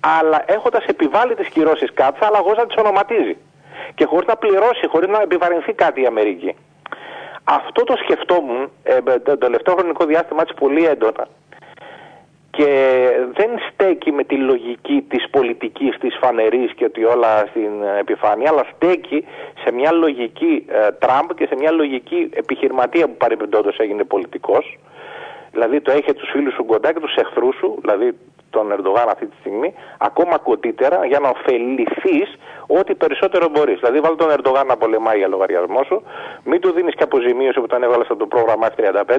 αλλά 0.00 0.42
έχοντας 0.46 0.84
επιβάλει 0.84 1.34
τις 1.34 1.48
κυρώσεις 1.48 1.92
κάτσα, 1.92 2.26
αλλά 2.26 2.38
χωρί 2.38 2.56
να 2.56 2.66
τις 2.66 2.76
ονοματίζει. 2.76 3.36
Και 3.94 4.04
χωρίς 4.04 4.26
να 4.26 4.36
πληρώσει, 4.36 4.86
χωρίς 4.88 5.08
να 5.08 5.20
επιβαρυνθεί 5.20 5.72
κάτι 5.72 6.00
η 6.02 6.06
Αμερική. 6.06 6.56
Αυτό 7.44 7.84
το 7.84 7.94
σκεφτόμουν 7.96 8.70
ε, 8.82 9.18
το 9.18 9.38
τελευταίο 9.38 9.74
χρονικό 9.74 10.04
διάστημα 10.04 10.42
έτσι 10.42 10.54
πολύ 10.54 10.84
έντονα 10.84 11.26
και 12.58 13.10
δεν 13.34 13.50
στέκει 13.72 14.12
με 14.12 14.24
τη 14.24 14.36
λογική 14.36 15.04
της 15.08 15.30
πολιτικής 15.30 15.98
της 15.98 16.16
φανερής 16.20 16.72
και 16.74 16.84
ότι 16.84 17.04
όλα 17.04 17.46
στην 17.46 17.72
επιφάνεια, 17.98 18.50
αλλά 18.50 18.64
στέκει 18.74 19.24
σε 19.64 19.72
μια 19.72 19.92
λογική 19.92 20.64
ε, 20.68 20.90
Τραμπ 20.92 21.30
και 21.36 21.46
σε 21.46 21.54
μια 21.58 21.70
λογική 21.70 22.30
επιχειρηματία 22.34 23.06
που 23.06 23.16
παρεμπιπτόντως 23.16 23.78
έγινε 23.78 24.04
πολιτικός. 24.04 24.78
Δηλαδή 25.52 25.80
το 25.80 25.90
έχει 25.90 26.14
τους 26.14 26.30
φίλους 26.30 26.54
σου 26.54 26.64
κοντά 26.64 26.92
και 26.92 27.00
τους 27.00 27.14
εχθρούς 27.14 27.56
σου, 27.56 27.78
δηλαδή 27.80 28.16
τον 28.50 28.72
Ερντογάν 28.72 29.08
αυτή 29.08 29.26
τη 29.26 29.36
στιγμή, 29.40 29.74
ακόμα 29.98 30.38
κοντύτερα 30.38 31.06
για 31.06 31.18
να 31.18 31.28
ωφεληθείς 31.28 32.28
ό,τι 32.66 32.94
περισσότερο 32.94 33.48
μπορείς. 33.48 33.78
Δηλαδή, 33.80 34.00
βάλει 34.00 34.16
τον 34.16 34.30
Ερντογάν 34.30 34.66
να 34.66 34.76
πολεμάει 34.76 35.18
για 35.18 35.28
λογαριασμό 35.28 35.82
σου, 35.82 36.02
μην 36.44 36.60
του 36.60 36.72
δίνεις 36.72 36.94
και 36.94 37.02
αποζημίωση 37.02 37.60
που 37.60 37.66
τον 37.66 37.82
έβαλε 37.82 38.04
από 38.08 38.16
το 38.16 38.26
πρόγραμμα 38.26 38.68
F35, 38.76 39.16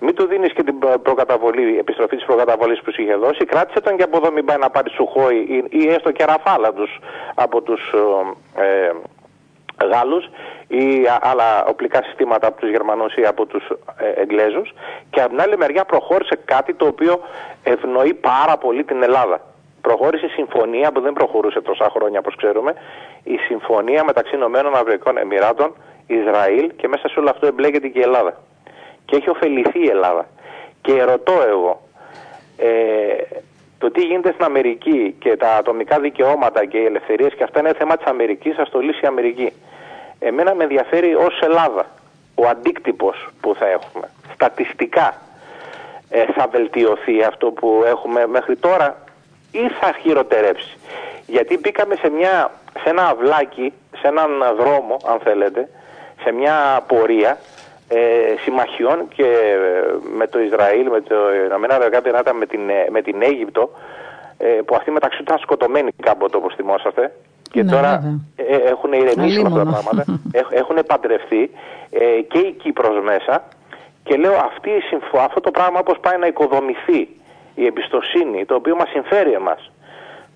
μην 0.00 0.14
του 0.14 0.26
δίνεις 0.26 0.52
και 0.52 0.62
την 0.62 0.74
προκαταβολή, 1.02 1.78
επιστροφή 1.78 2.16
της 2.16 2.24
προκαταβολής 2.24 2.80
που 2.82 2.92
σου 2.92 3.02
είχε 3.02 3.14
δώσει, 3.14 3.44
κράτησε 3.44 3.80
τον 3.80 3.96
και 3.96 4.02
από 4.02 4.16
εδώ 4.16 4.32
μην 4.32 4.44
πάει 4.44 4.58
να 4.58 4.70
πάρει 4.70 4.90
σουχόη 4.90 5.36
ή, 5.36 5.64
ή 5.70 5.88
έστω 5.88 6.10
και 6.12 6.24
ραφάλα 6.24 6.72
τους, 6.72 6.98
από 7.34 7.62
τους 7.62 7.94
ε, 8.56 8.90
Γάλλους 9.84 10.24
ή 10.68 11.06
άλλα 11.20 11.64
οπλικά 11.64 12.02
συστήματα 12.02 12.46
από 12.46 12.60
τους 12.60 12.70
Γερμανούς 12.70 13.14
ή 13.14 13.24
από 13.26 13.46
τους 13.46 13.68
ε, 13.98 14.20
Εγγλέζους 14.20 14.74
και 15.10 15.20
από 15.20 15.28
την 15.28 15.40
άλλη 15.40 15.56
μεριά 15.56 15.84
προχώρησε 15.84 16.38
κάτι 16.44 16.74
το 16.74 16.86
οποίο 16.86 17.20
ευνοεί 17.62 18.14
πάρα 18.14 18.56
πολύ 18.56 18.84
την 18.84 19.02
Ελλάδα. 19.02 19.40
Προχώρησε 19.80 20.26
η 20.26 20.28
συμφωνία 20.28 20.92
που 20.92 21.00
δεν 21.00 21.12
προχωρούσε 21.12 21.60
τόσα 21.60 21.90
χρόνια 21.90 22.18
όπως 22.18 22.36
ξέρουμε, 22.36 22.74
η 23.22 23.36
συμφωνία 23.36 24.04
μεταξύ 24.04 24.34
Ηνωμένων 24.34 24.74
Αυρικών 24.76 25.18
Εμμυράτων, 25.18 25.74
Ισραήλ 26.06 26.70
και 26.76 26.88
μέσα 26.88 27.08
σε 27.08 27.20
όλο 27.20 27.30
αυτό 27.30 27.46
εμπλέκεται 27.46 27.88
και 27.88 27.98
η 27.98 28.02
Ελλάδα. 28.02 28.40
Και 29.04 29.16
έχει 29.16 29.30
ωφεληθεί 29.30 29.84
η 29.84 29.88
Ελλάδα. 29.88 30.26
Και 30.80 31.02
ρωτώ 31.02 31.42
εγώ, 31.48 31.80
ε, 32.56 32.68
το 33.80 33.90
τι 33.90 34.00
γίνεται 34.00 34.32
στην 34.32 34.44
Αμερική 34.44 35.16
και 35.18 35.36
τα 35.36 35.56
ατομικά 35.56 36.00
δικαιώματα 36.00 36.64
και 36.64 36.78
οι 36.78 36.84
ελευθερίες 36.84 37.34
και 37.34 37.42
αυτά 37.42 37.60
είναι 37.60 37.72
θέμα 37.72 37.96
της 37.96 38.06
Αμερικής, 38.06 38.58
ας 38.58 38.70
το 38.70 38.78
λύσει 38.78 39.00
η 39.02 39.06
Αμερική. 39.06 39.52
Εμένα 40.18 40.54
με 40.54 40.62
ενδιαφέρει 40.62 41.14
ως 41.14 41.40
Ελλάδα 41.40 41.86
ο 42.34 42.46
αντίκτυπος 42.48 43.28
που 43.40 43.54
θα 43.54 43.66
έχουμε. 43.66 44.10
Στατιστικά 44.34 45.14
ε, 46.10 46.24
θα 46.24 46.46
βελτιωθεί 46.46 47.22
αυτό 47.22 47.50
που 47.50 47.82
έχουμε 47.86 48.26
μέχρι 48.26 48.56
τώρα 48.56 48.96
ή 49.52 49.68
θα 49.68 49.92
χειροτερέψει. 50.00 50.78
Γιατί 51.26 51.58
μπήκαμε 51.58 51.94
σε, 51.94 52.08
μια, 52.10 52.50
σε 52.82 52.90
ένα 52.90 53.08
αυλάκι, 53.08 53.72
σε 54.00 54.08
έναν 54.08 54.30
δρόμο 54.58 54.96
αν 55.06 55.20
θέλετε, 55.20 55.68
σε 56.22 56.32
μια 56.32 56.84
πορεία 56.86 57.38
ε, 57.92 58.34
συμμαχιών 58.42 59.08
και 59.14 59.24
ε, 59.24 60.16
με 60.16 60.26
το 60.26 60.40
Ισραήλ, 60.40 60.90
με 60.90 61.00
το 61.00 61.14
Ηνωμένα 61.46 61.74
Αραβικά 61.74 62.34
με 62.34 62.46
την, 62.46 62.68
ε, 62.68 62.86
με 62.90 63.02
την 63.02 63.22
Αίγυπτο, 63.22 63.70
ε, 64.38 64.46
που 64.46 64.74
αυτοί 64.74 64.90
μεταξύ 64.90 65.16
τους 65.18 65.26
ήταν 65.26 65.38
σκοτωμένοι 65.38 65.90
κάποτε 66.02 66.36
όπως 66.36 66.54
θυμόσαστε, 66.54 67.12
Και 67.50 67.62
ναι, 67.62 67.70
τώρα 67.70 68.20
ε, 68.36 68.56
έχουν 68.56 68.92
ηρεμήσει 68.92 69.42
με 69.42 69.48
αυτά 69.48 69.64
τα 69.64 69.70
πράγματα. 69.70 70.04
έχουν 70.60 70.76
παντρευτεί 70.86 71.50
ε, 71.90 72.20
και 72.20 72.38
η 72.38 72.52
Κύπρος 72.52 73.02
μέσα 73.02 73.42
και 74.02 74.16
λέω 74.16 74.34
αυτή 74.34 74.70
η 74.70 74.80
συμφω... 74.80 75.18
αυτό 75.18 75.40
το 75.40 75.50
πράγμα 75.50 75.78
όπως 75.78 75.98
πάει 76.00 76.18
να 76.18 76.26
οικοδομηθεί 76.26 77.08
η 77.54 77.66
εμπιστοσύνη, 77.66 78.44
το 78.44 78.54
οποίο 78.54 78.76
μας 78.76 78.88
συμφέρει 78.88 79.32
εμάς. 79.32 79.70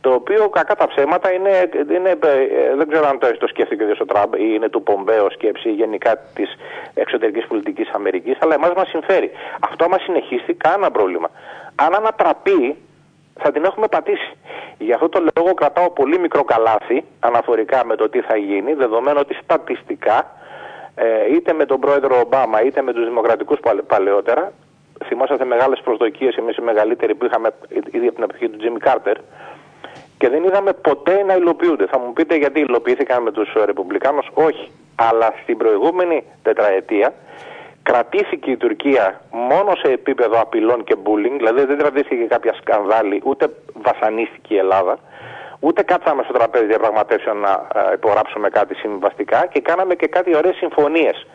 Το 0.05 0.11
οποίο 0.13 0.49
κακά 0.49 0.75
τα 0.75 0.87
ψέματα 0.87 1.33
είναι, 1.33 1.69
είναι 1.97 2.11
ε, 2.11 2.75
δεν 2.77 2.89
ξέρω 2.89 3.07
αν 3.07 3.19
το, 3.19 3.37
το 3.37 3.47
σκέφτηκε 3.47 3.85
ο 4.01 4.05
Τραμπ 4.05 4.35
ή 4.35 4.51
είναι 4.55 4.69
του 4.69 4.83
Πομπέο 4.83 5.31
σκέψη 5.31 5.71
γενικά 5.71 6.17
της 6.35 6.49
εξωτερικής 6.95 7.47
πολιτικής 7.47 7.89
Αμερικής, 7.93 8.37
αλλά 8.41 8.55
εμάς 8.55 8.73
μας 8.77 8.89
συμφέρει. 8.89 9.31
Αυτό 9.61 9.89
μας 9.89 10.03
συνεχίσει 10.03 10.55
κανένα 10.55 10.91
πρόβλημα. 10.91 11.31
Αν 11.75 11.95
ανατραπεί 11.95 12.77
θα 13.41 13.53
την 13.53 13.65
έχουμε 13.65 13.87
πατήσει. 13.89 14.33
Γι' 14.79 14.93
αυτό 14.93 15.09
το 15.09 15.25
λόγο 15.37 15.55
κρατάω 15.55 15.91
πολύ 15.91 16.19
μικρό 16.19 16.45
καλάθι 16.45 17.05
αναφορικά 17.21 17.85
με 17.85 17.97
το 17.97 18.09
τι 18.09 18.21
θα 18.21 18.37
γίνει, 18.37 18.75
δεδομένου 18.75 19.19
ότι 19.21 19.35
στατιστικά 19.43 20.31
ε, 20.95 21.35
είτε 21.35 21.53
με 21.53 21.65
τον 21.67 21.81
πρόεδρο 21.81 22.19
Ομπάμα 22.25 22.63
είτε 22.63 22.83
με 22.83 22.93
τους 22.93 23.05
δημοκρατικούς 23.05 23.59
παλαιότερα, 23.87 24.53
θυμόσαστε 25.05 25.45
μεγάλες 25.45 25.81
προσδοκίες 25.85 26.37
εμείς 26.37 26.57
οι 26.57 26.63
μεγαλύτεροι 26.63 27.15
που 27.15 27.25
είχαμε 27.25 27.51
ήδη 27.91 28.07
από 28.07 28.15
την 28.15 28.25
εποχή 28.25 28.49
του 28.49 28.57
Τζίμι 28.57 28.79
Κάρτερ 28.79 29.17
και 30.25 30.31
δεν 30.31 30.45
είδαμε 30.45 30.73
ποτέ 30.73 31.23
να 31.23 31.35
υλοποιούνται. 31.35 31.87
Θα 31.87 31.99
μου 31.99 32.13
πείτε 32.13 32.37
γιατί 32.37 32.61
υλοποιήθηκαν 32.61 33.23
με 33.23 33.33
τους 33.33 33.53
Ρεπουμπλικάνους. 33.65 34.27
Όχι. 34.35 34.71
Αλλά 34.95 35.35
στην 35.43 35.57
προηγούμενη 35.57 36.25
τετραετία 36.43 37.13
κρατήθηκε 37.83 38.51
η 38.51 38.57
Τουρκία 38.57 39.21
μόνο 39.31 39.75
σε 39.83 39.93
επίπεδο 39.93 40.41
απειλών 40.41 40.85
και 40.85 40.97
bullying, 41.05 41.37
δηλαδή 41.37 41.65
δεν 41.65 41.79
κρατήθηκε 41.79 42.25
κάποια 42.25 42.55
σκανδάλη, 42.55 43.21
ούτε 43.25 43.51
βασανίστηκε 43.73 44.55
η 44.55 44.57
Ελλάδα, 44.57 44.99
ούτε 45.61 45.83
κάτσαμε 45.83 46.23
στο 46.23 46.33
τραπέζι 46.33 46.65
διαπραγματεύσεων 46.65 47.37
να 47.37 47.69
ε, 47.75 47.93
υπογράψουμε 47.93 48.49
κάτι 48.49 48.75
συμβαστικά 48.75 49.47
και 49.47 49.61
κάναμε 49.61 49.95
και 49.95 50.07
κάτι 50.07 50.37
ωραίες 50.37 50.57
συμφωνίες 50.57 51.27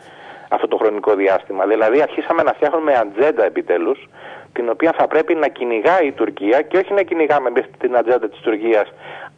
αυτό 0.48 0.68
το 0.68 0.76
χρονικό 0.76 1.14
διάστημα. 1.14 1.66
Δηλαδή 1.66 2.02
αρχίσαμε 2.02 2.42
να 2.42 2.52
φτιάχνουμε 2.52 2.92
ατζέντα 2.94 3.44
επιτέλους, 3.44 4.08
την 4.52 4.68
οποία 4.68 4.92
θα 4.92 5.06
πρέπει 5.06 5.34
να 5.34 5.48
κυνηγάει 5.48 6.06
η 6.06 6.12
Τουρκία 6.12 6.62
και 6.62 6.76
όχι 6.76 6.92
να 6.92 7.02
κυνηγάμε 7.02 7.50
την 7.78 7.96
ατζέντα 7.96 8.28
της 8.28 8.40
Τουρκίας 8.40 8.92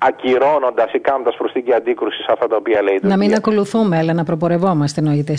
ακυρώνοντας 0.07 0.93
ή 0.93 0.99
κάνοντας 0.99 1.37
προσθήκη 1.37 1.73
αντίκρουσης 1.73 2.25
σε 2.25 2.33
αυτά 2.33 2.47
τα 2.47 2.57
οποία 2.57 2.83
λέει. 2.83 2.99
Να 3.03 3.17
μην 3.17 3.35
ακολουθούμε, 3.35 3.97
αλλά 3.99 4.13
να 4.13 4.25
προπορευόμαστε 4.25 5.01
εννοείται. 5.01 5.35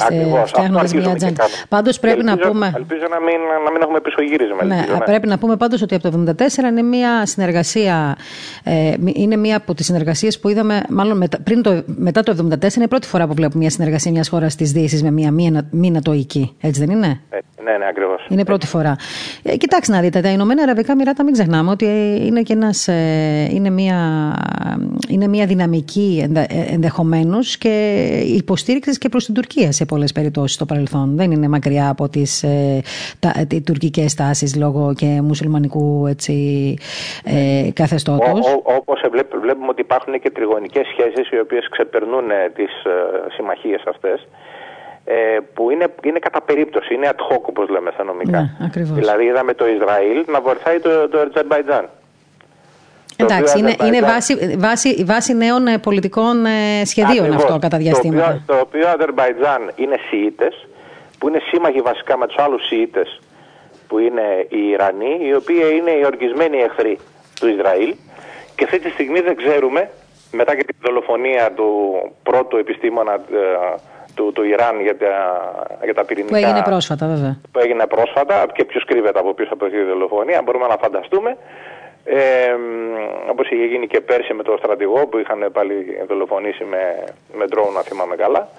Φτιάχνοντας 0.45 0.93
μια 0.93 1.10
ατζέντα. 1.10 1.45
Πάντως 1.69 1.99
πρέπει 1.99 2.19
ελπίζω, 2.19 2.36
να 2.36 2.47
πούμε. 2.47 2.71
Ελπίζω 2.76 3.06
να 3.10 3.19
μην, 3.19 3.39
να 3.65 3.71
μην 3.71 3.82
έχουμε 3.82 3.99
πισωγύρισμα. 3.99 4.63
Ναι, 4.63 4.76
ελπίζω, 4.76 4.97
ναι. 4.97 5.04
Πρέπει 5.04 5.28
να 5.28 5.38
πούμε 5.38 5.56
πάντως 5.56 5.82
ότι 5.82 5.95
από 5.95 6.10
το 6.10 6.34
1974 6.38 6.69
είναι 6.69 6.82
μια 6.82 7.26
συνεργασία. 7.26 8.15
Ε, 8.63 8.93
είναι 9.13 9.36
μια 9.36 9.58
από 9.58 9.73
τις 9.73 9.86
συνεργασίες 9.86 10.39
που 10.39 10.49
είδαμε, 10.49 10.82
μάλλον 10.89 11.17
μετα, 11.17 11.38
πριν 11.43 11.62
το, 11.62 11.84
μετά 11.86 12.23
το 12.23 12.32
1974, 12.32 12.76
είναι 12.76 12.86
η 12.86 12.88
πρώτη 12.88 13.08
φορά 13.08 13.28
που 13.28 13.34
βλέπουμε 13.34 13.60
μια 13.60 13.69
συνεργασία 13.69 14.12
μιας 14.12 14.30
χώρας 14.30 14.56
της 14.56 14.71
Δύσης 14.71 15.04
με 15.04 15.12
μια 15.12 15.32
μη 15.71 15.91
νατοική. 15.91 16.56
Έτσι 16.62 16.86
δεν 16.86 16.95
είναι; 16.95 17.21
Ε, 17.30 17.38
ναι, 17.63 17.78
ναι, 17.78 17.86
ακριβώς. 17.89 18.26
Είναι 18.30 18.45
πρώτη 18.45 18.67
φορά. 18.67 18.95
Ε, 19.43 19.58
κοιτάξτε 19.58 19.93
να 19.93 20.02
δείτε, 20.02 20.21
τα 20.21 20.30
Ηνωμένα 20.30 20.62
Αραβικά 20.62 20.95
Μοιράτα 20.95 21.23
μην 21.23 21.34
ξεχνάμε 21.34 21.71
ότι 21.71 21.86
είναι 22.26 22.41
και 22.41 22.54
ένας, 22.54 22.88
ε, 22.88 23.47
είναι 23.52 23.69
μια 23.69 23.99
είναι 25.09 25.27
μια 25.27 25.45
δυναμική 25.45 26.25
ενδεχομένως 26.71 27.57
και 27.57 27.99
υποστήριξης 28.25 28.97
και 28.97 29.09
προς 29.09 29.25
την 29.25 29.33
Τουρκία 29.33 29.71
σε 29.71 29.85
πολλές 29.85 30.11
περιπτώσεις 30.11 30.55
στο 30.55 30.65
παρελθόν. 30.65 31.15
Δεν 31.15 31.31
είναι 31.31 31.47
μακριά 31.47 31.89
από 31.89 32.09
τις 32.09 32.43
ε, 32.43 32.81
τουρκικές 33.65 34.13
τάσεις 34.13 34.55
λόγω 34.55 34.93
και 34.93 35.19
μουσουλμανικού 35.23 36.07
έτσι, 36.07 36.33
ε, 37.23 37.71
καθεστώτος. 37.73 38.39
Όπως 38.63 39.01
βλέπουμε 39.41 39.67
ότι 39.69 39.81
υπάρχουν 39.81 40.19
και 40.19 40.31
τριγωνικές 40.31 40.87
σχέσεις 40.87 41.31
οι 41.31 41.39
οποίες 41.39 41.69
ξεπερνούν 41.69 42.29
ε, 42.29 42.49
τις 42.55 42.83
ε, 42.83 43.31
συμμαχίες 43.35 43.83
αυτές. 43.87 44.27
Ε, 45.05 45.37
που 45.53 45.69
είναι, 45.71 45.85
είναι 46.03 46.19
κατά 46.19 46.41
περίπτωση, 46.41 46.93
είναι 46.93 47.09
ad 47.13 47.21
hoc 47.27 47.41
όπως 47.41 47.69
λέμε 47.69 47.91
στα 47.93 48.03
νομικά. 48.03 48.39
Ναι, 48.39 48.83
δηλαδή 48.83 49.23
είδαμε 49.25 49.53
το 49.53 49.67
Ισραήλ 49.67 50.25
να 50.27 50.41
βοηθάει 50.41 50.79
το, 50.79 51.09
το 51.09 51.19
Αζερμπαϊτζάν. 51.19 51.89
Εντάξει, 53.15 53.60
είναι, 53.60 53.76
είναι 53.86 54.02
βάση, 54.02 54.56
βάση, 54.58 55.04
βάση 55.04 55.34
νέων 55.34 55.67
ε, 55.67 55.78
πολιτικών 55.78 56.45
ε, 56.45 56.86
σχεδίων 56.86 57.34
αυτό 57.34 57.58
κατά 57.60 57.78
διαστήματα. 57.78 58.28
Το 58.28 58.54
οποίο, 58.54 58.56
το 58.56 58.60
οποίο 58.62 58.88
Αζερμπαϊτζάν 58.88 59.71
είναι 59.76 59.97
Σιήτες, 60.10 60.67
που 61.19 61.28
είναι 61.28 61.39
σύμμαχοι 61.52 61.82
βασικά 61.82 62.17
με 62.17 62.28
τους 62.28 62.38
άλλους 62.38 62.67
Σιήτες, 62.67 63.19
που 63.88 63.99
είναι 63.99 64.47
οι 64.49 64.69
Ιρανοί, 64.69 65.17
οι 65.21 65.34
οποίοι 65.34 65.62
είναι 65.80 65.91
οι 65.91 66.06
οργισμένοι 66.06 66.58
εχθροί 66.58 66.97
του 67.39 67.47
Ισραήλ 67.47 67.95
και 68.56 68.63
αυτή 68.63 68.80
τη 68.80 68.89
στιγμή 68.89 69.19
δεν 69.19 69.36
ξέρουμε, 69.36 69.89
μετά 70.32 70.56
και 70.56 70.63
την 70.63 70.76
δολοφονία 70.82 71.52
του 71.52 71.69
πρώτου 72.23 72.58
επιστήμονα 72.58 73.13
ε, 73.13 73.78
του, 74.15 74.32
του 74.34 74.43
Ιράν 74.43 74.82
για 74.82 74.97
τα, 74.97 75.13
για 75.84 75.93
τα 75.93 76.04
πυρηνικά. 76.06 76.38
Που 76.38 76.45
έγινε 76.45 76.62
πρόσφατα, 76.62 77.08
βέβαια. 77.08 77.39
Που 77.52 77.60
έγινε 77.60 77.88
πρόσφατα 77.88 78.45
και 78.54 78.65
ποιος 78.65 78.86
κρύβεται 78.86 79.19
από 79.19 79.34
πίσω 79.34 79.49
από 79.54 79.65
αυτή 79.65 79.78
τη 79.78 79.84
δολοφονία, 79.84 80.41
μπορούμε 80.43 80.67
να 80.67 80.78
φανταστούμε. 80.78 81.38
Ε, 82.05 82.55
όπως 83.29 83.49
είχε 83.49 83.65
γίνει 83.65 83.87
και 83.87 84.01
πέρσι 84.01 84.33
με 84.33 84.43
τον 84.43 84.57
στρατηγό 84.57 85.07
που 85.07 85.17
είχαν 85.17 85.49
πάλι 85.53 86.03
δολοφονήσει 86.07 86.63
με, 86.63 87.03
με 87.33 87.45
ντρόουν, 87.45 87.73
να 87.73 87.81
θυμάμαι 87.81 88.15
καλά. 88.15 88.49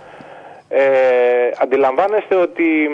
Ε, 0.69 1.51
αντιλαμβάνεστε 1.59 2.35
ότι 2.35 2.91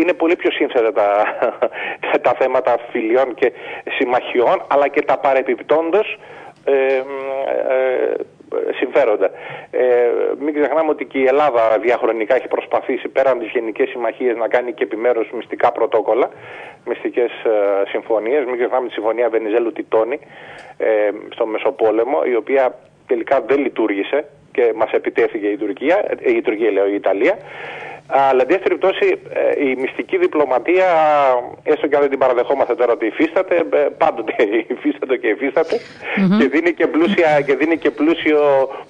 είναι 0.00 0.12
πολύ 0.12 0.36
πιο 0.36 0.50
σύνθετα 0.50 0.92
τα, 0.92 1.24
τα 2.26 2.34
θέματα 2.38 2.76
φιλιών 2.90 3.34
και 3.34 3.52
συμμαχιών 3.98 4.62
αλλά 4.68 4.88
και 4.88 5.02
τα 5.02 5.18
παρεπιπτόντος 5.18 6.18
ε, 6.64 6.72
ε, 6.74 7.02
συμφέροντα. 8.78 9.30
Ε, 9.70 9.84
μην 10.38 10.54
ξεχνάμε 10.54 10.90
ότι 10.90 11.04
και 11.04 11.18
η 11.18 11.24
Ελλάδα 11.24 11.78
διαχρονικά 11.80 12.34
έχει 12.34 12.48
προσπαθήσει 12.48 13.08
πέραν 13.08 13.38
τις 13.38 13.50
γενικές 13.50 13.88
συμμαχίες 13.88 14.36
να 14.36 14.48
κάνει 14.48 14.72
και 14.72 14.84
επιμέρους 14.84 15.30
μυστικά 15.30 15.72
πρωτόκολλα, 15.72 16.30
μυστικές 16.84 17.30
ε, 17.30 17.88
συμφωνίες. 17.88 18.44
Μην 18.44 18.56
ξεχνάμε 18.56 18.86
τη 18.86 18.92
συμφωνία 18.92 19.28
Βενιζέλου 19.28 19.72
Τιτόνη 19.72 20.18
ε, 20.76 21.10
στο 21.28 21.46
Μεσοπόλεμο, 21.46 22.20
η 22.24 22.34
οποία 22.34 22.74
τελικά 23.06 23.40
δεν 23.46 23.58
λειτουργήσε 23.60 24.24
και 24.52 24.72
μας 24.74 24.90
επιτέθηκε 24.90 25.46
η 25.46 25.56
Τουρκία, 25.56 26.04
ε, 26.22 26.32
η 26.32 26.40
Τουρκία 26.40 26.70
λέω 26.70 26.86
η 26.86 26.94
Ιταλία. 26.94 27.36
Αλλά, 28.06 28.44
εν 28.48 28.60
περιπτώσει, 28.62 29.06
ε, 29.40 29.68
η 29.68 29.76
μυστική 29.80 30.18
διπλωματία, 30.18 30.86
έστω 31.62 31.86
και 31.86 31.94
αν 31.94 32.00
δεν 32.00 32.10
την 32.10 32.18
παραδεχόμαστε 32.18 32.74
τώρα 32.74 32.92
ότι 32.92 33.06
υφίσταται, 33.06 33.54
ε, 33.56 33.78
πάντοτε 34.02 34.34
υφίσταται 34.74 35.16
και 35.16 35.28
υφίσταται 35.28 35.76
mm-hmm. 35.76 36.38
και 36.38 36.48
δίνει 36.48 36.72
και, 36.72 36.86
πλούσια, 36.86 37.40
και, 37.46 37.54
δίνει 37.54 37.76
και 37.78 37.90
πλούσιο, 37.90 38.40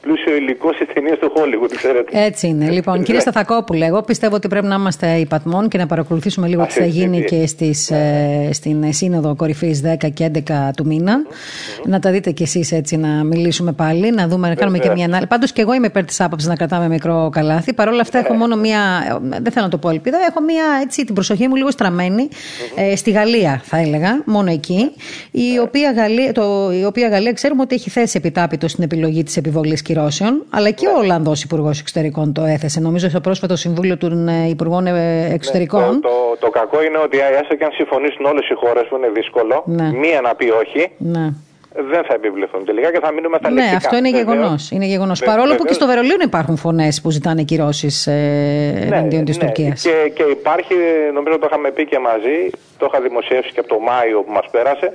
πλούσιο 0.01 0.35
υλικό 0.35 0.72
στις 0.72 0.87
ταινίες 0.94 1.18
του 1.18 1.33
Χόλιγου, 1.35 1.66
ξέρετε. 1.77 2.25
Έτσι 2.25 2.46
είναι. 2.46 2.70
Λοιπόν, 2.70 2.96
κύριε 2.98 3.14
ναι. 3.14 3.20
Σταθακόπουλε, 3.20 3.87
εγώ 3.87 4.03
πιστεύω 4.03 4.35
ότι 4.35 4.48
πρέπει 4.48 4.66
να 4.66 4.75
είμαστε 4.75 5.07
υπατμών 5.16 5.68
και 5.68 5.79
να 5.79 5.87
παρακολουθήσουμε 5.87 6.46
λίγο 6.48 6.66
τι 6.66 6.72
θα 6.72 6.85
γίνει 6.85 7.25
και 7.25 7.46
στις, 7.46 7.90
ε, 7.90 8.48
στην 8.53 8.92
Σύνοδο 8.92 9.35
Κορυφής 9.37 9.81
10 9.81 10.09
και 10.14 10.31
11 10.35 10.70
του 10.77 10.87
μήνα. 10.87 11.22
Mm-hmm. 11.22 11.83
Να 11.85 11.98
τα 11.98 12.11
δείτε 12.11 12.31
κι 12.31 12.42
εσείς 12.42 12.72
έτσι, 12.72 12.96
να 12.96 13.25
μιλήσουμε 13.25 13.72
πάλι, 13.72 14.11
να 14.11 14.29
δούμε, 14.29 14.48
να 14.48 14.55
κάνουμε 14.55 14.79
και 14.79 14.90
μια 14.90 15.05
ανάλυση. 15.05 15.29
Πάντως 15.29 15.53
και 15.53 15.61
εγώ 15.61 15.75
είμαι 15.75 15.87
υπέρ 15.87 16.05
της 16.05 16.20
άποψης 16.20 16.48
να 16.48 16.55
κρατάμε 16.55 16.88
μικρό 16.88 17.29
καλάθι. 17.33 17.75
Παρ' 17.75 17.88
όλα 17.88 18.01
αυτά, 18.01 18.18
έχω 18.18 18.35
μόνο 18.35 18.57
μια 18.57 18.81
δεν 19.20 19.53
θέλω 19.53 19.64
να 19.64 19.70
το 19.70 19.79
πω 19.79 19.88
ελπίδα, 19.88 20.18
έχω 20.29 20.40
μία, 20.40 20.64
έτσι, 20.83 21.05
την 21.05 21.14
προσοχή 21.14 21.48
μου 21.48 21.57
λίγο 21.57 21.68
ε, 22.75 22.96
στη 22.96 23.11
Γαλλία 23.11 23.61
θα 23.64 23.77
έλεγα, 23.77 24.22
μόνο 24.25 24.51
εκεί, 24.51 24.94
η 25.31 25.59
οποία, 25.59 25.92
Γαλλία, 25.92 26.33
το, 26.33 26.70
η 26.72 26.85
οποία 26.85 27.09
Γαλλία 27.09 27.33
ξέρουμε 27.33 27.62
ότι 27.62 27.75
έχει 27.75 27.90
θέσει 27.90 28.16
επιτάπητο 28.16 28.68
στην 28.68 28.85
επιλογή 28.85 29.22
της 29.22 29.37
επιβολής 29.37 29.83
κυρώσεων, 29.83 30.44
αλλά 30.51 30.70
και 30.70 30.87
ο 30.87 30.98
Ολλανδός 30.98 31.42
Υπουργός 31.42 31.81
Εξωτερικών 31.81 32.33
το 32.33 32.44
έθεσε, 32.44 32.81
νομίζω 32.81 33.09
στο 33.09 33.20
πρόσφατο 33.20 33.57
Συμβούλιο 33.57 33.96
των 33.96 34.29
ε, 34.29 34.48
Υπουργών 34.48 34.87
ε, 34.87 35.29
Εξωτερικών. 35.33 35.81
Ναι, 35.81 36.01
το, 36.01 36.09
το, 36.09 36.37
το, 36.40 36.51
κακό 36.51 36.83
είναι 36.83 36.98
ότι 36.98 37.18
έστω 37.40 37.55
και 37.55 37.64
αν 37.64 37.72
συμφωνήσουν 37.72 38.25
όλες 38.25 38.48
οι 38.48 38.55
χώρες 38.55 38.87
που 38.88 38.96
είναι 38.96 39.11
δύσκολο, 39.14 39.62
ναι. 39.66 39.92
μία 39.92 40.20
να 40.20 40.35
πει 40.35 40.48
όχι, 40.51 40.90
ναι 40.96 41.29
δεν 41.74 42.04
θα 42.04 42.14
επιβληθούν 42.14 42.64
τελικά 42.64 42.92
και 42.92 43.00
θα 43.02 43.12
μείνουμε 43.12 43.38
τα 43.38 43.50
Ναι, 43.50 43.72
αυτό 43.76 43.96
είναι 43.96 44.08
γεγονός. 44.08 44.70
Είναι 44.70 44.85
γεγονός. 44.85 45.20
Παρόλο 45.20 45.54
που 45.54 45.64
και 45.64 45.72
στο 45.72 45.87
Βερολίνο 45.87 46.22
υπάρχουν 46.22 46.56
φωνές 46.56 47.00
που 47.00 47.11
ζητάνε 47.11 47.42
κυρώσεις 47.42 48.06
ε, 48.06 48.12
ναι, 48.12 48.96
εναντίον 48.96 49.24
της 49.24 49.38
ναι. 49.38 49.44
Τουρκίας. 49.44 49.82
Και, 49.82 50.12
και 50.14 50.22
υπάρχει, 50.22 50.74
νομίζω 51.12 51.38
το 51.38 51.46
είχαμε 51.50 51.70
πει 51.70 51.85
και 51.87 51.98
μαζί, 51.98 52.50
το 52.78 52.87
είχα 52.90 53.00
δημοσιεύσει 53.00 53.52
και 53.52 53.61
από 53.61 53.68
το 53.68 53.78
Μάιο 53.78 54.22
που 54.22 54.32
μας 54.32 54.46
πέρασε. 54.50 54.92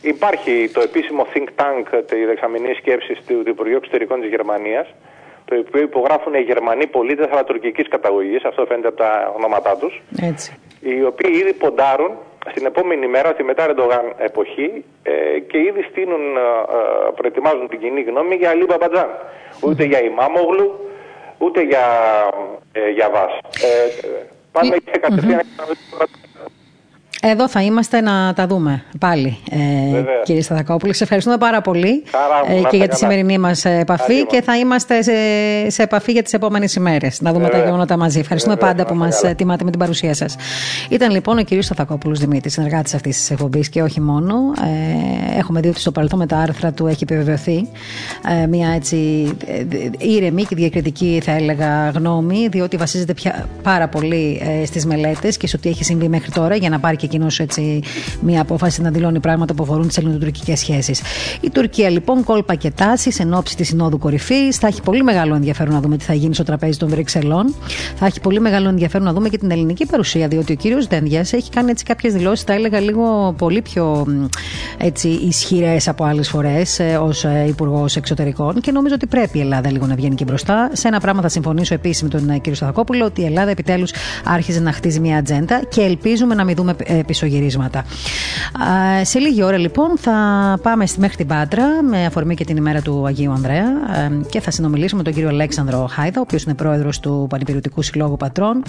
Υπάρχει 0.00 0.70
το 0.72 0.80
επίσημο 0.80 1.26
think 1.34 1.48
tank, 1.62 2.02
τη 2.08 2.24
δεξαμενής 2.24 2.76
σκέψης 2.76 3.18
του 3.26 3.42
Υπουργείου 3.46 3.76
Εξωτερικών 3.76 4.20
της 4.20 4.28
Γερμανίας, 4.28 4.86
το 5.44 5.54
οποίο 5.66 5.82
υπογράφουν 5.82 6.34
οι 6.34 6.40
Γερμανοί 6.40 6.86
πολίτες 6.86 7.26
αλλά 7.30 7.44
τουρκικής 7.44 7.88
καταγωγής, 7.88 8.44
αυτό 8.44 8.66
φαίνεται 8.66 8.88
από 8.88 8.96
τα 8.96 9.32
ονόματά 9.36 9.76
τους. 9.76 10.02
Οι 10.80 11.02
οποίοι 11.04 11.30
ήδη 11.40 11.52
ποντάρουν 11.52 12.10
στην 12.50 12.66
επόμενη 12.66 13.06
μέρα 13.06 13.34
τη 13.34 13.42
μετά 13.42 13.66
Ρεντογάν 13.66 14.12
εποχή 14.16 14.84
ε, 15.02 15.38
και 15.38 15.58
ήδη 15.58 15.82
στείλουν, 15.90 16.36
ε, 16.36 16.40
ε, 16.40 17.10
προετοιμάζουν 17.14 17.68
την 17.68 17.78
κοινή 17.80 18.02
γνώμη 18.02 18.34
για 18.34 18.50
Αλή 18.50 18.64
Μπαμπατζάν. 18.64 19.08
Ούτε 19.60 19.84
για 19.84 20.02
Ημάμογλου, 20.02 20.88
ούτε 21.38 21.60
για, 21.62 21.86
ε, 22.72 22.90
για 22.90 23.10
Βάς. 23.10 23.32
Ε, 23.62 24.04
πάμε 24.52 24.76
και 24.76 24.98
κατευθείαν 24.98 25.40
Εδώ 27.26 27.48
θα 27.48 27.62
είμαστε 27.62 28.00
να 28.00 28.32
τα 28.34 28.46
δούμε 28.46 28.82
πάλι, 28.98 29.38
ε, 29.50 29.58
κύριε 30.24 30.42
Σταθακόπουλο. 30.42 30.92
Σε 30.92 31.02
ευχαριστούμε 31.02 31.36
πάρα 31.38 31.60
πολύ 31.60 32.02
ε, 32.48 32.68
και 32.70 32.76
για 32.76 32.88
τη 32.88 32.96
σημερινή 32.96 33.38
μας 33.38 33.64
επαφή 33.64 34.26
και 34.26 34.42
θα 34.42 34.56
είμαστε 34.56 35.02
σε, 35.02 35.12
σε 35.70 35.82
επαφή 35.82 36.12
για 36.12 36.22
τις 36.22 36.32
επόμενες 36.32 36.74
ημέρες. 36.74 37.20
Να 37.20 37.32
δούμε 37.32 37.48
τα 37.48 37.58
γεγονότα 37.58 37.96
μαζί. 37.96 38.18
Ευχαριστούμε 38.18 38.56
πάντα 38.56 38.86
που 38.86 38.94
μας 38.94 39.22
τιμάτε 39.36 39.64
με 39.64 39.70
την 39.70 39.78
παρουσία 39.78 40.14
σας. 40.14 40.36
Ήταν 40.88 41.10
λοιπόν 41.10 41.38
ο 41.38 41.42
κύριος 41.42 41.64
Σταθακόπουλος 41.64 42.18
Δημήτρης, 42.18 42.52
συνεργάτης 42.52 42.94
αυτής 42.94 43.16
της 43.16 43.30
εκπομπής 43.30 43.68
και 43.68 43.82
όχι 43.82 44.00
μόνο. 44.00 44.34
Ε, 45.34 45.38
έχουμε 45.38 45.60
δει 45.60 45.68
ότι 45.68 45.80
στο 45.80 45.92
παρελθόν 45.92 46.18
με 46.18 46.26
τα 46.26 46.36
άρθρα 46.36 46.72
του 46.72 46.86
έχει 46.86 47.02
επιβεβαιωθεί 47.02 47.68
ε, 48.42 48.46
μια 48.46 48.68
έτσι 48.68 48.96
ε, 49.46 49.64
ήρεμη 49.98 50.44
και 50.44 50.54
διακριτική, 50.54 51.20
θα 51.24 51.32
έλεγα, 51.32 51.90
γνώμη, 51.90 52.48
διότι 52.50 52.76
βασίζεται 52.76 53.14
πια 53.14 53.48
πάρα 53.62 53.88
πολύ 53.88 54.42
ε, 54.62 54.66
στις 54.66 54.86
μελέτες 54.86 55.36
και 55.36 55.46
σε 55.46 55.56
ό,τι 55.56 55.68
έχει 55.68 55.84
συμβεί 55.84 56.08
μέχρι 56.08 56.30
τώρα 56.30 56.56
για 56.56 56.68
να 56.68 56.80
πάρει 56.80 56.96
και 56.96 57.06
εκείνο 57.14 57.26
μια 58.20 58.40
απόφαση 58.40 58.82
να 58.82 58.90
δηλώνει 58.90 59.20
πράγματα 59.20 59.54
που 59.54 59.62
αφορούν 59.62 59.88
τις 59.88 59.96
ελληνοτουρκικές 59.96 60.58
σχέσεις. 60.58 61.00
Η 61.40 61.50
Τουρκία 61.50 61.90
λοιπόν 61.90 62.24
κόλπα 62.24 62.54
και 62.54 62.70
τάση 62.70 63.12
εν 63.18 63.34
ώψη 63.34 63.56
της 63.56 63.68
Συνόδου 63.68 63.98
Κορυφής. 63.98 64.56
Θα 64.56 64.66
έχει 64.66 64.82
πολύ 64.82 65.02
μεγάλο 65.02 65.34
ενδιαφέρον 65.34 65.74
να 65.74 65.80
δούμε 65.80 65.96
τι 65.96 66.04
θα 66.04 66.14
γίνει 66.14 66.34
στο 66.34 66.42
τραπέζι 66.42 66.78
των 66.78 66.88
Βρυξελών. 66.88 67.54
Θα 67.96 68.06
έχει 68.06 68.20
πολύ 68.20 68.40
μεγάλο 68.40 68.68
ενδιαφέρον 68.68 69.06
να 69.06 69.12
δούμε 69.12 69.28
και 69.28 69.38
την 69.38 69.50
ελληνική 69.50 69.86
παρουσία, 69.86 70.28
διότι 70.28 70.52
ο 70.52 70.56
κύριος 70.56 70.86
Δένδιας 70.86 71.32
έχει 71.32 71.50
κάνει 71.50 71.70
έτσι 71.70 71.84
κάποιες 71.84 72.12
δηλώσεις, 72.12 72.44
θα 72.44 72.52
έλεγα 72.52 72.80
λίγο 72.80 73.34
πολύ 73.38 73.62
πιο 73.62 74.06
ισχυρές 75.02 75.88
από 75.88 76.04
άλλες 76.04 76.28
φορές 76.28 76.78
ε, 76.78 76.96
ως 76.96 77.24
ε, 77.24 77.44
Υπουργός 77.48 77.96
Εξωτερικών 77.96 78.60
και 78.60 78.72
νομίζω 78.72 78.94
ότι 78.94 79.06
πρέπει 79.06 79.38
η 79.38 79.40
Ελλάδα 79.40 79.70
λίγο 79.70 79.86
να 79.86 79.94
βγαίνει 79.94 80.14
και 80.14 80.24
μπροστά. 80.24 80.70
Σε 80.72 80.88
ένα 80.88 81.00
πράγμα 81.00 81.22
θα 81.22 81.28
συμφωνήσω 81.28 81.74
επίσης 81.74 82.02
με 82.02 82.08
τον 82.08 82.30
ε, 82.30 82.34
κύριο 82.34 82.54
Σταθακόπουλο 82.54 83.04
ότι 83.04 83.20
η 83.20 83.24
Ελλάδα 83.24 83.50
επιτέλους 83.50 83.92
άρχιζε 84.24 84.60
να 84.60 84.72
χτίζει 84.72 85.00
μια 85.00 85.16
ατζέντα 85.16 85.62
και 85.68 85.80
ελπίζουμε 85.80 86.34
να 86.34 86.44
μην 86.44 86.54
δούμε 86.54 86.74
πισωγυρίσματα. 87.04 87.84
Σε 89.02 89.18
λίγη 89.18 89.42
ώρα 89.42 89.58
λοιπόν 89.58 89.98
θα 89.98 90.12
πάμε 90.62 90.84
μέχρι 90.98 91.16
την 91.16 91.26
Πάτρα 91.26 91.64
με 91.90 92.04
αφορμή 92.04 92.34
και 92.34 92.44
την 92.44 92.56
ημέρα 92.56 92.80
του 92.80 93.06
Αγίου 93.06 93.32
Ανδρέα 93.32 93.66
και 94.30 94.40
θα 94.40 94.50
συνομιλήσουμε 94.50 94.98
με 94.98 95.04
τον 95.04 95.12
κύριο 95.12 95.28
Αλέξανδρο 95.28 95.86
Χάιδα, 95.90 96.18
ο 96.18 96.22
οποίος 96.22 96.42
είναι 96.42 96.54
πρόεδρος 96.54 97.00
του 97.00 97.26
Πανεπηρετικού 97.28 97.82
Συλλόγου 97.82 98.16
Πατρών, 98.16 98.62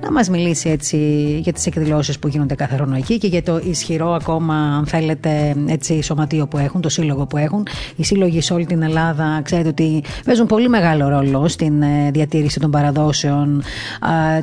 να 0.00 0.12
μας 0.12 0.28
μιλήσει 0.28 0.68
έτσι 0.68 0.96
για 1.42 1.52
τις 1.52 1.66
εκδηλώσεις 1.66 2.18
που 2.18 2.28
γίνονται 2.28 2.54
κάθε 2.54 2.74
χρόνο 2.74 2.96
εκεί 2.96 3.18
και 3.18 3.26
για 3.26 3.42
το 3.42 3.60
ισχυρό 3.64 4.12
ακόμα, 4.12 4.54
αν 4.54 4.86
θέλετε, 4.86 5.56
έτσι, 5.66 6.02
σωματείο 6.02 6.46
που 6.46 6.58
έχουν, 6.58 6.80
το 6.80 6.88
σύλλογο 6.88 7.26
που 7.26 7.36
έχουν. 7.36 7.66
Οι 7.96 8.04
σύλλογοι 8.04 8.40
σε 8.40 8.52
όλη 8.54 8.66
την 8.66 8.82
Ελλάδα, 8.82 9.40
ξέρετε 9.44 9.68
ότι 9.68 10.02
παίζουν 10.24 10.46
πολύ 10.46 10.68
μεγάλο 10.68 11.08
ρόλο 11.08 11.48
στην 11.48 11.82
ε, 11.82 12.10
διατήρηση 12.10 12.60
των 12.60 12.70
παραδόσεων, 12.70 13.62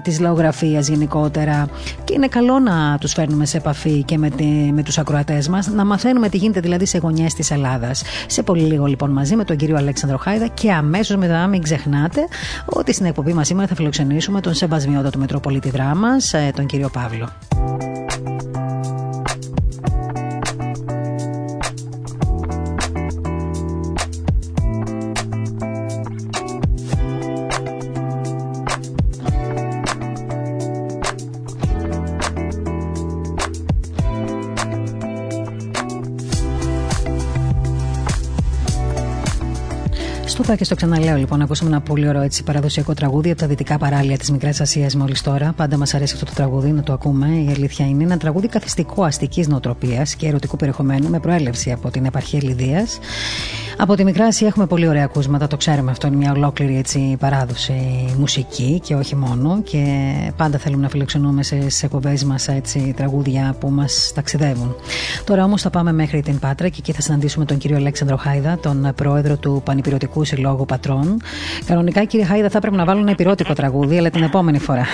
της 0.02 0.20
λαογραφίας 0.20 0.88
γενικότερα. 0.88 1.68
Και 2.04 2.14
είναι 2.14 2.28
καλό 2.28 2.60
να 2.60 2.98
τους 3.00 3.14
φέρνουμε 3.14 3.35
σε 3.44 3.58
επαφή 3.58 4.04
και 4.04 4.18
με, 4.18 4.30
τη, 4.30 4.46
με 4.46 4.84
τους 4.84 4.98
ακροατές 4.98 5.48
μας, 5.48 5.68
να 5.68 5.86
μαθαίνουμε 5.86 6.30
τι 6.30 6.38
γίνεται 6.38 6.60
δηλαδή 6.60 6.86
σε 6.86 6.98
γωνιές 6.98 7.34
της 7.34 7.52
Ελλάδας. 7.52 8.04
Σε 8.28 8.44
πολύ 8.44 8.62
λίγο 8.62 8.86
λοιπόν 8.86 9.12
μαζί 9.12 9.36
με 9.36 9.44
τον 9.44 9.58
κύριο 9.58 9.76
Αλέξανδρο 9.78 10.18
Χάιδα 10.18 10.48
και 10.48 10.72
αμέσως 10.72 11.18
μετά 11.18 11.48
μην 11.48 11.62
ξεχνάτε 11.62 12.28
ότι 12.66 12.94
στην 12.94 13.06
εκπομπή 13.06 13.34
μας 13.34 13.48
σήμερα 13.48 13.68
θα 13.68 13.76
φιλοξενήσουμε 13.76 14.42
τον 14.42 14.54
Σεβασμιώτα 14.54 15.10
του 15.10 15.20
Μετροπολίτη 15.20 15.70
Δράμας, 15.70 16.34
ε, 16.34 16.52
τον 16.56 16.66
κύριο 16.66 16.90
Παύλο. 16.90 17.30
Στο 40.44 40.56
και 40.56 40.64
στο 40.64 40.76
ξαναλέω 40.76 41.16
λοιπόν, 41.16 41.42
ακούσαμε 41.42 41.70
ένα 41.70 41.82
πολύ 41.82 42.08
ωραίο 42.08 42.22
έτσι, 42.22 42.44
παραδοσιακό 42.44 42.94
τραγούδι 42.94 43.32
από 43.32 43.40
τα 43.40 43.48
δυτικά 43.48 43.78
παράλια 43.78 44.18
της 44.18 44.32
Μικράς 44.32 44.62
Ασίας 44.62 44.96
μόλις 44.96 45.22
τώρα. 45.22 45.54
Πάντα 45.56 45.78
μας 45.78 45.94
αρέσει 45.94 46.14
αυτό 46.14 46.26
το 46.26 46.32
τραγούδι, 46.36 46.72
να 46.72 46.84
το 46.84 46.94
ακούμε. 46.94 47.28
Η 47.28 47.52
αλήθεια 47.56 47.86
είναι 47.88 48.04
ένα 48.04 48.18
τραγούδι 48.18 48.48
καθιστικό 48.48 49.04
αστικής 49.04 49.48
νοοτροπίας 49.48 50.16
και 50.16 50.28
ερωτικού 50.28 50.56
περιεχομένου 50.56 51.10
με 51.10 51.20
προέλευση 51.20 51.72
από 51.72 51.92
την 51.92 52.06
επαρχία 52.06 52.40
Λιδίας. 52.44 53.00
Από 53.78 53.96
τη 53.96 54.04
Μικρά 54.04 54.26
Ασία 54.26 54.48
έχουμε 54.48 54.66
πολύ 54.66 54.88
ωραία 54.88 55.04
ακούσματα, 55.04 55.48
το 55.48 55.58
ξέρουμε 55.58 55.92
αυτό. 55.92 56.08
Είναι 56.08 56.16
μια 56.16 56.32
ολόκληρη 56.32 56.78
έτσι, 56.78 57.16
παράδοση 57.20 57.74
μουσική 58.18 58.82
και 58.84 58.96
όχι 58.96 59.16
μόνο. 59.16 59.62
Και 59.62 60.14
πάντα 60.36 60.58
θέλουμε 60.58 60.82
να 60.82 60.90
φιλοξενούμε 60.90 61.44
σε 61.44 61.58
εκπομπές 61.82 62.24
μας 62.24 62.50
τραγούδια 62.96 63.56
που 63.60 63.70
μας 63.70 64.12
ταξιδεύουν. 64.16 64.76
Τώρα 65.24 65.44
όμως 65.44 65.62
θα 65.62 65.70
πάμε 65.70 65.94
μέχρι 65.94 66.22
την 66.22 66.40
Πάτρα 66.40 66.68
και 66.68 66.78
εκεί 66.80 66.92
θα 66.92 67.02
συναντήσουμε 67.02 67.46
τον 67.46 67.58
κύριο 67.58 67.78
Αλέξανδρο 67.78 68.18
Χάιδα, 68.18 68.58
τον 68.62 68.92
πρόεδρο 68.96 69.38
του 69.38 69.62
Πανυπηρωτικού 69.66 70.24
Συλλόγου 70.26 70.66
Πατρών. 70.66 71.22
Κανονικά, 71.66 72.04
κύριε 72.04 72.26
Χάιδα, 72.26 72.50
θα 72.50 72.60
πρέπει 72.60 72.76
να 72.76 72.86
βάλουν 72.86 73.02
ένα 73.02 73.12
επιρώτικο 73.12 73.54
τραγούδι, 73.54 73.98
αλλά 73.98 74.10
την 74.10 74.24
επόμενη 74.24 74.60
φορά. 74.60 74.86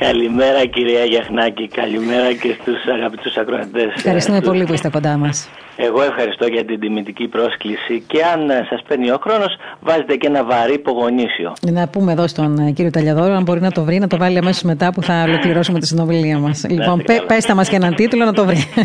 Καλημέρα 0.00 0.66
κυρία 0.66 1.04
Γιαχνάκη, 1.04 1.68
καλημέρα 1.68 2.32
και 2.32 2.56
στους 2.60 2.86
αγαπητούς 2.94 3.36
ακροατές. 3.36 3.92
Ευχαριστούμε 3.96 4.40
πολύ 4.40 4.64
που 4.64 4.72
είστε 4.72 4.88
κοντά 4.90 5.16
μας. 5.16 5.48
Εγώ 5.76 6.02
ευχαριστώ 6.02 6.46
για 6.46 6.64
την 6.64 6.80
τιμητική 6.80 7.28
πρόσκληση 7.28 8.04
και 8.06 8.22
αν 8.22 8.40
σας 8.68 8.82
παίρνει 8.88 9.10
ο 9.10 9.18
χρόνος 9.22 9.56
βάζετε 9.80 10.16
και 10.16 10.26
ένα 10.26 10.44
βαρύ 10.44 10.72
υπογονήσιο. 10.72 11.52
Να 11.70 11.88
πούμε 11.88 12.12
εδώ 12.12 12.26
στον 12.26 12.58
ε, 12.58 12.70
κύριο 12.70 12.90
Ταλιαδόρο 12.90 13.34
αν 13.34 13.42
μπορεί 13.42 13.60
να 13.60 13.70
το 13.70 13.84
βρει 13.84 13.98
να 13.98 14.06
το 14.06 14.16
βάλει 14.16 14.38
αμέσως 14.38 14.62
μετά 14.62 14.92
που 14.92 15.02
θα 15.02 15.22
ολοκληρώσουμε 15.26 15.78
τη 15.78 15.86
συνομιλία 15.86 16.38
μας. 16.38 16.64
λοιπόν, 16.68 17.02
πέ, 17.02 17.22
πέστε 17.26 17.54
μας 17.54 17.68
και 17.68 17.76
έναν 17.76 17.94
τίτλο 17.94 18.24
να 18.24 18.32
το 18.32 18.44
βρει. 18.44 18.56
Ε, 18.76 18.82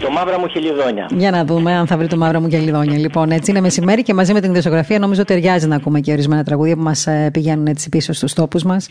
το 0.04 0.10
μαύρα 0.10 0.38
μου 0.38 0.48
χελιδόνια. 0.48 1.06
Για 1.10 1.30
να 1.30 1.44
δούμε 1.44 1.72
αν 1.72 1.86
θα 1.86 1.96
βρει 1.96 2.06
το 2.06 2.16
μαύρα 2.16 2.40
μου 2.40 2.48
χελιδόνια. 2.50 2.98
Λοιπόν, 2.98 3.30
έτσι 3.30 3.50
είναι 3.50 3.60
μεσημέρι 3.60 4.02
και 4.02 4.14
μαζί 4.14 4.32
με 4.32 4.40
την 4.40 4.48
ιδιοσιογραφία 4.48 4.98
νομίζω 4.98 5.24
ταιριάζει 5.24 5.66
να 5.66 5.76
ακούμε 5.76 6.00
και 6.00 6.12
ορισμένα 6.12 6.44
τραγούδια 6.44 6.76
που 6.76 6.82
μας 6.82 7.06
ε, 7.06 7.30
πηγαίνουν 7.32 7.66
έτσι 7.66 7.88
πίσω 7.88 8.12
στους 8.12 8.32
τόπους 8.32 8.62
μας. 8.62 8.88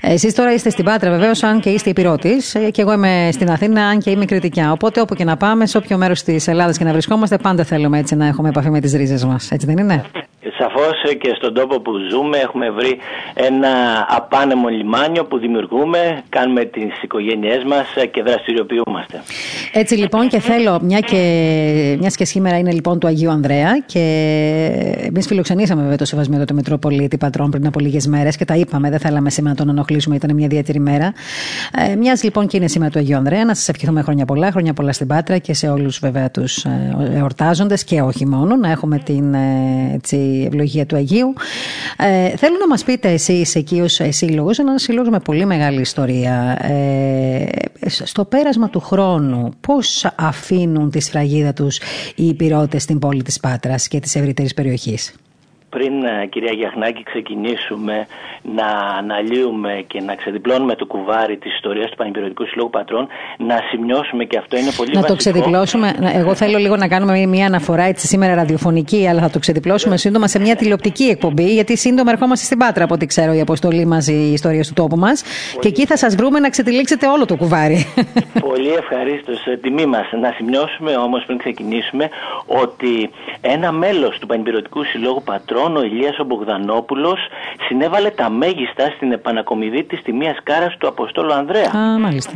Εσείς 0.00 0.34
τώρα 0.34 0.52
είστε 0.52 0.70
στην 0.70 0.84
Πάτρα 0.84 1.10
βεβαίως, 1.10 1.42
αν 1.42 1.60
και 1.60 1.70
είστε 1.70 1.90
υπηρώτης. 1.90 2.56
Και 2.70 2.82
εγώ 2.82 2.92
είμαι 2.92 3.28
στην 3.32 3.50
Αθήνα, 3.50 3.82
αν 3.82 3.98
και 3.98 4.10
είμαι 4.10 4.24
κριτικιά. 4.24 4.72
Οπότε 4.72 5.00
όπου 5.00 5.14
και 5.14 5.24
να 5.24 5.36
πάμε, 5.36 5.66
σε 5.66 5.76
όποιο 5.76 5.96
μέρος 5.96 6.21
της 6.24 6.48
Ελλάδας 6.48 6.78
και 6.78 6.84
να 6.84 6.92
βρισκόμαστε, 6.92 7.36
πάντα 7.38 7.64
θέλουμε 7.64 7.98
έτσι 7.98 8.16
να 8.16 8.26
έχουμε 8.26 8.48
επαφή 8.48 8.70
με 8.70 8.80
τις 8.80 8.92
ρίζες 8.94 9.24
μας. 9.24 9.50
Έτσι 9.50 9.66
δεν 9.66 9.78
είναι; 9.78 10.04
Σαφώς 10.58 11.14
και 11.18 11.32
στον 11.36 11.54
τόπο 11.54 11.80
που 11.80 11.92
ζούμε 12.10 12.38
έχουμε 12.38 12.70
βρει 12.70 12.98
ένα 13.34 13.68
απάνεμο 14.08 14.68
λιμάνιο 14.68 15.24
που 15.24 15.38
δημιουργούμε, 15.38 16.22
κάνουμε 16.28 16.64
τις 16.64 17.02
οικογένειές 17.02 17.64
μας 17.64 17.86
και 18.10 18.22
δραστηριοποιούμαστε. 18.22 19.22
Έτσι 19.72 19.94
λοιπόν 19.94 20.28
και 20.28 20.38
θέλω, 20.38 20.80
μια 20.82 21.00
και, 21.00 21.96
μιας 22.00 22.16
και 22.16 22.24
σήμερα 22.24 22.58
είναι 22.58 22.72
λοιπόν 22.72 22.98
του 22.98 23.06
Αγίου 23.06 23.30
Ανδρέα 23.30 23.78
και 23.86 23.98
εμείς 25.00 25.26
φιλοξενήσαμε 25.26 25.80
βέβαια 25.80 25.96
το 25.96 26.04
σεβασμένο 26.04 26.44
του 26.44 26.54
Μητροπολίτη 26.54 27.16
Πατρών 27.16 27.50
πριν 27.50 27.66
από 27.66 27.80
λίγες 27.80 28.06
μέρες 28.06 28.36
και 28.36 28.44
τα 28.44 28.54
είπαμε, 28.54 28.90
δεν 28.90 28.98
θέλαμε 28.98 29.30
σήμερα 29.30 29.54
να 29.58 29.64
τον 29.64 29.74
ενοχλήσουμε, 29.74 30.16
ήταν 30.16 30.34
μια 30.34 30.44
ιδιαίτερη 30.44 30.80
μέρα. 30.80 31.12
Ε, 31.90 31.96
Μιας 31.96 32.22
λοιπόν 32.22 32.46
και 32.46 32.56
είναι 32.56 32.68
σήμερα 32.68 32.90
του 32.90 32.98
Αγίου 32.98 33.16
Ανδρέα, 33.16 33.44
να 33.44 33.54
σας 33.54 33.68
ευχηθούμε 33.68 34.02
χρόνια 34.02 34.24
πολλά, 34.24 34.50
χρόνια 34.50 34.72
πολλά 34.72 34.92
στην 34.92 35.06
Πάτρα 35.06 35.38
και 35.38 35.54
σε 35.54 35.68
όλους 35.68 35.98
βέβαια 35.98 36.11
τους 36.32 36.64
ε, 36.64 36.96
εορτάζοντε 37.14 37.76
και 37.84 38.00
όχι 38.00 38.26
μόνο, 38.26 38.56
να 38.56 38.70
έχουμε 38.70 38.98
την 38.98 39.34
ε, 39.34 39.92
έτσι, 39.94 40.44
ευλογία 40.46 40.86
του 40.86 40.96
Αγίου. 40.96 41.32
Ε, 41.96 42.36
θέλω 42.36 42.56
να 42.60 42.66
μας 42.66 42.84
πείτε 42.84 43.10
εσείς 43.10 43.54
εκεί 43.54 43.80
ως 43.80 44.00
σύλλογος, 44.08 44.58
ένα 44.58 44.78
σύλλογος 44.78 45.08
με 45.10 45.18
πολύ 45.18 45.44
μεγάλη 45.44 45.80
ιστορία. 45.80 46.58
Ε, 46.62 47.46
στο 47.86 48.24
πέρασμα 48.24 48.68
του 48.68 48.80
χρόνου, 48.80 49.50
πώς 49.60 50.12
αφήνουν 50.16 50.90
τη 50.90 51.00
σφραγίδα 51.00 51.52
τους 51.52 51.80
οι 52.14 52.26
υπηρώτες 52.26 52.82
στην 52.82 52.98
πόλη 52.98 53.22
της 53.22 53.40
Πάτρας 53.40 53.88
και 53.88 54.00
της 54.00 54.14
ευρύτερης 54.16 54.54
περιοχής; 54.54 55.14
Πριν 55.76 56.04
ε, 56.04 56.26
κυρία 56.26 56.52
Γιαχνάκη 56.52 57.02
ξεκινήσουμε 57.02 58.06
να 58.42 58.68
αναλύουμε 59.00 59.84
και 59.86 60.00
να 60.00 60.14
ξεδιπλώνουμε 60.14 60.74
το 60.74 60.86
κουβάρι 60.86 61.36
της 61.36 61.54
ιστορίας 61.54 61.90
του 61.90 61.96
Πανεπιστημιακού 61.96 62.46
Συλλόγου 62.46 62.70
Πατρών 62.70 63.06
να 63.38 63.56
σημειώσουμε 63.70 64.24
και 64.24 64.38
αυτό 64.38 64.56
είναι 64.56 64.72
πολύ 64.76 64.90
να 64.92 65.00
βασικό. 65.00 65.00
Να 65.00 65.06
το 65.06 65.16
ξεδιπλώσουμε, 65.16 65.88
εγώ 66.20 66.34
θέλω 66.34 66.58
λίγο 66.58 66.76
να 66.76 66.88
κάνουμε 66.88 67.26
μια 67.26 67.46
αναφορά 67.46 67.82
έτσι 67.82 68.06
σήμερα 68.06 68.34
ραδιοφωνική 68.34 69.08
αλλά 69.08 69.20
θα 69.20 69.30
το 69.30 69.38
ξεδιπλώσουμε 69.38 69.96
σύντομα 69.96 70.26
σε 70.26 70.38
μια 70.38 70.56
τηλεοπτική 70.56 71.04
εκπομπή 71.04 71.52
γιατί 71.52 71.76
σύντομα 71.76 72.10
ερχόμαστε 72.10 72.44
στην 72.44 72.58
Πάτρα 72.58 72.84
από 72.84 72.94
ό,τι 72.94 73.06
ξέρω 73.06 73.32
η 73.32 73.40
αποστολή 73.40 73.84
μας, 73.86 74.08
η 74.08 74.32
ιστορία 74.32 74.62
του 74.62 74.72
τόπου 74.74 74.96
μας 74.96 75.22
και 75.60 75.68
εκεί 75.68 75.86
θα 75.86 75.96
σας 75.96 76.14
βρούμε 76.14 76.38
να 76.38 76.48
ξετυλίξετε 76.48 77.06
όλο 77.06 77.24
το 77.26 77.36
κουβάρι. 77.36 77.86
Πολύ 78.50 78.72
ευχαρίστως 78.72 79.46
ε, 79.46 79.56
τιμή 79.56 79.86
μας. 79.86 80.06
Να 80.20 80.32
σημειώσουμε 80.36 80.96
όμως 80.96 81.24
πριν 81.26 81.38
ξεκινήσουμε 81.38 82.08
ότι 82.46 83.10
ένα 83.40 83.72
μέλος 83.72 84.18
του 84.18 84.26
Πανεπιστημιακού 84.26 84.84
Συλλόγου 84.84 85.22
Πατρών 85.24 85.61
ο 85.76 85.82
Ηλίας 85.82 86.18
ο 86.18 86.24
Μπογδανόπουλος 86.24 87.18
συνέβαλε 87.68 88.10
τα 88.10 88.30
μέγιστα 88.30 88.84
στην 88.96 89.12
επανακομιδή 89.12 89.84
της 89.84 90.02
τιμίας 90.02 90.36
κάρας 90.42 90.76
του 90.78 90.88
Αποστόλου 90.88 91.32
Ανδρέα. 91.32 91.70
Α, 91.76 91.98
μάλιστα. 91.98 92.32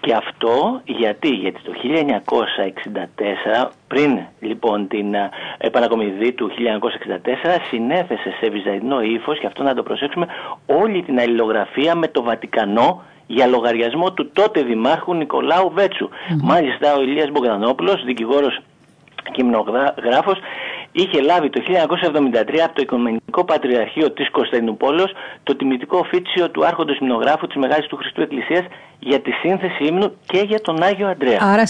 Και 0.00 0.14
αυτό 0.14 0.80
γιατί, 0.84 1.28
γιατί 1.28 1.60
το 1.62 1.72
1964, 1.72 3.70
πριν 3.88 4.18
λοιπόν 4.40 4.88
την 4.88 5.14
επανακομιδή 5.58 6.32
του 6.32 6.50
1964, 6.50 7.60
συνέθεσε 7.70 8.34
σε 8.40 8.48
βυζαντινό 8.48 9.00
ύφος, 9.00 9.38
και 9.38 9.46
αυτό 9.46 9.62
να 9.62 9.74
το 9.74 9.82
προσέξουμε, 9.82 10.26
όλη 10.66 11.02
την 11.02 11.18
αλληλογραφία 11.18 11.94
με 11.94 12.08
το 12.08 12.22
Βατικανό 12.22 13.02
για 13.26 13.46
λογαριασμό 13.46 14.12
του 14.12 14.30
τότε 14.32 14.62
Δημάρχου 14.62 15.14
Νικολάου 15.14 15.72
Μάλιστα 16.42 16.94
ο 16.96 17.02
Ηλίας 17.02 17.30
Μπογδανόπουλος, 17.30 18.04
δικηγόρος 18.04 18.60
κειμνογράφος, 19.32 20.38
είχε 21.02 21.20
λάβει 21.20 21.50
το 21.50 21.60
1973 21.60 22.58
από 22.64 22.74
το 22.74 22.82
Οικονομικό 22.82 23.44
Πατριαρχείο 23.44 24.10
της 24.12 24.30
Κωνσταντινούπολης 24.30 25.10
το 25.42 25.56
τιμητικό 25.56 25.98
οφίτσιο 25.98 26.50
του 26.50 26.66
Άρχοντος 26.66 26.98
Υμνογράφου 26.98 27.46
της 27.46 27.56
Μεγάλης 27.56 27.86
του 27.86 27.96
Χριστού 27.96 28.20
Εκκλησίας 28.20 28.64
για 28.98 29.20
τη 29.20 29.30
σύνθεση 29.30 29.84
ύμνου 29.84 30.12
και 30.26 30.38
για 30.46 30.60
τον 30.60 30.82
Άγιο 30.82 31.08
Αντρέα. 31.08 31.38
Άρα 31.40 31.66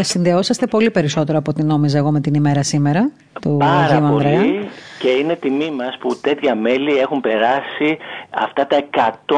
συνδεώσαστε 0.00 0.66
πολύ 0.66 0.90
περισσότερο 0.90 1.38
από 1.38 1.52
την 1.52 1.66
νόμιζα 1.66 1.98
εγώ 1.98 2.10
με 2.10 2.20
την 2.20 2.34
ημέρα 2.34 2.62
σήμερα 2.62 3.10
του 3.40 3.56
Πάρα 3.58 3.82
Αγίου 3.82 4.08
πολύ 4.08 4.26
Ανδρέα. 4.26 4.70
Και 5.02 5.10
είναι 5.10 5.36
τιμή 5.36 5.70
μας 5.70 5.96
που 5.98 6.18
τέτοια 6.20 6.54
μέλη 6.54 6.98
έχουν 6.98 7.20
περάσει 7.20 7.98
αυτά 8.30 8.66
τα 8.66 8.78
101 8.90 9.34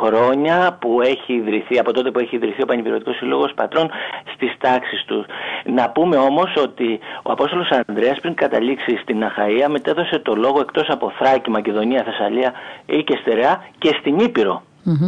χρόνια 0.00 0.76
που 0.80 1.00
έχει 1.02 1.32
ιδρυθεί, 1.32 1.78
από 1.78 1.92
τότε 1.92 2.10
που 2.10 2.18
έχει 2.18 2.36
ιδρυθεί 2.36 2.62
ο 2.62 2.66
Πανεπιστημιακός 2.66 3.16
Συλλόγος 3.16 3.52
Πατρών 3.54 3.90
στις 4.34 4.56
τάξεις 4.58 5.04
τους. 5.04 5.26
Να 5.64 5.90
πούμε 5.90 6.16
όμως 6.16 6.54
ότι 6.56 6.98
ο 7.22 7.32
Απόστολος 7.32 7.70
Ανδρέας 7.86 8.20
πριν 8.20 8.34
καταλήξει 8.34 8.96
στην 9.02 9.24
Αχαΐα 9.24 9.68
μετέδωσε 9.68 10.18
το 10.18 10.34
λόγο 10.34 10.60
εκτός 10.60 10.88
από 10.88 11.12
Θράκη, 11.18 11.50
Μακεδονία, 11.50 12.02
Θεσσαλία 12.02 12.52
ή 12.86 13.02
και 13.02 13.18
Στερεά 13.20 13.66
και 13.78 13.96
στην 14.00 14.18
Ήπειρο 14.18 14.62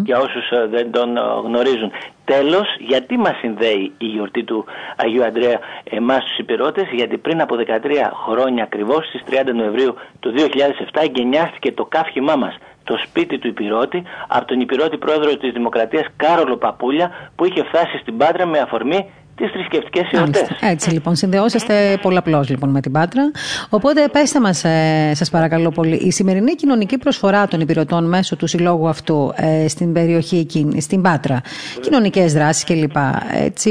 για 0.04 0.18
όσους 0.18 0.50
ε, 0.50 0.66
δεν 0.70 0.90
τον 0.90 1.16
ε, 1.16 1.20
γνωρίζουν. 1.44 1.90
Τέλος, 2.24 2.76
γιατί 2.78 3.16
μας 3.16 3.36
συνδέει 3.40 3.92
η 3.98 4.06
γιορτή 4.06 4.44
του 4.44 4.64
Αγίου 4.96 5.24
Ανδρέα 5.24 5.58
εμάς 5.84 6.24
τους 6.24 6.38
Υπηρώτες, 6.38 6.88
γιατί 6.92 7.16
πριν 7.18 7.40
από 7.40 7.56
13 7.56 8.10
χρόνια 8.24 8.62
ακριβώς, 8.62 9.06
στις 9.06 9.22
30 9.30 9.54
Νοεμβρίου 9.54 9.94
του 10.20 10.32
2007, 10.36 11.02
εγκαινιάστηκε 11.02 11.72
το 11.72 11.84
κάφημά 11.84 12.36
μας, 12.36 12.56
το 12.84 12.98
σπίτι 13.06 13.38
του 13.38 13.46
Υπηρώτη, 13.46 14.02
από 14.28 14.44
τον 14.46 14.60
Υπηρώτη 14.60 14.96
πρόεδρο 14.96 15.36
της 15.36 15.52
Δημοκρατίας 15.52 16.06
Κάρολο 16.16 16.56
Παπούλια, 16.56 17.10
που 17.36 17.44
είχε 17.44 17.64
φτάσει 17.64 17.98
στην 17.98 18.16
Πάτρα 18.16 18.46
με 18.46 18.58
αφορμή 18.58 19.10
τις 19.40 19.50
θρησκευτικές 19.50 20.10
εορτές. 20.12 20.50
Έτσι 20.60 20.90
λοιπόν, 20.90 21.14
συνδεόσαστε 21.14 21.98
πολλαπλώς 22.02 22.48
λοιπόν 22.48 22.70
με 22.70 22.80
την 22.80 22.92
Πάτρα. 22.92 23.30
Οπότε 23.70 24.08
πέστε 24.12 24.40
μας, 24.40 24.64
ε, 24.64 25.10
σας 25.14 25.30
παρακαλώ 25.30 25.70
πολύ, 25.70 25.94
η 25.94 26.10
σημερινή 26.10 26.54
κοινωνική 26.54 26.98
προσφορά 26.98 27.46
των 27.48 27.60
υπηρετών 27.60 28.08
μέσω 28.08 28.36
του 28.36 28.46
συλλόγου 28.46 28.88
αυτού 28.88 29.32
ε, 29.36 29.68
στην 29.68 29.92
περιοχή 29.92 30.36
εκείνη, 30.38 30.80
στην 30.80 31.02
Πάτρα, 31.02 31.40
κοινωνικές 31.80 32.32
δράσεις 32.32 32.64
κλπ. 32.64 32.96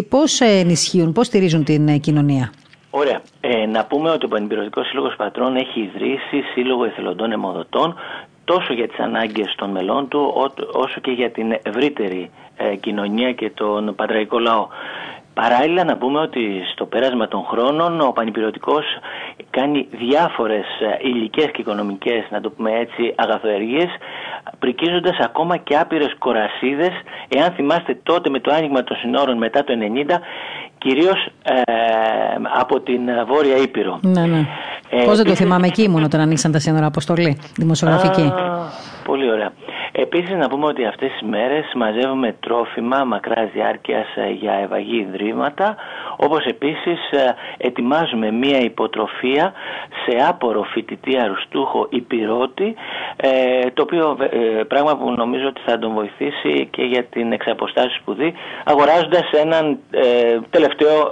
Πώς 0.09 0.41
ενισχύουν, 0.41 1.11
πώς 1.11 1.25
στηρίζουν 1.25 1.63
την 1.63 1.87
ε, 1.87 1.97
κοινωνία; 1.97 2.51
Ωραία. 2.89 3.21
Ε, 3.41 3.65
να 3.65 3.85
πούμε 3.85 4.09
ότι 4.09 4.25
ο 4.25 4.27
Πανεπιστημιακός 4.27 4.87
Σύλλογος 4.87 5.15
Πατρών 5.15 5.55
έχει 5.55 5.79
ιδρύσει 5.79 6.41
Σύλλογο 6.53 6.83
Εθελοντών 6.85 7.31
Εμοδοτών 7.31 7.95
τόσο 8.45 8.73
για 8.73 8.87
τις 8.87 8.99
ανάγκες 8.99 9.55
των 9.57 9.69
μελών 9.69 10.07
του 10.07 10.33
όσο 10.73 10.99
και 11.01 11.11
για 11.11 11.29
την 11.31 11.59
ευρύτερη 11.63 12.29
ε, 12.57 12.75
κοινωνία 12.75 13.31
και 13.31 13.49
τον 13.49 13.95
πατραϊκό 13.95 14.39
λαό. 14.39 14.67
Παράλληλα 15.41 15.83
να 15.83 15.97
πούμε 15.97 16.19
ότι 16.19 16.61
στο 16.71 16.85
πέρασμα 16.85 17.27
των 17.27 17.43
χρόνων 17.43 18.01
ο 18.01 18.11
Πανυπηρωτικός 18.11 18.85
κάνει 19.49 19.87
διάφορες 19.91 20.65
ε, 20.79 21.07
υλικές 21.07 21.45
και 21.45 21.61
οικονομικές, 21.61 22.27
να 22.29 22.41
το 22.41 22.49
πούμε 22.49 22.71
έτσι, 22.71 23.13
αγαθοεργίες, 23.15 23.89
πρικίζοντας 24.59 25.17
ακόμα 25.19 25.57
και 25.57 25.77
άπειρες 25.77 26.15
κορασίδες, 26.17 26.91
εάν 27.27 27.51
θυμάστε 27.51 27.99
τότε 28.03 28.29
με 28.29 28.39
το 28.39 28.53
άνοιγμα 28.53 28.83
των 28.83 28.97
συνόρων 28.97 29.37
μετά 29.37 29.63
το 29.63 29.73
90, 29.73 30.19
κυρίως 30.77 31.25
ε, 31.43 31.61
από 32.59 32.79
την 32.79 33.01
Βόρεια 33.27 33.57
Ήπειρο. 33.57 33.99
Ναι, 34.01 34.25
ναι. 34.25 34.45
Ε, 34.89 35.03
Πώς 35.03 35.17
δεν 35.17 35.25
το 35.25 35.35
θυμάμαι 35.35 35.67
εκεί 35.67 35.81
ήμουν 35.83 36.03
όταν 36.03 36.19
ανοίξαν 36.19 36.51
τα 36.51 36.59
σύνορα 36.59 36.85
αποστολή, 36.85 37.37
δημοσιογραφική. 37.57 38.21
Α, 38.21 38.71
πολύ 39.05 39.31
ωραία. 39.31 39.51
Επίσης 39.91 40.35
να 40.35 40.49
πούμε 40.49 40.65
ότι 40.65 40.85
αυτές 40.85 41.11
τις 41.11 41.21
μέρες 41.21 41.71
μαζεύουμε 41.75 42.35
τρόφιμα 42.39 43.03
μακράς 43.03 43.49
διάρκειας 43.53 44.07
ε, 44.15 44.29
για 44.29 44.53
ευαγή 44.53 44.97
ιδρύματα 44.97 45.75
όπως 46.15 46.45
επίσης 46.45 47.11
ε, 47.11 47.35
ετοιμάζουμε 47.57 48.31
μία 48.31 48.59
υποτροφία 48.59 49.53
σε 50.05 50.25
άπορο 50.27 50.63
φοιτητή 50.63 51.17
αρουστούχο 51.17 51.87
υπηρώτη 51.89 52.75
ε, 53.15 53.29
το 53.73 53.81
οποίο 53.81 54.17
πράγμα 54.67 54.97
που 54.97 55.11
νομίζω 55.11 55.47
ότι 55.47 55.61
θα 55.65 55.79
τον 55.79 55.93
βοηθήσει 55.93 56.67
και 56.71 56.83
για 56.83 57.03
την 57.03 57.31
εξαποστάση 57.31 57.95
σπουδή 57.99 58.33
αγοράζοντας 58.63 59.31
έναν 59.31 59.79
τελευταίο 60.49 61.09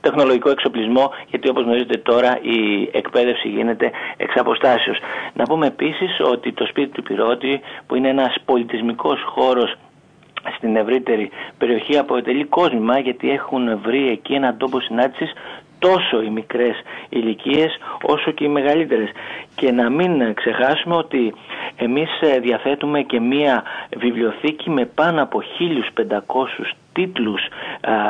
τεχνολογικό 0.00 0.50
εξοπλισμό 0.50 1.10
γιατί 1.26 1.48
όπως 1.48 1.62
γνωρίζετε 1.62 1.96
τώρα 1.96 2.38
η 2.42 2.88
εκπαίδευση 3.06 3.48
γίνεται 3.48 3.90
εξ 4.16 4.34
Να 5.32 5.44
πούμε 5.44 5.66
επίσης 5.66 6.20
ότι 6.32 6.52
το 6.52 6.66
σπίτι 6.66 6.90
του 6.92 7.02
Πυρώτη 7.02 7.60
που 7.86 7.94
είναι 7.94 8.08
ένας 8.08 8.34
πολιτισμικός 8.44 9.22
χώρος 9.22 9.74
στην 10.56 10.76
ευρύτερη 10.76 11.30
περιοχή 11.58 11.98
αποτελεί 11.98 12.44
κόσμημα 12.44 12.98
γιατί 12.98 13.30
έχουν 13.30 13.78
βρει 13.78 14.08
εκεί 14.08 14.32
έναν 14.32 14.56
τόπο 14.56 14.80
συνάντησης 14.80 15.32
τόσο 15.78 16.22
οι 16.22 16.30
μικρές 16.30 16.76
ηλικίες 17.08 17.78
όσο 18.02 18.30
και 18.30 18.44
οι 18.44 18.48
μεγαλύτερες 18.48 19.10
και 19.54 19.72
να 19.72 19.90
μην 19.90 20.34
ξεχάσουμε 20.34 20.96
ότι 20.96 21.34
εμείς 21.76 22.08
διαθέτουμε 22.40 23.02
και 23.02 23.20
μία 23.20 23.62
βιβλιοθήκη 23.96 24.70
με 24.70 24.84
πάνω 24.84 25.22
από 25.22 25.42
1500 25.98 26.16
τίτλους 26.92 27.40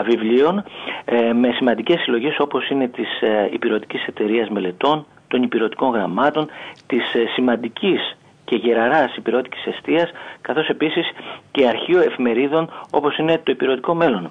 βιβλίων 0.05 0.65
ε, 1.05 1.33
με 1.33 1.53
σημαντικές 1.53 2.01
συλλογές 2.01 2.37
όπως 2.39 2.69
είναι 2.69 2.89
της 2.89 3.21
ε, 3.21 3.49
Υπηρετικής 3.53 4.07
Εταιρείας 4.07 4.49
Μελετών, 4.49 5.07
των 5.29 5.43
Υπηρετικών 5.43 5.91
Γραμμάτων, 5.91 6.49
της 6.87 7.15
ε, 7.15 7.27
σημαντικής 7.35 8.17
και 8.45 8.57
γεραράς 8.57 9.17
υπηρώτικης 9.17 9.67
εστίας, 9.67 10.11
καθώς 10.41 10.69
επίσης 10.69 11.11
και 11.53 11.67
αρχείο 11.67 12.01
εφημερίδων 12.01 12.71
όπως 12.91 13.19
είναι 13.19 13.41
το 13.45 13.53
υπηρετικό 13.53 13.95
μέλλον. 13.95 14.31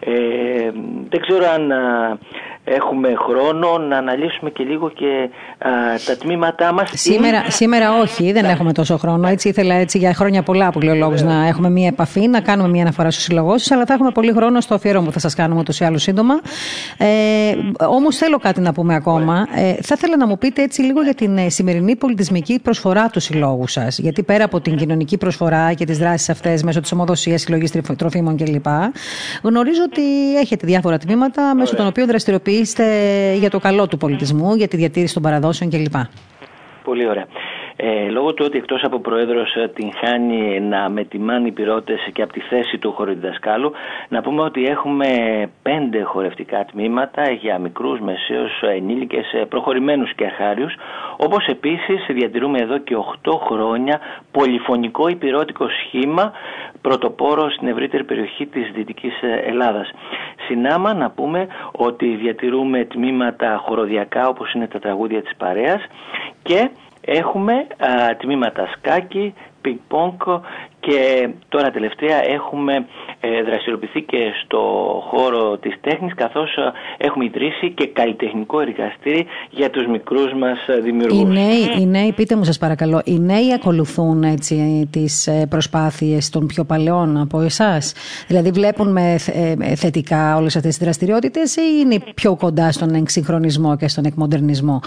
Ε, 0.00 0.70
δεν 1.08 1.20
ξέρω 1.20 1.46
αν 1.46 1.72
έχουμε 2.68 3.14
χρόνο 3.16 3.78
να 3.78 3.96
αναλύσουμε 3.96 4.50
και 4.50 4.64
λίγο 4.64 4.90
και 4.90 5.30
τα 6.06 6.16
τμήματά 6.16 6.72
μας. 6.72 6.90
Σήμερα, 6.94 7.44
σήμερα 7.50 8.00
όχι, 8.00 8.32
δεν 8.32 8.44
έχουμε 8.44 8.72
τόσο 8.72 8.96
χρόνο. 8.96 9.28
Έτσι 9.28 9.48
ήθελα 9.48 9.74
έτσι 9.74 9.98
για 9.98 10.14
χρόνια 10.14 10.42
πολλά 10.42 10.70
που 10.70 10.80
λέει 10.80 10.94
ο 10.94 10.98
λόγος 10.98 11.22
να 11.22 11.46
έχουμε 11.46 11.70
μία 11.70 11.86
επαφή, 11.86 12.28
να 12.28 12.40
κάνουμε 12.40 12.68
μία 12.68 12.82
αναφορά 12.82 13.10
στους 13.10 13.24
συλλογώσεις, 13.24 13.70
αλλά 13.70 13.84
θα 13.84 13.94
έχουμε 13.94 14.10
πολύ 14.10 14.32
χρόνο 14.32 14.60
στο 14.60 14.74
αφιερώμα 14.74 15.06
που 15.06 15.12
θα 15.12 15.18
σας 15.18 15.34
κάνουμε 15.34 15.60
ούτως 15.60 15.80
ή 15.80 15.84
άλλως 15.84 16.02
σύντομα. 16.02 16.34
Ε, 16.98 17.06
όμως 17.86 18.16
θέλω 18.16 18.38
κάτι 18.38 18.60
να 18.60 18.72
πούμε 18.72 18.94
ακόμα. 18.94 19.46
Ε, 19.54 19.74
θα 19.82 19.94
ήθελα 19.96 20.16
να 20.16 20.26
μου 20.26 20.38
πείτε 20.38 20.62
έτσι 20.62 20.82
λίγο 20.82 21.02
για 21.02 21.14
την 21.14 21.38
ε, 21.38 21.48
σημερινή 21.48 21.96
πολιτισμική 21.96 22.60
προσφορά 22.62 23.08
του 23.08 23.20
συλλόγου 23.20 23.66
σας. 23.66 23.98
Γιατί 23.98 24.22
πέρα 24.22 24.44
από 24.44 24.60
την 24.60 24.76
κοινωνική 24.76 25.18
προσφορά 25.18 25.72
και 25.72 25.84
τις 25.84 25.98
δράσεις 25.98 26.28
αυτές 26.28 26.62
μέσω 26.62 26.80
της 26.80 26.92
ομοδοσίας, 26.92 27.40
συλλογής 27.40 27.72
τροφίμων 27.96 28.36
κλπ. 28.36 28.66
Γνωρίζω 29.42 29.82
ότι 29.86 30.36
έχετε 30.40 30.66
διάφορα 30.66 30.98
τμήματα 30.98 31.54
μέσω 31.54 31.76
των 31.76 31.86
οποίων 31.86 32.06
δραστηριοποιείστε 32.56 33.38
για 33.38 33.50
το 33.50 33.58
καλό 33.58 33.86
του 33.88 33.96
πολιτισμού, 33.96 34.54
για 34.54 34.68
τη 34.68 34.76
διατήρηση 34.76 35.14
των 35.14 35.22
παραδόσεων 35.22 35.70
κλπ. 35.70 35.94
Πολύ 36.84 37.08
ωραία. 37.08 37.26
Ε, 37.78 38.08
λόγω 38.08 38.34
του 38.34 38.44
ότι 38.46 38.58
εκτός 38.58 38.82
από 38.84 38.98
πρόεδρος 38.98 39.54
ε, 39.54 39.68
την 39.68 39.90
χάνει 40.04 40.60
να 40.60 40.88
μετιμάνει 40.88 41.52
πυρώτες 41.52 42.08
και 42.12 42.22
από 42.22 42.32
τη 42.32 42.40
θέση 42.40 42.78
του 42.78 42.92
χωροδιδασκάλου 42.92 43.72
να 44.08 44.22
πούμε 44.22 44.42
ότι 44.42 44.64
έχουμε 44.64 45.06
πέντε 45.62 46.02
χορευτικά 46.02 46.64
τμήματα 46.64 47.30
για 47.30 47.58
μικρούς, 47.58 48.00
μεσαίους, 48.00 48.60
ενήλικες, 48.60 49.32
ε, 49.32 49.44
προχωρημένους 49.44 50.14
και 50.14 50.24
αρχάριους 50.24 50.74
όπως 51.16 51.46
επίσης 51.46 52.06
διατηρούμε 52.08 52.58
εδώ 52.58 52.78
και 52.78 52.96
8 52.96 53.38
χρόνια 53.38 54.00
πολυφωνικό 54.30 55.08
υπηρώτικο 55.08 55.68
σχήμα 55.68 56.32
πρωτοπόρο 56.80 57.50
στην 57.50 57.68
ευρύτερη 57.68 58.04
περιοχή 58.04 58.46
της 58.46 58.70
Δυτικής 58.74 59.14
Ελλάδας. 59.46 59.90
Συνάμα 60.46 60.94
να 60.94 61.10
πούμε 61.10 61.46
ότι 61.72 62.06
διατηρούμε 62.06 62.84
τμήματα 62.84 63.56
χοροδιακά 63.66 64.28
όπως 64.28 64.52
είναι 64.52 64.66
τα 64.66 64.78
τραγούδια 64.78 65.22
της 65.22 65.36
παρέας 65.36 65.86
και 66.42 66.70
έχουμε 67.06 67.54
α, 67.54 68.16
τμήματα 68.16 68.66
σκάκι, 68.76 69.34
πινκ 69.60 70.22
και 70.80 71.28
τώρα 71.48 71.70
τελευταία 71.70 72.24
έχουμε 72.30 72.86
ε, 73.20 73.42
δραστηριοποιηθεί 73.42 74.02
και 74.02 74.18
στο 74.44 74.58
χώρο 75.10 75.58
της 75.58 75.74
τέχνης 75.80 76.14
καθώς 76.14 76.56
ε, 76.56 76.72
έχουμε 76.96 77.24
ιδρύσει 77.24 77.70
και 77.70 77.86
καλλιτεχνικό 77.86 78.60
εργαστήρι 78.60 79.26
για 79.50 79.70
τους 79.70 79.86
μικρούς 79.86 80.32
μας 80.32 80.58
ε, 80.66 80.80
δημιουργούς. 80.80 81.20
Οι 81.20 81.24
νέοι, 81.24 81.80
οι 81.80 81.86
νέοι 81.86 82.12
πείτε 82.12 82.36
μου 82.36 82.44
σας 82.44 82.58
παρακαλώ, 82.58 83.02
οι 83.04 83.18
νέοι 83.18 83.52
ακολουθούν 83.54 84.22
έτσι 84.22 84.88
τις 84.92 85.28
προσπάθειες 85.48 86.30
των 86.30 86.46
πιο 86.46 86.64
παλαιών 86.64 87.16
από 87.16 87.40
εσάς; 87.40 87.94
Δηλαδή 88.26 88.50
βλέπουν 88.50 88.92
με 88.92 89.16
θετικά 89.76 90.36
όλες 90.36 90.56
αυτές 90.56 90.76
τις 90.76 90.84
δραστηριότητες 90.84 91.56
ή 91.56 91.62
είναι 91.80 91.98
πιο 92.14 92.36
κοντά 92.36 92.72
στον 92.72 92.94
εξυγχρονισμό 92.94 93.76
και 93.76 93.88
στον 93.88 94.04
εκμοντερνισμό; 94.04 94.80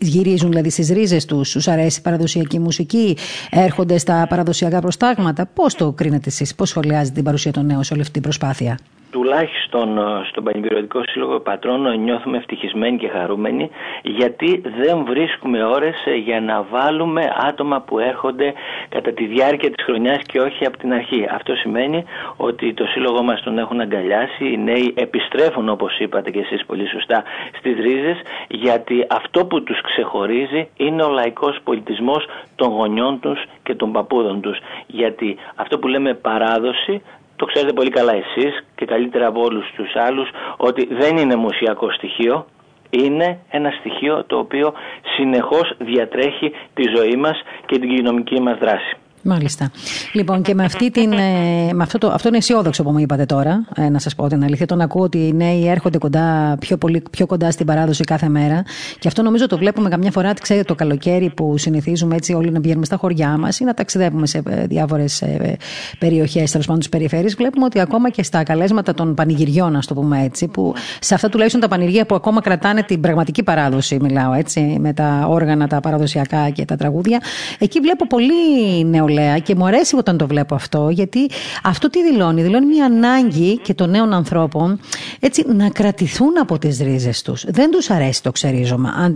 Γυρίζουν 0.00 0.48
δηλαδή 0.50 0.70
στις 0.70 0.90
ρίζες 0.90 1.24
τους, 1.24 1.52
τους 1.52 1.68
αρέσει 1.68 1.98
η 1.98 2.02
παραδοσιακή 2.02 2.58
μουσική, 2.58 3.16
έρχονται 3.50 3.98
στα 3.98 4.26
παραδοσιακά 4.28 4.62
προστάγματα. 4.80 5.46
Πώς 5.46 5.74
το 5.74 5.92
κρίνετε 5.92 6.28
εσείς, 6.28 6.54
Πώς 6.54 6.68
σχολιάζετε 6.68 7.14
την 7.14 7.24
παρουσία 7.24 7.52
των 7.52 7.66
νέων 7.66 7.84
σε 7.84 7.92
όλη 7.92 8.02
αυτή 8.02 8.12
την 8.12 8.22
προσπάθεια; 8.22 8.78
Τουλάχιστον 9.14 9.98
ε, 9.98 10.24
στον 10.28 10.44
Πανεπιστημιακό 10.44 11.02
Σύλλογο 11.10 11.40
Πατρών 11.40 12.00
νιώθουμε 12.00 12.36
ευτυχισμένοι 12.36 12.96
και 12.96 13.08
χαρούμενοι 13.08 13.70
γιατί 14.02 14.62
δεν 14.78 15.04
βρίσκουμε 15.04 15.64
ώρες 15.64 15.94
ε, 16.04 16.14
για 16.14 16.40
να 16.40 16.62
βάλουμε 16.70 17.22
άτομα 17.48 17.80
που 17.80 17.98
έρχονται 17.98 18.52
κατά 18.88 19.12
τη 19.12 19.26
διάρκεια 19.26 19.70
της 19.70 19.84
χρονιάς 19.84 20.18
και 20.26 20.40
όχι 20.40 20.66
από 20.66 20.76
την 20.78 20.92
αρχή. 20.92 21.26
Αυτό 21.30 21.54
σημαίνει 21.54 22.04
ότι 22.36 22.74
το 22.74 22.84
Σύλλογο 22.86 23.22
μας 23.22 23.42
τον 23.42 23.58
έχουν 23.58 23.80
αγκαλιάσει, 23.80 24.44
οι 24.52 24.56
νέοι 24.56 24.94
επιστρέφουν 24.96 25.68
όπως 25.68 25.98
είπατε 25.98 26.30
και 26.30 26.40
εσείς 26.40 26.64
πολύ 26.66 26.88
σωστά 26.88 27.22
στις 27.58 27.76
ρίζες 27.80 28.18
γιατί 28.48 29.06
αυτό 29.10 29.46
που 29.46 29.62
τους 29.62 29.80
ξεχωρίζει 29.80 30.68
είναι 30.76 31.02
ο 31.02 31.08
λαϊκός 31.08 31.58
πολιτισμός 31.64 32.24
των 32.56 32.68
γονιών 32.68 33.20
τους 33.20 33.44
και 33.62 33.74
των 33.74 33.92
παππούδων 33.92 34.40
τους. 34.40 34.58
Γιατί 34.86 35.36
αυτό 35.54 35.78
που 35.78 35.88
λέμε 35.88 36.14
παράδοση 36.14 37.02
το 37.36 37.44
ξέρετε 37.44 37.72
πολύ 37.72 37.90
καλά 37.90 38.12
εσείς 38.12 38.64
και 38.74 38.84
καλύτερα 38.84 39.26
από 39.26 39.40
όλους 39.40 39.72
τους 39.76 39.94
άλλους 39.94 40.28
ότι 40.56 40.88
δεν 40.94 41.16
είναι 41.16 41.36
μουσιακό 41.36 41.90
στοιχείο, 41.90 42.46
είναι 42.90 43.38
ένα 43.50 43.70
στοιχείο 43.70 44.24
το 44.24 44.38
οποίο 44.38 44.72
συνεχώς 45.16 45.74
διατρέχει 45.78 46.52
τη 46.74 46.82
ζωή 46.96 47.16
μας 47.16 47.42
και 47.66 47.78
την 47.78 47.88
κοινωνική 47.88 48.40
μας 48.40 48.58
δράση. 48.58 48.96
Μάλιστα. 49.26 49.70
Λοιπόν, 50.12 50.42
και 50.42 50.54
με, 50.54 50.64
αυτή 50.64 50.90
την, 50.90 51.12
ε, 51.12 51.72
με 51.72 51.82
αυτό, 51.82 51.98
το, 51.98 52.08
αυτό 52.08 52.28
είναι 52.28 52.36
αισιόδοξο 52.36 52.82
που 52.82 52.90
μου 52.90 52.98
είπατε 52.98 53.24
τώρα, 53.24 53.64
ε, 53.76 53.88
να 53.88 53.98
σας 53.98 54.14
πω 54.14 54.26
την 54.28 54.44
αλήθεια. 54.44 54.66
Τον 54.66 54.80
ακούω 54.80 55.02
ότι 55.02 55.18
οι 55.18 55.32
νέοι 55.32 55.68
έρχονται 55.68 55.98
κοντά, 55.98 56.56
πιο, 56.60 56.76
πολύ, 56.76 57.02
πιο 57.10 57.26
κοντά 57.26 57.50
στην 57.50 57.66
παράδοση 57.66 58.04
κάθε 58.04 58.28
μέρα. 58.28 58.62
Και 58.98 59.08
αυτό 59.08 59.22
νομίζω 59.22 59.46
το 59.46 59.58
βλέπουμε 59.58 59.88
καμιά 59.88 60.10
φορά, 60.10 60.32
ξέρετε, 60.32 60.66
το 60.66 60.74
καλοκαίρι 60.74 61.30
που 61.30 61.58
συνηθίζουμε 61.58 62.14
έτσι 62.14 62.32
όλοι 62.32 62.50
να 62.50 62.60
βγαίνουμε 62.60 62.84
στα 62.84 62.96
χωριά 62.96 63.36
μας 63.38 63.58
ή 63.60 63.64
να 63.64 63.74
ταξιδεύουμε 63.74 64.26
σε 64.26 64.42
ε, 64.48 64.66
διάφορες 64.66 65.22
περιοχές, 65.98 66.50
τέλος 66.50 66.66
πάντων 66.66 66.80
τις 66.80 66.88
περιφέρειες. 66.88 67.34
Βλέπουμε 67.34 67.64
ότι 67.64 67.80
ακόμα 67.80 68.10
και 68.10 68.22
στα 68.22 68.42
καλέσματα 68.42 68.94
των 68.94 69.14
πανηγυριών, 69.14 69.76
ας 69.76 69.86
το 69.86 69.94
πούμε 69.94 70.22
έτσι, 70.22 70.48
που 70.48 70.74
σε 71.00 71.14
αυτά 71.14 71.28
τουλάχιστον 71.28 71.60
τα 71.60 71.68
πανηγύρια 71.68 72.06
που 72.06 72.14
ακόμα 72.14 72.40
κρατάνε 72.40 72.82
την 72.82 73.00
πραγματική 73.00 73.42
παράδοση, 73.42 73.98
μιλάω 74.00 74.32
έτσι, 74.32 74.76
με 74.80 74.92
τα 74.92 75.26
όργανα, 75.28 75.66
τα 75.66 75.80
παραδοσιακά 75.80 76.50
και 76.50 76.64
τα 76.64 76.76
τραγούδια. 76.76 77.20
Εκεί 77.58 77.80
βλέπω 77.80 78.06
πολύ 78.06 78.84
νεολαία 78.84 79.12
και 79.42 79.54
μου 79.54 79.66
αρέσει 79.66 79.96
όταν 79.96 80.16
το 80.16 80.26
βλέπω 80.26 80.54
αυτό, 80.54 80.88
γιατί 80.90 81.30
αυτό 81.62 81.90
τι 81.90 82.02
δηλώνει. 82.10 82.42
Δηλώνει 82.42 82.66
μια 82.66 82.84
ανάγκη 82.84 83.58
και 83.58 83.74
των 83.74 83.90
νέων 83.90 84.12
ανθρώπων 84.12 84.80
έτσι, 85.20 85.44
να 85.56 85.68
κρατηθούν 85.68 86.38
από 86.40 86.58
τις 86.58 86.78
ρίζες 86.78 87.22
τους. 87.22 87.44
Δεν 87.48 87.70
τους 87.70 87.90
αρέσει 87.90 88.22
το 88.22 88.32
ξερίζωμα. 88.32 89.12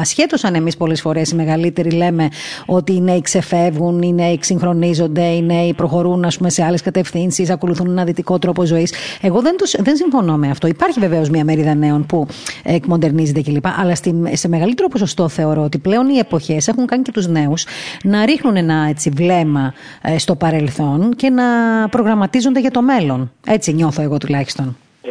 Ασχέτως 0.00 0.44
αν 0.44 0.54
εμείς 0.54 0.76
πολλές 0.76 1.00
φορές 1.00 1.30
οι 1.30 1.34
μεγαλύτεροι 1.34 1.90
λέμε 1.90 2.28
ότι 2.66 2.92
οι 2.92 3.00
νέοι 3.00 3.20
ξεφεύγουν, 3.20 4.02
οι 4.02 4.12
νέοι 4.12 4.32
εξυγχρονίζονται, 4.32 5.24
οι 5.24 5.42
νέοι 5.42 5.74
προχωρούν 5.74 6.24
ας 6.24 6.36
πούμε, 6.36 6.50
σε 6.50 6.64
άλλες 6.64 6.82
κατευθύνσεις, 6.82 7.50
ακολουθούν 7.50 7.86
ένα 7.90 8.04
δυτικό 8.04 8.38
τρόπο 8.38 8.64
ζωής. 8.64 8.92
Εγώ 9.20 9.40
δεν, 9.40 9.56
τους, 9.56 9.74
δεν 9.78 9.96
συμφωνώ 9.96 10.36
με 10.36 10.50
αυτό. 10.50 10.66
Υπάρχει 10.66 11.00
βεβαίως 11.00 11.30
μια 11.30 11.44
μερίδα 11.44 11.74
νέων 11.74 12.06
που 12.06 12.26
εκμοντερνίζεται 12.62 13.42
κλπ. 13.42 13.66
Αλλά 13.66 13.94
σε 14.32 14.48
μεγαλύτερο 14.48 14.88
ποσοστό 14.88 15.28
θεωρώ 15.28 15.62
ότι 15.62 15.78
πλέον 15.78 16.08
οι 16.08 16.18
εποχές 16.18 16.68
έχουν 16.68 16.86
κάνει 16.86 17.02
και 17.02 17.12
τους 17.12 17.28
νέους 17.28 17.66
να 18.02 18.24
ρίχνουν 18.24 18.56
ένα 18.56 18.74
έτσι 19.00 19.22
βλέμμα 19.22 19.74
ε, 20.02 20.18
στο 20.18 20.34
παρελθόν 20.34 21.14
και 21.16 21.30
να 21.30 21.44
προγραμματίζονται 21.88 22.60
για 22.60 22.70
το 22.70 22.82
μέλλον. 22.82 23.32
Έτσι 23.46 23.72
νιώθω 23.72 24.02
εγώ 24.02 24.18
τουλάχιστον. 24.18 24.76
Ε, 25.02 25.10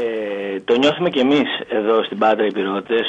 το 0.70 0.78
νιώθουμε 0.78 1.10
και 1.10 1.20
εμείς 1.20 1.50
εδώ 1.70 2.04
στην 2.04 2.18
Πάντρα 2.18 2.46
οι 2.46 2.52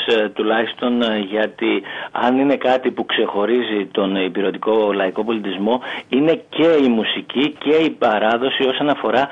ε, 0.06 0.28
τουλάχιστον 0.28 1.02
ε, 1.02 1.18
γιατί 1.18 1.82
αν 2.12 2.38
είναι 2.38 2.56
κάτι 2.56 2.90
που 2.90 3.06
ξεχωρίζει 3.06 3.86
τον 3.92 4.16
υπηρετικό 4.16 4.92
λαϊκό 4.92 5.24
πολιτισμό 5.24 5.80
είναι 6.08 6.42
και 6.48 6.68
η 6.84 6.88
μουσική 6.88 7.54
και 7.58 7.74
η 7.74 7.90
παράδοση 7.90 8.62
όσον 8.62 8.88
αφορά 8.88 9.28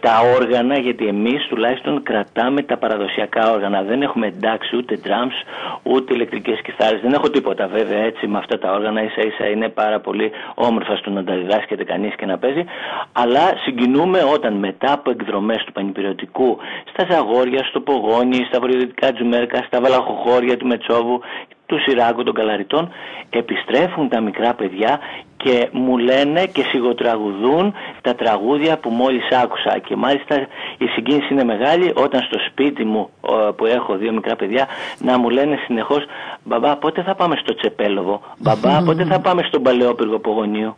τα 0.00 0.14
όργανα 0.40 0.78
γιατί 0.78 1.06
εμείς 1.06 1.46
τουλάχιστον 1.48 2.02
κρατάμε 2.02 2.62
τα 2.62 2.76
παραδοσιακά 2.76 3.50
όργανα. 3.50 3.82
Δεν 3.82 4.02
έχουμε 4.02 4.26
εντάξει 4.26 4.76
ούτε 4.76 4.98
drums 5.04 5.36
ούτε 5.82 6.14
ηλεκτρικές 6.14 6.60
κιθάρες. 6.60 7.00
Δεν 7.00 7.12
έχω 7.12 7.30
τίποτα 7.30 7.66
βέβαια 7.66 7.98
έτσι 7.98 8.26
με 8.26 8.38
αυτά 8.38 8.58
τα 8.58 8.72
όργανα 8.72 9.02
ίσα 9.02 9.20
ίσα 9.26 9.48
είναι 9.48 9.68
πάρα 9.68 10.00
πολύ 10.00 10.30
όμορφα 10.54 10.96
στο 10.96 11.10
να 11.10 11.24
τα 11.24 11.34
διδάσκεται 11.34 11.84
κανείς 11.84 12.14
και 12.14 12.26
να 12.26 12.38
παίζει 12.38 12.64
αλλά 13.12 13.52
συγκινούμε 13.64 14.18
όταν 14.34 14.54
μετά 14.54 14.92
από 14.92 15.10
εκδρομές 15.10 15.64
του 15.64 15.72
πανυπηρετικού 15.72 16.58
στα 16.92 17.06
Ζαγόρια, 17.10 17.63
στο 17.68 17.80
Πογόνι, 17.80 18.44
στα 18.48 18.60
βορειοδυτικά 18.60 19.12
Τζουμέρκα, 19.12 19.62
στα 19.66 19.80
Βαλαχοχώρια 19.80 20.56
του 20.56 20.66
Μετσόβου, 20.66 21.20
του 21.66 21.76
Σιράκου 21.80 22.22
των 22.22 22.34
Καλαριτών, 22.34 22.92
επιστρέφουν 23.30 24.08
τα 24.08 24.20
μικρά 24.20 24.54
παιδιά 24.54 25.00
και 25.36 25.68
μου 25.72 25.98
λένε 25.98 26.46
και 26.46 26.62
σιγοτραγουδούν 26.70 27.74
τα 28.00 28.14
τραγούδια 28.14 28.78
που 28.78 28.90
μόλις 28.90 29.28
άκουσα 29.42 29.78
και 29.78 29.96
μάλιστα 29.96 30.34
η 30.78 30.86
συγκίνηση 30.86 31.32
είναι 31.32 31.44
μεγάλη 31.44 31.92
όταν 31.94 32.22
στο 32.22 32.38
σπίτι 32.50 32.84
μου 32.84 33.08
που 33.56 33.66
έχω 33.66 33.96
δύο 33.96 34.12
μικρά 34.12 34.36
παιδιά 34.36 34.66
να 34.98 35.18
μου 35.18 35.30
λένε 35.30 35.58
συνεχώς 35.64 36.04
«Μπαμπά 36.44 36.76
πότε 36.76 37.02
θα 37.02 37.14
πάμε 37.14 37.36
στο 37.42 37.54
Τσεπέλοβο, 37.54 38.20
μπαμπά 38.38 38.82
πότε 38.86 39.04
θα 39.04 39.20
πάμε 39.20 39.42
στον 39.42 39.62
Παλαιόπυργο 39.62 40.18
Πογονίου». 40.18 40.76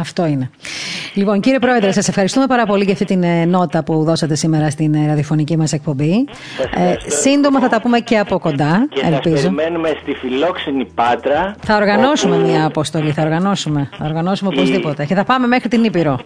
Αυτό 0.00 0.26
είναι. 0.26 0.50
Λοιπόν, 1.16 1.40
κύριε 1.40 1.58
Πρόεδρε, 1.58 1.92
σας 1.92 2.08
ευχαριστούμε 2.08 2.46
πάρα 2.46 2.66
πολύ 2.66 2.84
για 2.84 2.92
αυτή 2.92 3.04
την 3.04 3.22
ε, 3.22 3.44
νότα 3.44 3.84
που 3.84 4.04
δώσατε 4.04 4.34
σήμερα 4.34 4.70
στην 4.70 4.94
ε, 4.94 5.06
ραδιοφωνική 5.06 5.56
μας 5.56 5.72
εκπομπή. 5.72 6.28
Ε, 6.76 6.94
σύντομα 7.10 7.60
θα 7.60 7.68
τα 7.68 7.80
πούμε 7.80 7.98
και 7.98 8.18
από 8.18 8.38
κοντά, 8.38 8.86
και 8.90 9.00
ελπίζω. 9.04 9.36
Θα 9.36 9.42
περιμένουμε 9.42 9.92
στη 10.02 10.12
φιλόξενη 10.12 10.86
Πάτρα. 10.94 11.54
Θα 11.64 11.76
οργανώσουμε 11.76 12.36
μια 12.36 12.64
αποστολή, 12.66 13.10
θα 13.10 13.22
οργανώσουμε. 13.22 13.88
Θα 13.98 14.04
οργανώσουμε 14.04 14.50
οπωσδήποτε. 14.54 15.04
Και 15.04 15.14
θα 15.14 15.24
πάμε 15.24 15.46
μέχρι 15.46 15.68
την 15.68 15.84
Ήπειρο. 15.84 16.18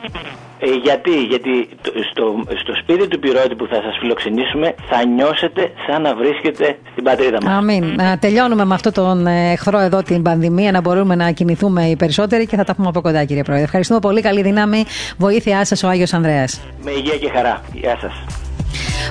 Ε, 0.62 0.66
γιατί, 0.82 1.22
γιατί 1.24 1.68
στο, 2.10 2.44
στο 2.60 2.74
σπίτι 2.82 3.08
του 3.08 3.18
πυρώτη 3.18 3.54
που 3.54 3.66
θα 3.66 3.74
σας 3.74 3.96
φιλοξενήσουμε 4.00 4.74
θα 4.88 5.06
νιώσετε 5.06 5.72
σαν 5.86 6.02
να 6.02 6.14
βρίσκετε 6.14 6.78
στην 6.90 7.04
πατρίδα 7.04 7.38
μας. 7.42 7.52
Αμήν. 7.52 7.84
Να 7.96 8.18
τελειώνουμε 8.18 8.64
με 8.64 8.74
αυτό 8.74 8.92
τον 8.92 9.26
ε, 9.26 9.52
εχθρό 9.52 9.78
εδώ 9.78 10.02
την 10.02 10.22
πανδημία, 10.22 10.70
να 10.72 10.80
μπορούμε 10.80 11.14
να 11.14 11.30
κινηθούμε 11.30 11.84
οι 11.84 11.96
περισσότεροι 11.96 12.46
και 12.46 12.56
θα 12.56 12.64
τα 12.64 12.74
πούμε 12.74 12.88
από 12.88 13.00
κοντά 13.00 13.24
κύριε 13.24 13.42
Πρόεδρε. 13.42 13.64
Ευχαριστούμε 13.64 14.00
πολύ. 14.00 14.20
Καλή 14.20 14.42
δύναμη. 14.42 14.84
Βοήθειά 15.18 15.64
σας 15.64 15.82
ο 15.82 15.88
Άγιος 15.88 16.12
Ανδρέας. 16.12 16.60
Με 16.84 16.90
υγεία 16.90 17.16
και 17.16 17.30
χαρά. 17.34 17.62
Γεια 17.72 17.96
σας. 18.00 18.12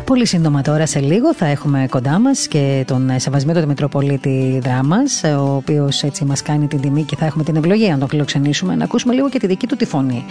Πολύ 0.06 0.26
σύντομα 0.26 0.62
τώρα 0.62 0.86
σε 0.86 1.00
λίγο 1.00 1.34
θα 1.34 1.46
έχουμε 1.46 1.88
κοντά 1.90 2.20
μας 2.20 2.48
και 2.48 2.84
τον 2.88 3.12
Σεβασμένο 3.16 3.66
Μητροπολίτη 3.66 4.60
Δράμας, 4.64 5.24
ο 5.24 5.56
οποίος 5.56 6.04
έτσι 6.04 6.26
μας 6.26 6.42
κάνει 6.42 6.68
την 6.68 6.82
τιμή 6.82 7.04
και 7.04 7.16
θα 7.16 7.26
έχουμε 7.26 7.44
την 7.44 7.56
ευλογία 7.56 7.92
να 7.92 7.98
τον 7.98 8.08
φιλοξενήσουμε, 8.08 8.76
να 8.76 8.84
ακούσουμε 8.84 9.14
λίγο 9.14 9.30
και 9.30 9.40
τη 9.40 9.48
δική 9.48 9.68
του 9.68 9.76
τη 9.76 9.86
φωνή. 9.86 10.26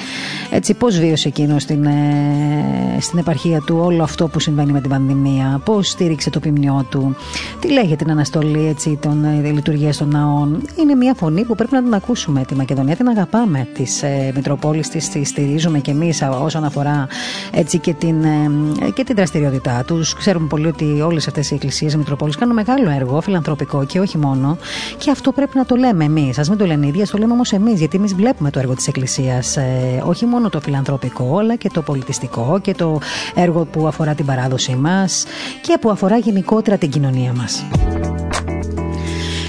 Έτσι, 0.50 0.74
πώς 0.74 0.98
βίωσε 0.98 1.28
εκείνος 1.28 1.62
στην, 1.62 1.84
ε, 1.84 3.00
στην 3.00 3.18
επαρχία 3.18 3.60
του 3.60 3.78
όλο 3.82 4.02
αυτό 4.02 4.28
που 4.28 4.40
συμβαίνει 4.40 4.72
με 4.72 4.80
την 4.80 4.90
πανδημία, 4.90 5.60
πώς 5.64 5.88
στήριξε 5.88 6.30
το 6.30 6.40
ποιμνιό 6.40 6.86
του, 6.90 7.16
τι 7.60 7.72
λέγεται 7.72 8.04
την 8.04 8.10
αναστολή 8.10 8.68
έτσι, 8.68 8.98
των 9.02 9.24
ε, 9.24 9.50
λειτουργίας 9.50 9.96
των 9.96 10.08
ναών. 10.08 10.62
Είναι 10.80 10.94
μια 10.94 11.14
φωνή 11.14 11.44
που 11.44 11.54
πρέπει 11.54 11.74
να 11.74 11.82
την 11.82 11.94
ακούσουμε. 11.94 12.44
Τη 12.44 12.54
Μακεδονία 12.54 12.96
την 12.96 13.08
αγαπάμε, 13.08 13.68
τη 13.74 13.82
ε, 14.00 14.30
Μητροπόλη 14.34 14.80
τη 14.80 15.24
στηρίζουμε 15.24 15.78
κι 15.78 15.90
εμείς 15.90 16.22
όσον 16.42 16.64
αφορά 16.64 17.06
έτσι, 17.52 17.78
και, 17.78 17.92
την, 17.92 18.24
ε, 18.24 18.90
και 18.94 19.04
την 19.04 19.16
δραστηριότητά 19.58 19.84
τους. 19.84 20.14
Ξέρουμε 20.14 20.46
πολύ 20.46 20.66
ότι 20.66 21.00
όλες 21.00 21.26
αυτές 21.26 21.50
οι 21.50 21.54
εκκλησίες, 21.54 21.92
οι 21.92 21.96
Μητροπόλει 21.96 22.32
κάνουν 22.32 22.54
μεγάλο 22.54 22.90
έργο, 22.90 23.20
φιλανθρωπικό 23.20 23.84
και 23.84 24.00
όχι 24.00 24.18
μόνο. 24.18 24.58
Και 24.98 25.10
αυτό 25.10 25.32
πρέπει 25.32 25.56
να 25.56 25.66
το 25.66 25.76
λέμε 25.76 26.04
εμείς. 26.04 26.38
Α 26.38 26.44
μην 26.48 26.58
το 26.58 26.66
λένε 26.66 26.86
οι 26.86 26.88
ίδιοι, 26.88 27.02
το 27.10 27.18
λέμε 27.18 27.32
όμως 27.32 27.52
εμείς, 27.52 27.78
γιατί 27.78 27.96
εμείς 27.96 28.14
βλέπουμε 28.14 28.50
το 28.50 28.58
έργο 28.58 28.74
της 28.74 28.86
Εκκλησίας. 28.86 29.56
Ε, 29.56 30.02
όχι 30.06 30.26
μόνο 30.26 30.48
το 30.48 30.60
φιλανθρωπικό, 30.60 31.38
αλλά 31.38 31.56
και 31.56 31.70
το 31.72 31.82
πολιτιστικό 31.82 32.58
και 32.62 32.74
το 32.74 33.00
έργο 33.34 33.64
που 33.64 33.86
αφορά 33.86 34.14
την 34.14 34.24
παράδοσή 34.24 34.76
μας 34.76 35.24
και 35.60 35.78
που 35.80 35.90
αφορά 35.90 36.16
γενικότερα 36.16 36.76
την 36.76 36.90
κοινωνία 36.90 37.32
μας. 37.32 37.64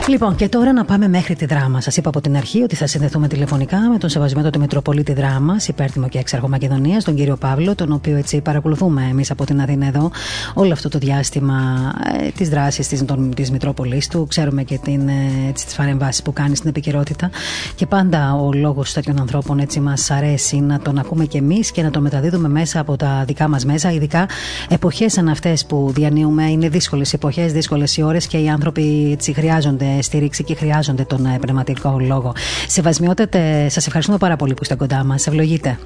Λοιπόν, 0.08 0.36
και 0.36 0.50
τώρα 0.50 0.74
να 0.74 0.86
πάμε 0.86 1.08
μέχρι 1.08 1.36
τη 1.36 1.46
δράμα. 1.46 1.82
Σας 1.82 1.98
είπα 1.98 2.10
από 2.10 2.22
την 2.22 2.36
αρχή 2.36 2.62
ότι 2.62 2.76
θα 2.76 2.88
συνδεθούμε 2.88 3.28
τηλεφωνικά 3.28 3.80
με 3.80 3.98
τον 3.98 4.10
Σεβασμένο 4.10 4.50
του 4.50 4.60
Μητροπολίτη 4.60 5.14
Δράμας, 5.14 5.68
υπέρτιμο 5.68 6.08
και 6.08 6.18
έξαρχο 6.18 6.50
Μακεδονίας, 6.50 7.04
τον 7.04 7.16
κύριο 7.16 7.36
Παύλο, 7.36 7.76
τον 7.76 7.92
οποίο 7.92 8.18
έτσι 8.18 8.42
παρακολουθούμε 8.42 9.08
εμείς 9.10 9.32
από 9.32 9.46
την 9.46 9.62
Αθήνα 9.62 9.86
εδώ 9.86 10.12
όλο 10.54 10.74
αυτό 10.74 10.90
το 10.90 10.98
διάστημα 10.98 11.92
ε, 12.22 12.30
τη 12.30 12.44
δράση 12.44 12.90
της 12.90 13.04
της 13.36 13.52
Μητρόπολης 13.52 14.08
του. 14.08 14.26
Ξέρουμε 14.30 14.64
και 14.64 14.78
την, 14.78 15.08
ε, 15.08 15.52
τις 15.54 15.76
παρεμβάσεις 15.76 16.22
που 16.22 16.34
κάνει 16.34 16.56
στην 16.56 16.70
επικαιρότητα. 16.70 17.30
Και 17.76 17.86
πάντα 17.86 18.34
ο 18.34 18.54
λόγος 18.54 18.94
τέτοιων 18.94 19.20
ανθρώπων 19.20 19.60
έτσι 19.60 19.80
μας 19.80 20.12
αρέσει 20.12 20.60
να 20.60 20.80
τον 20.80 20.98
ακούμε 20.98 21.26
κι 21.26 21.38
εμείς 21.38 21.72
και 21.72 21.82
να 21.82 21.90
το 21.90 22.02
μεταδίδουμε 22.02 22.50
μέσα 22.50 22.80
από 22.80 22.96
τα 22.96 23.24
δικά 23.28 23.48
μας 23.48 23.66
μέσα, 23.66 23.92
ειδικά 23.92 24.26
εποχές 24.70 25.14
σαν 25.14 25.30
αυτές 25.30 25.66
που 25.66 25.92
διανύουμε. 25.96 26.50
Είναι 26.50 26.70
δύσκολες 26.70 27.14
εποχές, 27.14 27.54
δύσκολες 27.54 27.98
οι 27.98 28.04
ώρες 28.04 28.28
και 28.28 28.38
οι 28.38 28.50
άνθρωποι 28.50 29.10
έτσι 29.12 29.34
χρειάζονται 29.34 29.99
στήριξη 30.02 30.44
και 30.44 30.56
χρειάζονται 30.56 31.04
τον 31.04 31.26
ε, 31.26 31.38
πνευματικό 31.42 31.98
λόγο. 32.08 32.34
Σεβασμιότατε, 32.68 33.70
σας 33.70 33.86
ευχαριστούμε 33.86 34.18
πάρα 34.18 34.36
πολύ 34.36 34.54
που 34.54 34.60
είστε 34.62 34.76
κοντά 34.76 35.04
μας. 35.04 35.28
Ευλογείτε. 35.28 35.80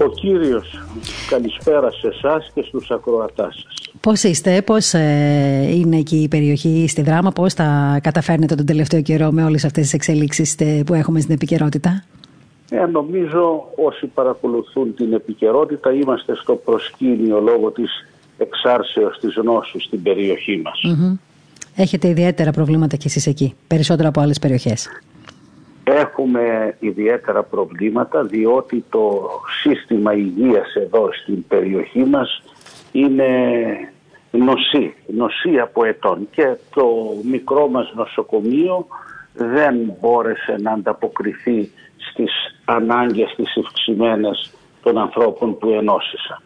Ο 0.00 0.08
Κύριος, 0.08 0.82
καλησπέρα 1.28 1.90
σε 1.90 2.06
εσάς 2.08 2.50
και 2.54 2.64
στους 2.68 2.90
ακροατάς 2.90 3.54
σας. 3.54 3.74
Πώς 4.00 4.22
είστε, 4.22 4.62
πώς 4.62 4.94
ε, 4.94 5.68
είναι 5.74 5.96
εκεί 5.96 6.16
η 6.16 6.28
περιοχή 6.28 6.86
στη 6.88 7.02
δράμα, 7.02 7.30
πώς 7.30 7.54
τα 7.54 7.98
καταφέρνετε 8.02 8.54
τον 8.54 8.66
τελευταίο 8.66 9.02
καιρό 9.02 9.30
με 9.30 9.44
όλες 9.44 9.64
αυτές 9.64 9.82
τις 9.82 9.92
εξελίξεις 9.92 10.56
που 10.86 10.94
έχουμε 10.94 11.20
στην 11.20 11.34
επικαιρότητα; 11.34 12.04
Ε, 12.70 12.86
νομίζω 12.86 13.68
όσοι 13.76 14.06
παρακολουθούν 14.06 14.94
την 14.94 15.12
επικαιρότητα 15.12 15.92
είμαστε 15.92 16.34
στο 16.36 16.54
προσκήνιο 16.54 17.40
λόγω 17.40 17.70
της 17.70 17.90
εξάρσεως 18.38 19.18
της 19.18 19.36
νόσου 19.36 19.80
στην 19.80 20.02
περιοχή 20.02 20.62
μας. 20.64 20.80
Έχετε 21.80 22.08
ιδιαίτερα 22.08 22.50
προβλήματα 22.50 22.96
κι 22.96 23.06
εσείς 23.06 23.26
εκεί, 23.26 23.54
περισσότερα 23.66 24.08
από 24.08 24.20
άλλες 24.20 24.38
περιοχές. 24.38 24.88
Έχουμε 25.84 26.76
ιδιαίτερα 26.80 27.42
προβλήματα 27.42 28.24
διότι 28.24 28.84
το 28.90 29.30
σύστημα 29.62 30.12
υγείας 30.12 30.74
εδώ 30.74 31.08
στην 31.12 31.46
περιοχή 31.46 32.04
μας 32.04 32.42
είναι 32.92 33.24
νοσή, 34.30 34.94
νοσή 35.06 35.58
από 35.58 35.84
ετών 35.84 36.28
και 36.30 36.56
το 36.74 36.86
μικρό 37.22 37.68
μας 37.68 37.92
νοσοκομείο 37.94 38.86
δεν 39.32 39.74
μπόρεσε 40.00 40.56
να 40.60 40.72
ανταποκριθεί 40.72 41.70
στις 42.10 42.32
ανάγκες 42.64 43.34
τις 43.36 43.56
ευξημένες 43.56 44.52
των 44.82 44.98
ανθρώπων 44.98 45.58
που 45.58 45.68
ενώσισαν. 45.68 46.42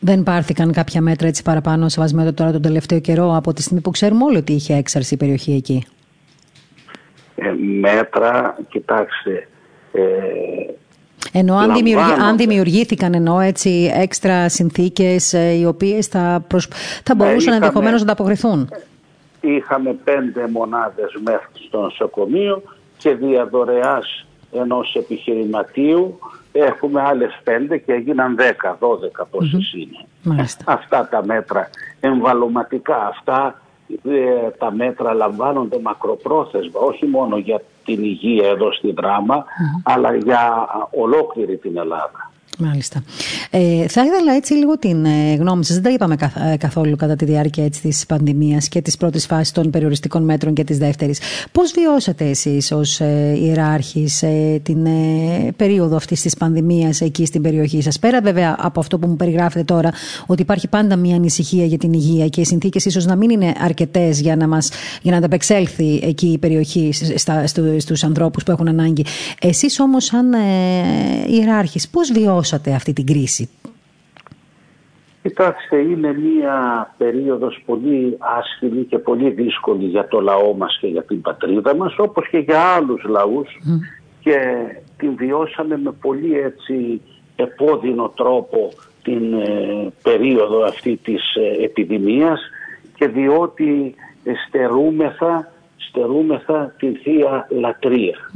Δεν 0.00 0.22
πάρθηκαν 0.22 0.72
κάποια 0.72 1.00
μέτρα 1.00 1.28
έτσι 1.28 1.42
παραπάνω 1.42 1.88
σεβασμένο 1.88 2.32
τώρα 2.32 2.52
τον 2.52 2.62
τελευταίο 2.62 3.00
καιρό 3.00 3.36
από 3.36 3.52
τη 3.52 3.62
στιγμή 3.62 3.80
που 3.80 3.90
ξέρουμε 3.90 4.24
όλοι 4.24 4.36
ότι 4.36 4.52
είχε 4.52 4.74
έξαρση 4.74 5.14
η 5.14 5.16
περιοχή 5.16 5.52
εκεί. 5.52 5.86
Ε, 7.34 7.52
μέτρα, 7.80 8.56
κοιτάξτε, 8.68 9.48
ε, 9.92 10.02
ενώ 11.32 11.56
αν, 11.56 11.70
αν 12.20 12.36
δημιουργήθηκαν 12.36 13.14
ενώ 13.14 13.40
έτσι 13.40 13.90
έξτρα 13.94 14.48
συνθήκες 14.48 15.32
ε, 15.32 15.52
οι 15.52 15.64
οποίες 15.64 16.06
θα, 16.06 16.46
θα 17.04 17.14
ναι, 17.14 17.24
μπορούσαν 17.24 17.50
ναι, 17.50 17.56
ενδεχομένως 17.56 18.04
να 18.04 18.12
ανταποκριθούν. 18.12 18.68
Είχαμε 19.40 19.96
πέντε 20.04 20.48
μονάδες 20.48 21.18
μέχρι 21.24 21.48
στο 21.66 21.80
νοσοκομείο 21.80 22.62
και 22.96 23.14
διαδωρεάς 23.14 24.26
ενός 24.52 24.94
επιχειρηματίου 24.94 26.18
έχουμε 26.58 27.02
άλλες 27.02 27.40
πέντε 27.44 27.78
και 27.78 27.92
έγιναν 27.92 28.36
δέκα, 28.36 28.76
δώδεκα 28.80 29.24
πόσες 29.24 29.72
είναι. 29.72 30.06
Αυτά 30.64 31.08
τα 31.08 31.24
μέτρα 31.24 31.70
εμβαλωματικά, 32.00 33.06
αυτά 33.06 33.60
ε, 34.04 34.50
τα 34.58 34.72
μέτρα 34.72 35.12
λαμβάνονται 35.12 35.78
μακροπρόθεσμα 35.82 36.80
όχι 36.80 37.06
μόνο 37.06 37.36
για 37.36 37.62
την 37.84 38.04
υγεία 38.04 38.48
εδώ 38.48 38.72
στη 38.72 38.92
δραμα 38.92 39.44
αλλά 39.82 40.14
για 40.14 40.66
ολόκληρη 40.90 41.56
την 41.56 41.76
Ελλάδα. 41.76 42.32
Μάλιστα. 42.58 43.02
Ε, 43.50 43.88
θα 43.88 44.04
ήθελα 44.04 44.34
έτσι 44.36 44.54
λίγο 44.54 44.78
την 44.78 45.04
ε, 45.04 45.34
γνώμη 45.34 45.64
σας. 45.64 45.74
Δεν 45.74 45.82
τα 45.84 45.90
είπαμε 45.90 46.16
ε, 46.52 46.56
καθόλου 46.56 46.96
κατά 46.96 47.16
τη 47.16 47.24
διάρκεια 47.24 47.70
της 47.70 48.06
πανδημίας 48.06 48.68
και 48.68 48.80
της 48.80 48.96
πρώτης 48.96 49.26
φάσης 49.26 49.52
των 49.52 49.70
περιοριστικών 49.70 50.24
μέτρων 50.24 50.54
και 50.54 50.64
της 50.64 50.78
δεύτερης. 50.78 51.20
Πώς 51.52 51.72
βιώσατε 51.72 52.28
εσείς 52.28 52.72
ως 52.72 53.00
ε, 53.00 53.38
ιεράρχης 53.42 54.22
ε, 54.22 54.60
την 54.62 54.86
ε, 54.86 55.52
περίοδο 55.56 55.96
αυτής 55.96 56.20
της 56.20 56.36
πανδημίας 56.36 57.00
εκεί 57.00 57.26
στην 57.26 57.42
περιοχή 57.42 57.82
σας; 57.82 57.98
Πέρα 57.98 58.20
βέβαια 58.20 58.56
από 58.58 58.80
αυτό 58.80 58.98
που 58.98 59.08
μου 59.08 59.16
περιγράφετε 59.16 59.64
τώρα, 59.64 59.90
ότι 60.26 60.42
υπάρχει 60.42 60.68
πάντα 60.68 60.96
μια 60.96 61.16
ανησυχία 61.16 61.64
για 61.64 61.78
την 61.78 61.92
υγεία 61.92 62.28
και 62.28 62.40
οι 62.40 62.44
συνθήκες 62.44 62.84
ίσως 62.84 63.06
να 63.06 63.16
μην 63.16 63.30
είναι 63.30 63.52
αρκετές 63.58 64.20
για 64.20 64.36
να, 64.36 64.48
μας, 64.48 64.70
για 65.02 65.12
να 65.12 65.18
ανταπεξέλθει 65.18 66.00
εκεί 66.02 66.26
η 66.26 66.38
περιοχή 66.38 66.90
στους 67.78 68.04
ανθρώπους 68.04 68.42
που 68.42 68.50
έχουν 68.50 68.68
ανάγκη. 68.68 69.04
Εσείς 69.40 69.80
όμως, 69.80 70.04
σαν 70.04 70.32
ε, 70.32 70.38
ιεράρχης, 71.28 71.88
πώς 71.88 72.12
βιώσατε 72.12 72.43
αυτή 72.52 72.92
την 72.92 73.06
κρίση; 73.06 73.48
Κοιτάξτε, 75.22 75.76
είναι 75.76 76.12
μια 76.12 76.90
περίοδος 76.96 77.62
πολύ 77.66 78.16
άσχημη 78.18 78.82
και 78.84 78.98
πολύ 78.98 79.30
δύσκολη 79.30 79.84
για 79.84 80.08
το 80.08 80.20
λαό 80.20 80.54
μας 80.54 80.78
και 80.80 80.86
για 80.86 81.02
την 81.02 81.20
πατρίδα 81.20 81.76
μας, 81.76 81.94
όπως 81.98 82.28
και 82.28 82.38
για 82.38 82.60
άλλους 82.60 83.04
λαούς. 83.04 83.48
Και 84.20 84.36
την 84.96 85.16
βιώσαμε 85.16 85.78
με 85.78 85.92
πολύ 86.00 86.38
έτσι 86.38 87.00
επώδυνο 87.36 88.12
τρόπο 88.14 88.68
την 89.02 89.34
ε, 89.34 89.92
περίοδο 90.02 90.64
αυτή 90.64 90.96
της 90.96 91.34
ε, 91.34 91.64
επιδημίας 91.64 92.40
και 92.94 93.08
διότι 93.08 93.94
στερούμεθα, 94.46 95.52
στερούμεθα 95.76 96.74
την 96.78 96.96
Θεία 97.02 97.46
Λατρεία. 97.50 98.30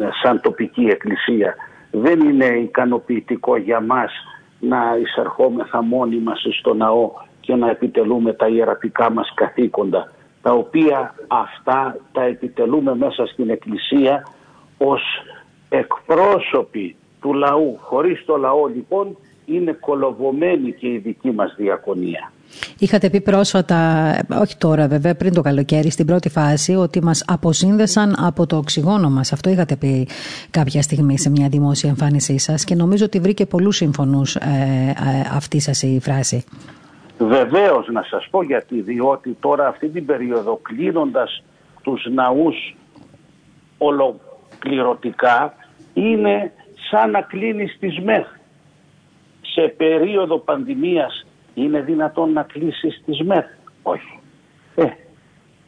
Ε, 0.00 0.08
σαν 0.22 0.40
τοπική 0.40 0.84
εκκλησία 0.84 1.54
δεν 1.90 2.20
είναι 2.20 2.46
ικανοποιητικό 2.46 3.56
για 3.56 3.80
μας 3.80 4.12
να 4.60 4.96
εισερχόμεθα 5.02 5.82
μόνοι 5.82 6.16
μας 6.16 6.46
στο 6.58 6.74
ναό 6.74 7.10
και 7.40 7.54
να 7.54 7.70
επιτελούμε 7.70 8.32
τα 8.32 8.48
ιερατικά 8.48 9.10
μας 9.10 9.32
καθήκοντα 9.34 10.10
τα 10.46 10.52
οποία 10.52 11.14
αυτά 11.26 11.96
τα 12.12 12.22
επιτελούμε 12.22 12.94
μέσα 12.94 13.26
στην 13.26 13.50
Εκκλησία 13.50 14.26
ως 14.78 15.02
εκπρόσωποι 15.68 16.96
του 17.20 17.34
λαού. 17.34 17.78
Χωρίς 17.80 18.24
το 18.24 18.36
λαό 18.36 18.66
λοιπόν 18.66 19.16
είναι 19.44 19.72
κολοβωμένη 19.72 20.72
και 20.72 20.88
η 20.88 20.98
δική 20.98 21.30
μας 21.30 21.54
διακονία. 21.56 22.32
Είχατε 22.78 23.10
πει 23.10 23.20
πρόσφατα, 23.20 24.12
όχι 24.40 24.56
τώρα 24.56 24.88
βέβαια, 24.88 25.14
πριν 25.14 25.34
το 25.34 25.42
καλοκαίρι, 25.42 25.90
στην 25.90 26.06
πρώτη 26.06 26.28
φάση, 26.28 26.74
ότι 26.74 27.02
μας 27.02 27.24
αποσύνδεσαν 27.26 28.14
από 28.18 28.46
το 28.46 28.56
οξυγόνο 28.56 29.10
μας. 29.10 29.32
Αυτό 29.32 29.50
είχατε 29.50 29.76
πει 29.76 30.08
κάποια 30.50 30.82
στιγμή 30.82 31.18
σε 31.18 31.30
μια 31.30 31.48
δημόσια 31.48 31.88
εμφάνισή 31.88 32.38
σας 32.38 32.64
και 32.64 32.74
νομίζω 32.74 33.04
ότι 33.04 33.20
βρήκε 33.20 33.46
πολλούς 33.46 33.76
σύμφωνους 33.76 34.34
ε, 34.36 34.38
ε, 34.40 35.36
αυτή 35.36 35.60
σας 35.60 35.82
η 35.82 36.00
φράση. 36.02 36.44
Βεβαίως 37.18 37.88
να 37.92 38.02
σας 38.02 38.26
πω 38.30 38.42
γιατί, 38.42 38.80
διότι 38.80 39.36
τώρα 39.40 39.66
αυτή 39.68 39.88
την 39.88 40.06
περίοδο 40.06 40.58
κλείνοντας 40.62 41.42
τους 41.82 42.06
ναούς 42.14 42.76
ολοκληρωτικά 43.78 45.54
είναι 45.94 46.52
σαν 46.90 47.10
να 47.10 47.20
κλείνεις 47.20 47.76
τις 47.78 48.00
ΜΕΘ. 48.00 48.26
Σε 49.40 49.74
περίοδο 49.76 50.38
πανδημίας 50.38 51.25
είναι 51.56 51.80
δυνατόν 51.80 52.32
να 52.32 52.42
κλείσεις 52.42 53.02
τις 53.06 53.22
ΜΕΘ; 53.22 53.44
Όχι. 53.82 54.18
Ε, 54.74 54.86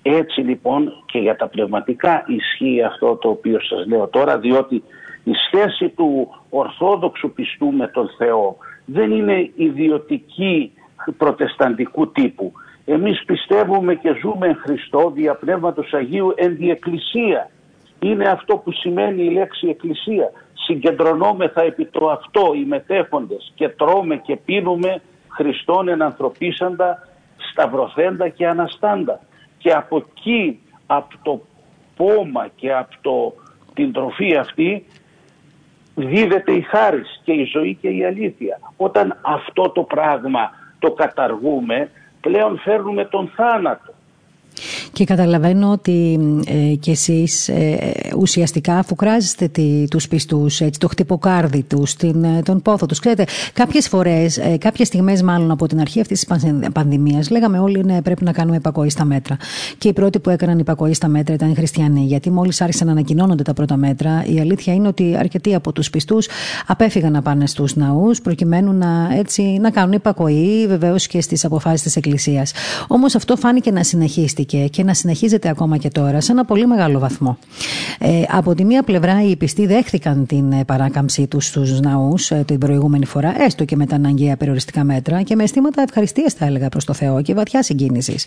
έτσι 0.03 0.41
λοιπόν 0.41 1.05
και 1.07 1.19
για 1.19 1.37
τα 1.37 1.49
πνευματικά 1.49 2.25
ισχύει 2.27 2.83
αυτό 2.83 3.17
το 3.17 3.29
οποίο 3.29 3.61
σας 3.61 3.87
λέω 3.87 4.09
τώρα 4.09 4.39
διότι 4.39 4.83
η 5.25 5.33
σχέση 5.47 5.89
του 5.89 6.29
Ορθόδοξου 6.51 7.33
πιστού 7.33 7.73
με 7.73 7.89
τον 7.89 8.11
Θεό 8.19 8.57
δεν 8.85 9.11
είναι 9.11 9.51
ιδιωτική 9.57 10.73
προτεσταντικού 11.17 12.13
τύπου. 12.13 12.53
Εμείς 12.85 13.25
πιστεύουμε 13.25 13.95
και 13.95 14.17
ζούμε 14.23 14.47
εν 14.47 14.57
Χριστώ 14.57 15.11
δια 15.15 15.35
Πνεύματος 15.35 15.93
Αγίου 15.93 16.33
εν 16.37 16.57
διεκκλησία. 16.57 17.51
Είναι 18.01 18.29
αυτό 18.29 18.57
που 18.57 18.73
σημαίνει 18.73 19.25
η 19.25 19.31
λέξη 19.31 19.69
εκκλησία. 19.69 20.33
Συγκεντρωνόμεθα 20.55 21.63
επί 21.63 21.85
το 21.85 22.11
αυτό 22.11 22.53
οι 22.55 22.65
μετέχοντες 22.65 23.53
και 23.55 23.69
τρώμε 23.69 24.17
και 24.17 24.37
πίνουμε 24.37 25.01
Χριστόν 25.29 25.89
ενανθρωπίσαντα, 25.89 27.09
σταυρωθέντα 27.51 28.29
και 28.29 28.47
αναστάντα. 28.47 29.21
Και 29.59 29.73
από 29.73 29.97
εκεί, 29.97 30.61
από 30.87 31.15
το 31.23 31.41
πόμα 31.97 32.49
και 32.57 32.73
από 32.73 32.97
το, 33.01 33.35
την 33.75 33.93
τροφή 33.93 34.37
αυτή, 34.37 34.87
δίδεται 35.95 36.53
η 36.53 36.61
χάρις 36.61 37.21
και 37.25 37.33
η 37.33 37.45
ζωή 37.45 37.75
και 37.75 37.89
η 37.89 38.05
αλήθεια. 38.05 38.61
Όταν 38.77 39.19
αυτό 39.23 39.71
το 39.71 39.83
πράγμα 39.83 40.51
το 40.79 40.91
καταργούμε, 40.91 41.91
πλέον 42.21 42.59
φέρνουμε 42.59 43.05
τον 43.05 43.33
θάνατο. 43.37 43.88
Και 44.93 45.05
καταλαβαίνω 45.05 45.71
ότι 45.71 46.19
ε, 46.47 46.75
κι 46.75 46.91
εσείς 46.91 47.49
ε, 47.49 47.79
ουσιαστικά 48.19 48.75
αφού 48.79 48.95
κράζεστε 48.95 49.49
τη, 49.49 49.85
τους 49.91 50.09
πιστούς, 50.09 50.61
έτσι, 50.61 50.81
το 50.81 50.89
χτυποκάρδι 50.89 51.63
τους, 51.63 51.95
την, 51.95 52.25
ε, 52.25 52.43
τον 52.43 52.63
πόθο 52.63 52.87
τους. 52.87 52.99
Ξέρετε, 52.99 53.25
κάποιες 53.53 53.89
φορές, 53.89 54.39
ε, 54.39 54.57
κάποιες 54.59 54.89
στιγμές 54.89 55.23
μάλλον 55.23 55.51
από 55.51 55.67
την 55.67 55.81
αρχή 55.81 56.01
αυτής 56.01 56.25
της 56.25 56.49
πανδημίας, 56.73 57.31
λέγαμε 57.31 57.59
όλοι 57.59 57.85
ναι, 57.85 58.03
πρέπει 58.03 58.25
να 58.25 58.33
κάνουμε 58.33 58.57
υπακοή 58.57 58.91
στα 58.91 59.05
μέτρα. 59.05 59.37
Και 59.79 59.89
οι 59.89 59.93
πρώτοι 59.93 60.19
που 60.19 60.31
έκαναν 60.31 60.59
υπακοή 60.59 60.95
στα 60.95 61.09
μέτρα 61.09 61.35
ήταν 61.35 61.51
οι 61.51 61.55
χριστιανοί, 61.55 62.01
γιατί 62.01 62.31
μόλις 62.31 62.61
άρχισαν 62.61 62.87
να 62.87 62.93
ανακοινώνονται 62.93 63.43
τα 63.43 63.53
πρώτα 63.53 63.77
μέτρα, 63.77 64.25
η 64.27 64.41
αλήθεια 64.41 64.75
είναι 64.75 64.89
ότι 64.89 65.17
αρκετοί 65.19 65.55
από 65.55 65.73
τους 65.73 65.91
πιστούς 65.91 66.29
απέφυγαν 66.67 67.13
να 67.13 67.23
πάνε 67.23 67.47
στους 67.47 67.77
ναούς 67.77 68.21
προκειμένου 68.21 68.73
να, 68.73 69.09
έτσι, 69.19 69.43
να 69.43 69.71
κάνουν 69.71 69.93
υπακοή 69.93 70.67
βεβαίως 70.69 71.07
και 71.07 71.21
στις 71.21 71.45
αποφάσεις 71.45 71.83
της 71.83 71.97
Εκκλησίας. 71.97 72.53
Όμως 72.87 73.15
αυτό 73.15 73.37
φάνηκε 73.37 73.71
να 73.71 73.83
συνεχίστηκε 73.83 74.48
και 74.71 74.85
να 74.85 74.95
συνεχίζεται 74.95 75.49
ακόμα 75.49 75.77
και 75.77 75.89
τώρα 75.89 76.21
σε 76.21 76.33
ένα 76.33 76.45
πολύ 76.45 76.67
μεγάλο 76.67 76.99
βαθμό. 76.99 77.39
Ε, 77.99 78.23
από 78.29 78.55
τη 78.55 78.65
μία 78.65 78.83
πλευρά 78.83 79.23
οι 79.23 79.37
πιστοί 79.37 79.67
δέχθηκαν 79.67 80.27
την 80.27 80.53
ε, 80.53 80.65
παράκαμψή 80.65 81.27
τους 81.27 81.47
στους 81.47 81.81
ναούς 81.81 82.31
ε, 82.31 82.43
την 82.47 82.59
προηγούμενη 82.59 83.05
φορά, 83.05 83.43
έστω 83.43 83.65
και 83.65 83.77
με 83.77 83.87
τα 83.87 83.95
αναγκαία 83.95 84.37
περιοριστικά 84.37 84.85
μέτρα 84.85 85.23
και 85.23 85.35
με 85.35 85.43
αισθήματα 85.43 85.83
ευχαριστίας, 85.83 86.33
θα 86.33 86.45
έλεγα, 86.45 86.69
προς 86.69 86.85
το 86.85 86.93
Θεό 86.93 87.23
και 87.23 87.35
βαθιά 87.35 87.63
συγκίνησης. 87.63 88.27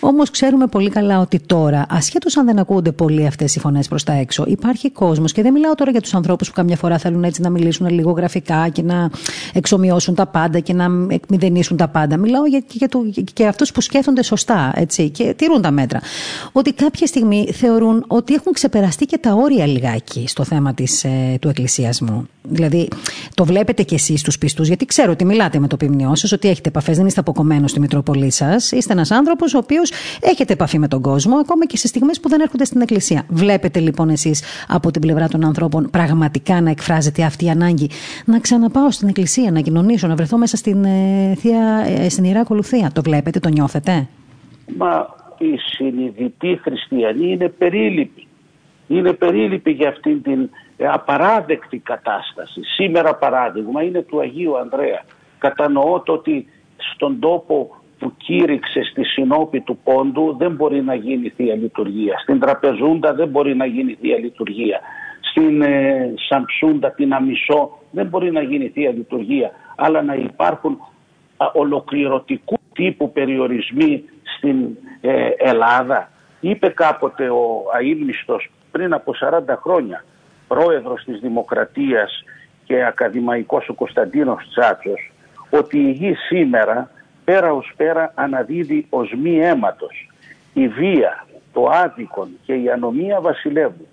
Όμως 0.00 0.30
ξέρουμε 0.30 0.66
πολύ 0.66 0.90
καλά 0.90 1.20
ότι 1.20 1.40
τώρα, 1.46 1.86
ασχέτως 1.88 2.36
αν 2.36 2.46
δεν 2.46 2.58
ακούγονται 2.58 2.92
πολύ 2.92 3.26
αυτές 3.26 3.54
οι 3.54 3.58
φωνές 3.58 3.88
προς 3.88 4.04
τα 4.04 4.12
έξω, 4.12 4.44
υπάρχει 4.46 4.90
κόσμος 4.90 5.32
και 5.32 5.42
δεν 5.42 5.52
μιλάω 5.52 5.74
τώρα 5.74 5.90
για 5.90 6.00
τους 6.00 6.14
ανθρώπους 6.14 6.48
που 6.48 6.54
καμιά 6.54 6.76
φορά 6.76 6.98
θέλουν 6.98 7.24
έτσι 7.24 7.40
να 7.40 7.50
μιλήσουν 7.50 7.88
λίγο 7.88 8.10
γραφικά 8.10 8.68
και 8.68 8.82
να 8.82 9.10
εξομοιώσουν 9.52 10.14
τα 10.14 10.26
πάντα 10.26 10.58
και 10.58 10.72
να 10.72 10.86
εκμηδενήσουν 11.08 11.76
τα 11.76 11.88
πάντα. 11.88 12.16
Μιλάω 12.16 12.46
για, 12.46 12.62
για, 12.70 12.88
για, 13.04 13.24
για 13.36 13.48
αυτούς 13.48 13.72
που 13.72 13.80
σκέφτονται 13.80 14.22
σωστά 14.22 14.72
έτσι, 14.74 15.10
και 15.10 15.34
τηρούν 15.36 15.61
τα 15.62 15.70
μέτρα. 15.70 16.00
ότι 16.52 16.72
κάποια 16.72 17.06
στιγμή 17.06 17.48
θεωρούν 17.52 18.04
ότι 18.06 18.34
έχουν 18.34 18.52
ξεπεραστεί 18.52 19.06
και 19.06 19.18
τα 19.18 19.32
όρια 19.32 19.66
λιγάκι 19.66 20.24
στο 20.26 20.44
θέμα 20.44 20.74
της, 20.74 21.04
ε, 21.04 21.36
του 21.40 21.48
εκκλησιασμού. 21.48 22.26
Δηλαδή, 22.42 22.88
το 23.34 23.44
βλέπετε 23.44 23.82
κι 23.82 23.94
εσείς 23.94 24.22
τους 24.22 24.38
πιστούς, 24.38 24.68
γιατί 24.68 24.84
ξέρω 24.84 25.12
ότι 25.12 25.24
μιλάτε 25.24 25.58
με 25.58 25.68
το 25.68 25.76
ποιμνιό 25.76 26.14
σας, 26.14 26.32
ότι 26.32 26.48
έχετε 26.48 26.68
επαφές, 26.68 26.96
δεν 26.96 27.06
είστε 27.06 27.20
αποκομμένος 27.20 27.70
στη 27.70 27.80
Μητροπολή 27.80 28.30
σας. 28.30 28.72
Είστε 28.72 28.92
ένας 28.92 29.10
άνθρωπος 29.10 29.54
ο 29.54 29.58
οποίος 29.58 29.92
έχετε 30.20 30.52
επαφή 30.52 30.78
με 30.78 30.88
τον 30.88 31.02
κόσμο, 31.02 31.36
ακόμα 31.36 31.66
και 31.66 31.76
σε 31.76 31.86
στιγμές 31.86 32.20
που 32.20 32.28
δεν 32.28 32.40
έρχονται 32.40 32.64
στην 32.64 32.80
Εκκλησία. 32.80 33.24
Βλέπετε 33.28 33.80
λοιπόν 33.80 34.08
εσείς 34.08 34.42
από 34.68 34.90
την 34.90 35.00
πλευρά 35.00 35.28
των 35.28 35.44
ανθρώπων 35.44 35.90
πραγματικά 35.90 36.60
να 36.60 36.70
εκφράζεται 36.70 37.22
αυτή 37.22 37.44
η 37.44 37.50
ανάγκη 37.50 37.90
να 38.24 38.38
ξαναπάω 38.38 38.90
στην 38.90 39.08
Εκκλησία, 39.08 39.50
να 39.50 39.60
κοινωνήσω, 39.60 40.06
να 40.06 40.14
βρεθώ 40.14 40.36
μέσα 40.36 40.56
στην, 40.56 40.84
ε, 40.84 41.34
θεία, 41.38 41.84
ε, 41.86 42.08
στην 42.08 42.24
ιερά 42.24 42.40
ακολουθία. 42.40 42.90
Το 42.92 43.02
βλέπετε, 43.02 43.38
το 43.38 43.48
νιώθετε; 43.48 44.08
Μα 44.76 45.06
η 45.44 45.56
συνειδητή 45.56 46.60
χριστιανή 46.62 47.30
είναι 47.30 47.48
περίληπη. 47.48 48.26
Είναι 48.88 49.12
περίληπη 49.12 49.70
για 49.70 49.88
αυτήν 49.88 50.22
την 50.22 50.50
ε, 50.76 50.86
απαράδεκτη 50.86 51.78
κατάσταση. 51.78 52.60
Σήμερα 52.64 53.14
παράδειγμα 53.14 53.82
είναι 53.82 54.02
του 54.02 54.20
Αγίου 54.20 54.58
Ανδρέα. 54.58 55.04
Κατανοώ 55.38 56.00
το 56.00 56.12
ότι 56.12 56.46
στον 56.76 57.18
τόπο 57.20 57.76
που 57.98 58.12
κήρυξε 58.16 58.82
στη 58.90 59.04
συνόπη 59.04 59.60
του 59.60 59.78
πόντου 59.84 60.36
δεν 60.38 60.52
μπορεί 60.52 60.82
να 60.82 60.94
γίνει 60.94 61.28
Θεία 61.28 61.54
Λειτουργία. 61.54 62.18
Στην 62.22 62.40
Τραπεζούντα 62.40 63.14
δεν 63.14 63.28
μπορεί 63.28 63.56
να 63.56 63.66
γίνει 63.66 63.96
Θεία 64.00 64.18
Λειτουργία. 64.18 64.80
Στην 65.20 65.62
ε, 65.62 66.14
Σαμψούντα, 66.28 66.90
την 66.90 67.14
Αμισό 67.14 67.78
δεν 67.90 68.06
μπορεί 68.06 68.32
να 68.32 68.42
γίνει 68.42 68.68
Θεία 68.68 68.90
Λειτουργία. 68.90 69.50
Αλλά 69.76 70.02
να 70.02 70.14
υπάρχουν 70.14 70.78
α, 71.36 71.46
ολοκληρωτικού 71.52 72.56
τύπου 72.72 73.12
περιορισμοί 73.12 74.04
στην 74.36 74.56
ε, 75.02 75.28
Ελλάδα. 75.38 76.08
Είπε 76.40 76.68
κάποτε 76.68 77.30
ο 77.30 77.62
αείμνηστος 77.74 78.50
πριν 78.70 78.92
από 78.92 79.12
40 79.20 79.54
χρόνια 79.62 80.04
πρόεδρος 80.48 81.04
της 81.04 81.20
Δημοκρατίας 81.20 82.24
και 82.64 82.84
ακαδημαϊκός 82.84 83.68
ο 83.68 83.74
Κωνσταντίνος 83.74 84.48
Τσάτσος 84.50 85.12
ότι 85.50 85.78
η 85.78 85.90
γη 85.90 86.14
σήμερα 86.14 86.90
πέρα 87.24 87.52
ως 87.52 87.72
πέρα 87.76 88.12
αναδίδει 88.14 88.86
ως 88.90 89.12
μη 89.22 89.38
αίματος. 89.40 90.08
Η 90.52 90.68
βία, 90.68 91.26
το 91.52 91.68
άδικον 91.72 92.28
και 92.44 92.54
η 92.54 92.70
ανομία 92.70 93.20
βασιλεύουν. 93.20 93.86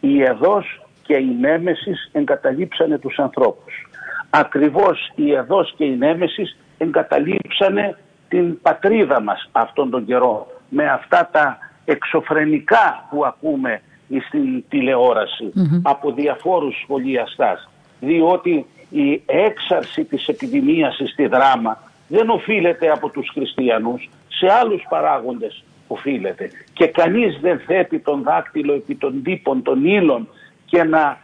Η 0.00 0.22
εδός 0.22 0.82
και 1.02 1.16
η 1.16 1.36
νέμεσης 1.40 2.10
εγκαταλείψανε 2.12 2.98
τους 2.98 3.18
ανθρώπους. 3.18 3.90
Ακριβώς 4.30 5.12
η 5.14 5.32
εδός 5.32 5.74
και 5.76 5.84
η 5.84 5.96
νέμεσης 5.96 6.56
εγκαταλείψανε 6.78 7.96
την 8.32 8.60
πατρίδα 8.62 9.20
μας 9.20 9.48
αυτόν 9.52 9.90
τον 9.90 10.06
καιρό 10.06 10.46
με 10.68 10.88
αυτά 10.88 11.28
τα 11.32 11.58
εξωφρενικά 11.84 13.06
που 13.10 13.24
ακούμε 13.24 13.80
στην 14.26 14.64
τηλεοραση 14.68 15.52
από 15.82 16.12
διαφόρους 16.12 16.80
σχολιαστάς 16.82 17.68
διότι 18.00 18.66
η 18.90 19.22
έξαρση 19.26 20.04
της 20.04 20.26
επιδημίας 20.28 21.00
στη 21.12 21.26
δράμα 21.26 21.78
δεν 22.08 22.30
οφείλεται 22.30 22.90
από 22.90 23.08
τους 23.08 23.30
χριστιανούς, 23.32 24.10
σε 24.28 24.52
άλλους 24.60 24.86
παράγοντες 24.88 25.64
οφείλεται. 25.86 26.50
Και 26.72 26.86
κανείς 26.86 27.38
δεν 27.40 27.58
θέτει 27.58 27.98
τον 27.98 28.22
δάκτυλο 28.22 28.72
επί 28.72 28.94
των 28.94 29.22
τύπων 29.22 29.62
των 29.62 29.84
ύλων 29.84 30.28
και 30.66 30.82
να 30.82 31.18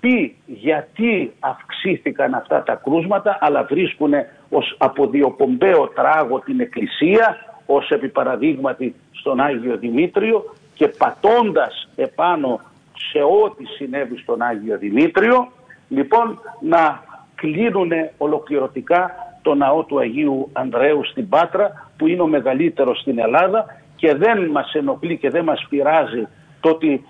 πει 0.00 0.36
γιατί 0.46 1.32
αυξήθηκαν 1.40 2.34
αυτά 2.34 2.62
τα 2.62 2.74
κρούσματα, 2.84 3.38
αλλά 3.40 3.64
βρίσκουν 3.64 4.12
ως 4.50 4.74
αποδιοπομπαίο 4.78 5.88
τράγο 5.88 6.40
την 6.40 6.60
Εκκλησία, 6.60 7.36
ως 7.66 7.88
επί 7.88 8.08
παραδείγματι 8.08 8.94
στον 9.12 9.40
Άγιο 9.40 9.76
Δημήτριο 9.76 10.54
και 10.74 10.88
πατώντας 10.88 11.88
επάνω 11.96 12.60
σε 13.12 13.18
ό,τι 13.18 13.64
συνέβη 13.64 14.16
στον 14.16 14.42
Άγιο 14.42 14.78
Δημήτριο, 14.78 15.48
λοιπόν 15.88 16.38
να 16.60 17.04
κλείνουν 17.34 17.90
ολοκληρωτικά 18.18 19.14
το 19.42 19.54
ναό 19.54 19.84
του 19.84 19.98
Αγίου 19.98 20.48
Ανδρέου 20.52 21.04
στην 21.04 21.28
Πάτρα 21.28 21.90
που 21.96 22.06
είναι 22.06 22.22
ο 22.22 22.26
μεγαλύτερος 22.26 23.00
στην 23.00 23.18
Ελλάδα 23.18 23.66
και 23.96 24.14
δεν 24.14 24.46
μας 24.46 24.72
ενοχλεί 24.74 25.16
και 25.16 25.30
δεν 25.30 25.44
μας 25.44 25.66
πειράζει 25.68 26.26
το 26.60 26.68
ότι 26.68 27.04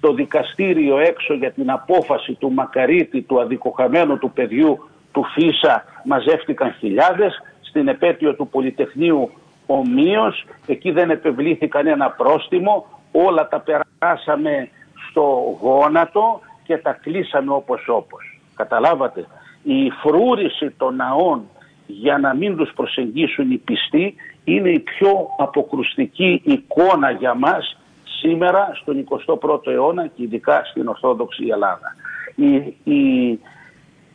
το 0.00 0.12
δικαστήριο 0.12 0.98
έξω 0.98 1.34
για 1.34 1.52
την 1.52 1.70
απόφαση 1.70 2.32
του 2.32 2.52
Μακαρίτη, 2.52 3.22
του 3.22 3.40
αδικοχαμένου 3.40 4.18
του 4.18 4.30
παιδιού 4.30 4.88
του 5.12 5.24
Φίσα 5.24 5.84
μαζεύτηκαν 6.04 6.74
χιλιάδες, 6.78 7.42
στην 7.60 7.88
επέτειο 7.88 8.34
του 8.34 8.48
Πολυτεχνείου 8.48 9.30
ομοίως, 9.66 10.44
εκεί 10.66 10.90
δεν 10.90 11.10
επευλήθη 11.10 11.68
κανένα 11.68 12.10
πρόστιμο, 12.10 12.86
όλα 13.12 13.48
τα 13.48 13.60
περάσαμε 13.60 14.68
στο 15.10 15.56
γόνατο 15.60 16.40
και 16.64 16.76
τα 16.76 16.92
κλείσαμε 16.92 17.52
όπως 17.52 17.88
όπως. 17.88 18.40
Καταλάβατε 18.56 19.26
η 19.62 19.90
φρούρηση 19.90 20.70
των 20.70 20.96
ναών 20.96 21.48
για 21.86 22.18
να 22.18 22.34
μην 22.34 22.56
τους 22.56 22.72
προσεγγίσουν 22.74 23.50
οι 23.50 23.56
πιστοί 23.56 24.14
είναι 24.44 24.70
η 24.70 24.78
πιο 24.78 25.28
αποκρουστική 25.38 26.42
εικόνα 26.44 27.10
για 27.10 27.34
μας 27.34 27.76
σήμερα 28.20 28.70
στον 28.74 29.04
21ο 29.08 29.66
αιώνα 29.66 30.06
και 30.06 30.22
ειδικά 30.22 30.64
στην 30.64 30.88
Ορθόδοξη 30.88 31.46
Ελλάδα. 31.50 31.96
Η, 32.34 32.54
η, 32.84 33.38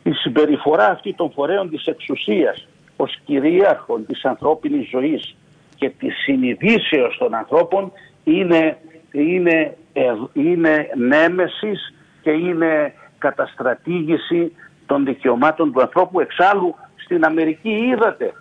η 0.08 0.12
συμπεριφορά 0.12 0.86
αυτή 0.86 1.14
των 1.14 1.32
φορέων 1.32 1.70
της 1.70 1.86
εξουσίας 1.86 2.66
ως 2.96 3.18
κυρίαρχων 3.24 4.06
της 4.06 4.24
ανθρώπινης 4.24 4.88
ζωής 4.88 5.36
και 5.76 5.90
της 5.98 6.14
συνειδήσεως 6.22 7.16
των 7.18 7.34
ανθρώπων 7.34 7.92
είναι, 8.24 8.78
είναι, 9.12 9.76
ε, 9.92 10.12
είναι 10.32 10.86
νέμεσης 10.96 11.94
και 12.22 12.30
είναι 12.30 12.92
καταστρατήγηση 13.18 14.52
των 14.86 15.04
δικαιωμάτων 15.04 15.72
του 15.72 15.80
ανθρώπου. 15.80 16.20
Εξάλλου 16.20 16.74
στην 16.96 17.24
Αμερική 17.24 17.70
είδατε 17.70 18.32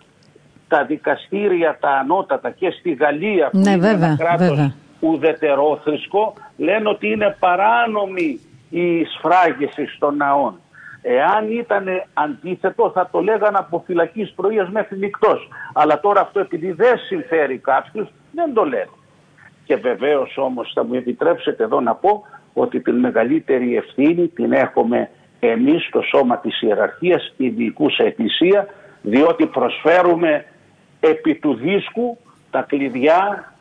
τα 0.67 0.85
δικαστήρια 0.85 1.77
τα 1.79 1.89
ανώτατα 1.89 2.51
και 2.51 2.69
στη 2.79 2.93
Γαλλία 2.93 3.49
που 3.49 3.57
ναι, 3.57 3.71
είναι 3.71 3.79
βέβαια, 3.79 4.07
ένα 4.07 4.15
κράτος 4.17 4.47
βέβαια. 4.47 4.75
ουδετερόθρησκο 4.99 6.33
λένε 6.57 6.89
ότι 6.89 7.07
είναι 7.07 7.35
παράνομη 7.39 8.39
η 8.69 9.03
σφράγιση 9.03 9.87
των 9.99 10.15
ναών. 10.15 10.59
Εάν 11.09 11.51
ήταν 11.51 11.85
αντίθετο 12.13 12.91
θα 12.91 13.09
το 13.11 13.19
λέγαν 13.19 13.55
από 13.55 13.83
φυλακής 13.85 14.31
πρωίας 14.35 14.69
μέχρι 14.69 14.97
νυχτός. 14.97 15.47
Αλλά 15.73 15.99
τώρα 15.99 16.21
αυτό 16.21 16.39
επειδή 16.39 16.71
δεν 16.71 16.97
συμφέρει 16.97 17.57
κάποιους 17.57 18.07
δεν 18.31 18.53
το 18.53 18.63
λένε. 18.63 18.89
Και 19.63 19.75
βεβαίως 19.75 20.37
όμως 20.37 20.71
θα 20.73 20.83
μου 20.83 20.93
επιτρέψετε 20.93 21.63
εδώ 21.63 21.81
να 21.81 21.95
πω 21.95 22.23
ότι 22.53 22.79
την 22.79 22.95
μεγαλύτερη 22.95 23.75
ευθύνη 23.75 24.27
την 24.27 24.51
έχουμε 24.51 25.09
εμείς 25.39 25.89
το 25.91 26.01
σώμα 26.01 26.37
της 26.37 26.61
ιεραρχίας, 26.61 27.33
η 27.37 27.49
διοικούσα 27.49 28.03
εκκλησία, 28.03 28.67
διότι 29.01 29.45
προσφέρουμε 29.45 30.45
επί 30.99 31.35
του 31.35 31.53
δίσκου 31.53 32.17
τα 32.51 32.61
κλειδιά 32.61 33.53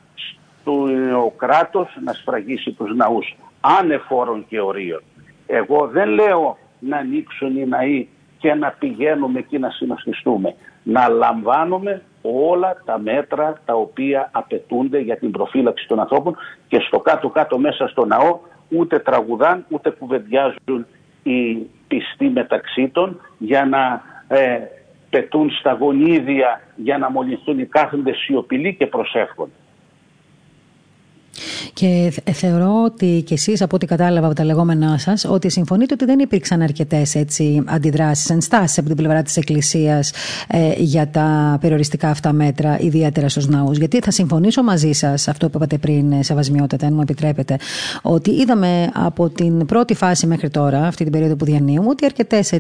του 0.65 1.33
κράτος 1.37 1.99
να 2.05 2.13
σφραγίσει 2.13 2.73
τους 2.73 2.95
ναούς, 2.97 3.37
άνεφόρων 3.61 4.47
και 4.49 4.61
ορίων. 4.61 5.03
Εγώ 5.47 5.87
δεν 5.87 6.09
λέω 6.09 6.59
να 6.79 6.97
ανοίξουν 6.97 7.57
οι 7.57 7.67
ναοί 7.67 8.09
και 8.39 8.55
να 8.55 8.71
πηγαίνουμε 8.79 9.39
εκεί 9.39 9.59
να 9.59 9.71
συνοστιστούμε. 9.71 10.55
Να 10.83 11.09
λαμβάνουμε 11.09 12.03
όλα 12.23 12.83
τα 12.85 12.99
μέτρα 12.99 13.61
τα 13.65 13.75
οποία 13.75 14.29
απαιτούνται 14.33 14.99
για 14.99 15.17
την 15.17 15.31
προφύλαξη 15.31 15.87
των 15.87 16.01
ανθρώπων 16.01 16.37
και 16.69 16.79
στο 16.81 16.99
κάτω-κάτω 16.99 17.59
μέσα 17.59 17.89
στο 17.89 18.05
ναό 18.05 18.39
ούτε 18.69 18.99
τραγουδάν 18.99 19.65
ούτε 19.69 19.91
κουβεντιάζουν 19.91 20.87
οι 21.23 21.67
πιστοί 21.89 22.29
μεταξύ 22.29 22.89
των 22.89 23.21
για 23.39 23.65
να 23.65 24.03
ε, 24.29 24.59
πετούν 25.11 25.51
στα 25.51 25.73
γονίδια 25.73 26.61
για 26.77 26.99
να 26.99 27.11
μολυνθούν 27.11 27.59
οι 27.59 27.67
κάθοντες 27.67 28.17
σιωπηλοί 28.17 28.75
και 28.75 28.87
προσεύχονται. 28.87 29.53
Και 31.73 32.13
θεωρώ 32.33 32.83
ότι 32.85 33.23
κι 33.27 33.33
εσείς, 33.33 33.63
από 33.63 33.77
ό,τι 33.77 33.87
κατάλαβα 33.87 34.27
από 34.27 34.35
τα 34.35 34.45
λεγόμενά 34.45 34.99
σας, 34.99 35.25
ότι 35.25 35.51
συμφωνείτε 35.51 35.95
ότι 35.95 36.05
δεν 36.05 36.19
υπήρξαν 36.19 36.63
αρκετές 36.63 37.17
αντιδράσεις, 37.65 38.31
ενστάσεις 38.31 38.79
από 38.79 38.87
την 38.87 38.97
πλευρά 38.97 39.23
της 39.23 39.37
Εκκλησίας 39.37 40.13
ε, 40.49 40.73
για 40.77 41.09
τα 41.09 41.59
περιοριστικά 41.61 42.09
αυτά 42.09 42.33
μέτρα, 42.33 42.79
ιδιαίτερα 42.81 43.29
στους 43.29 43.49
ναούς. 43.49 43.79
Γιατί 43.79 43.99
θα 44.01 44.11
συμφωνήσω 44.11 44.63
μαζί 44.63 44.93
σας, 44.93 45.29
αυτό 45.29 45.49
που 45.49 45.57
είπατε 45.57 45.79
πριν, 45.79 46.13
ε, 46.13 46.23
Σεβασμιότητα, 46.23 46.87
αν 46.87 46.95
μου 46.95 47.01
επιτρέπετε, 47.01 47.57
ότι 48.03 48.31
είδαμε 48.31 48.91
από 48.95 49.29
την 49.29 49.67
πρώτη 49.67 49.95
φάση 49.95 50.27
μέχρι 50.27 50.51
τώρα, 50.51 50.87
αυτή 50.87 51.03
την 51.03 51.13
περίοδο 51.13 51.37
που 51.37 51.45
διανύουμε, 51.45 51.89
ότι 51.89 52.05
αρκετές 52.05 52.53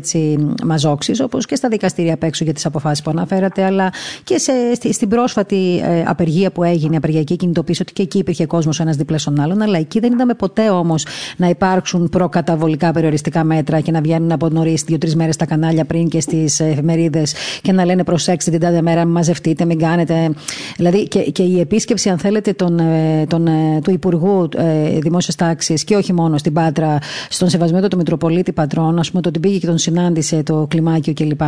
μαζόξεις, 0.64 1.20
όπως 1.20 1.46
και 1.46 1.54
στα 1.54 1.68
δικαστήρια 1.68 2.14
απ' 2.14 2.22
έξω 2.22 2.44
για 2.44 2.52
τις 2.52 2.66
αποφάσεις 2.66 3.04
που 3.04 3.10
αναφέρατε, 3.10 3.64
αλλά 3.64 3.92
και 4.24 4.38
σε, 4.38 4.52
στην 4.92 5.08
πρόσφατη 5.08 5.80
ε, 5.84 6.02
απεργία 6.06 6.50
που 6.50 6.62
έγινε, 6.62 6.96
απεργιακή 6.96 7.36
κινητοποίηση, 7.36 7.82
ότι 7.82 7.92
και 7.92 8.02
εκεί 8.02 8.18
υπήρχε 8.18 8.46
κόσμος 8.46 8.65
ένας 8.78 8.96
δίπλα 8.96 9.18
στον 9.18 9.40
άλλον, 9.40 9.62
αλλά 9.62 9.78
εκεί 9.78 10.00
δεν 10.00 10.12
είδαμε 10.12 10.34
ποτέ 10.34 10.70
όμως 10.70 11.06
να 11.36 11.48
υπάρξουν 11.48 12.08
προκαταβολικά 12.08 12.92
περιοριστικά 12.92 13.44
μέτρα 13.44 13.80
και 13.80 13.90
να 13.90 14.00
βγαίνουν 14.00 14.32
από 14.32 14.48
νωρίς 14.48 14.82
δύο-τρεις 14.82 15.16
μέρες 15.16 15.34
στα 15.34 15.44
κανάλια 15.44 15.84
πριν 15.84 16.08
και 16.08 16.20
στις 16.20 16.60
εφημερίδες 16.60 17.34
και 17.62 17.72
να 17.72 17.84
λένε 17.84 18.04
προσέξτε 18.04 18.50
την 18.50 18.60
τάδε 18.60 18.82
μέρα, 18.82 19.06
μαζευτείτε, 19.06 19.64
μην 19.64 19.78
κάνετε. 19.78 20.30
Δηλαδή 20.76 21.08
και, 21.08 21.20
και 21.20 21.42
η 21.42 21.60
επίσκεψη, 21.60 22.08
αν 22.08 22.18
θέλετε, 22.18 22.52
τον, 22.52 22.78
ε, 22.78 23.26
τον, 23.28 23.46
ε, 23.46 23.80
του 23.82 23.90
Υπουργού 23.90 24.48
ε, 24.56 24.98
Δημόσιας 24.98 25.36
Τάξης 25.36 25.84
και 25.84 25.96
όχι 25.96 26.12
μόνο 26.12 26.38
στην 26.38 26.52
Πάτρα, 26.52 26.98
στον 27.28 27.48
σεβασμένο 27.48 27.88
του 27.88 27.96
Μητροπολίτη 27.96 28.52
Πατρών, 28.52 28.98
ας 28.98 29.10
πούμε, 29.10 29.22
το 29.22 29.28
ότι 29.28 29.38
πήγε 29.38 29.58
και 29.58 29.66
τον 29.66 29.78
συνάντησε 29.78 30.42
το 30.42 30.66
κλιμάκιο 30.70 31.12
κλπ. 31.12 31.40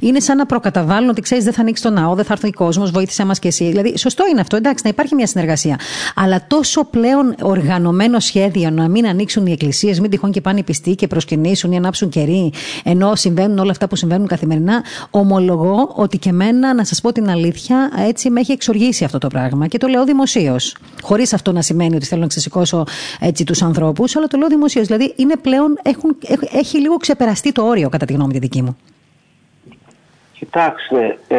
Είναι 0.00 0.20
σαν 0.20 0.36
να 0.36 0.46
προκαταβάλουν 0.46 1.08
ότι 1.08 1.20
ξέρεις, 1.20 1.44
δεν 1.44 1.52
θα 1.52 1.60
ανοίξει 1.60 1.82
το 1.82 1.90
ναό, 1.90 2.14
δεν 2.14 2.24
θα 2.24 2.32
έρθει 2.32 2.46
ο 2.46 2.50
κόσμος, 2.54 2.90
βοήθησε 2.90 3.24
μας 3.24 3.38
και 3.38 3.48
εσύ. 3.48 3.68
Δηλαδή, 3.68 3.98
σωστό 3.98 4.24
είναι 4.30 4.40
αυτό, 4.40 4.56
εντάξει, 4.56 4.82
να 4.84 4.90
υπάρχει 4.90 5.14
μια 5.14 5.26
συνεργασία. 5.26 5.78
Αλλά 6.14 6.46
τόσο 6.56 6.84
πλέον 6.84 7.34
οργανωμένο 7.42 8.20
σχέδιο 8.20 8.70
να 8.70 8.88
μην 8.88 9.06
ανοίξουν 9.06 9.46
οι 9.46 9.52
εκκλησίες, 9.52 10.00
μην 10.00 10.10
τυχόν 10.10 10.30
και 10.30 10.40
πάνε 10.40 10.58
οι 10.58 10.62
πιστοί 10.62 10.94
και 10.94 11.06
προσκυνήσουν 11.06 11.72
ή 11.72 11.76
ανάψουν 11.76 12.08
κερί, 12.08 12.52
ενώ 12.84 13.14
συμβαίνουν 13.14 13.58
όλα 13.58 13.70
αυτά 13.70 13.88
που 13.88 13.96
συμβαίνουν 13.96 14.26
καθημερινά, 14.26 14.84
ομολογώ 15.10 15.92
ότι 15.94 16.18
και 16.18 16.28
εμένα, 16.28 16.74
να 16.74 16.84
σας 16.84 17.00
πω 17.00 17.12
την 17.12 17.30
αλήθεια, 17.30 17.90
έτσι 18.08 18.30
με 18.30 18.40
έχει 18.40 18.52
εξοργήσει 18.52 19.04
αυτό 19.04 19.18
το 19.18 19.26
πράγμα. 19.26 19.66
Και 19.66 19.78
το 19.78 19.86
λέω 19.86 20.04
δημοσίως. 20.04 20.76
Χωρίς 21.02 21.32
αυτό 21.32 21.52
να 21.52 21.62
σημαίνει 21.62 21.96
ότι 21.96 22.06
θέλω 22.06 22.20
να 22.20 22.26
ξεσηκώσω 22.26 22.84
έτσι 23.20 23.44
τους 23.44 23.62
ανθρώπους, 23.62 24.16
αλλά 24.16 24.26
το 24.26 24.38
λέω 24.38 24.48
δημοσίως. 24.48 24.86
Δηλαδή, 24.86 25.12
είναι 25.16 25.36
πλέον, 25.36 25.78
έχουν, 25.82 26.16
έχει 26.52 26.78
λίγο 26.80 26.96
ξεπεραστεί 26.96 27.52
το 27.52 27.62
όριο, 27.62 27.88
κατά 27.88 28.06
τη 28.06 28.12
γνώμη 28.12 28.32
τη 28.32 28.38
δική 28.38 28.62
μου. 28.62 28.76
Κοιτάξτε, 30.32 31.18
ε, 31.28 31.36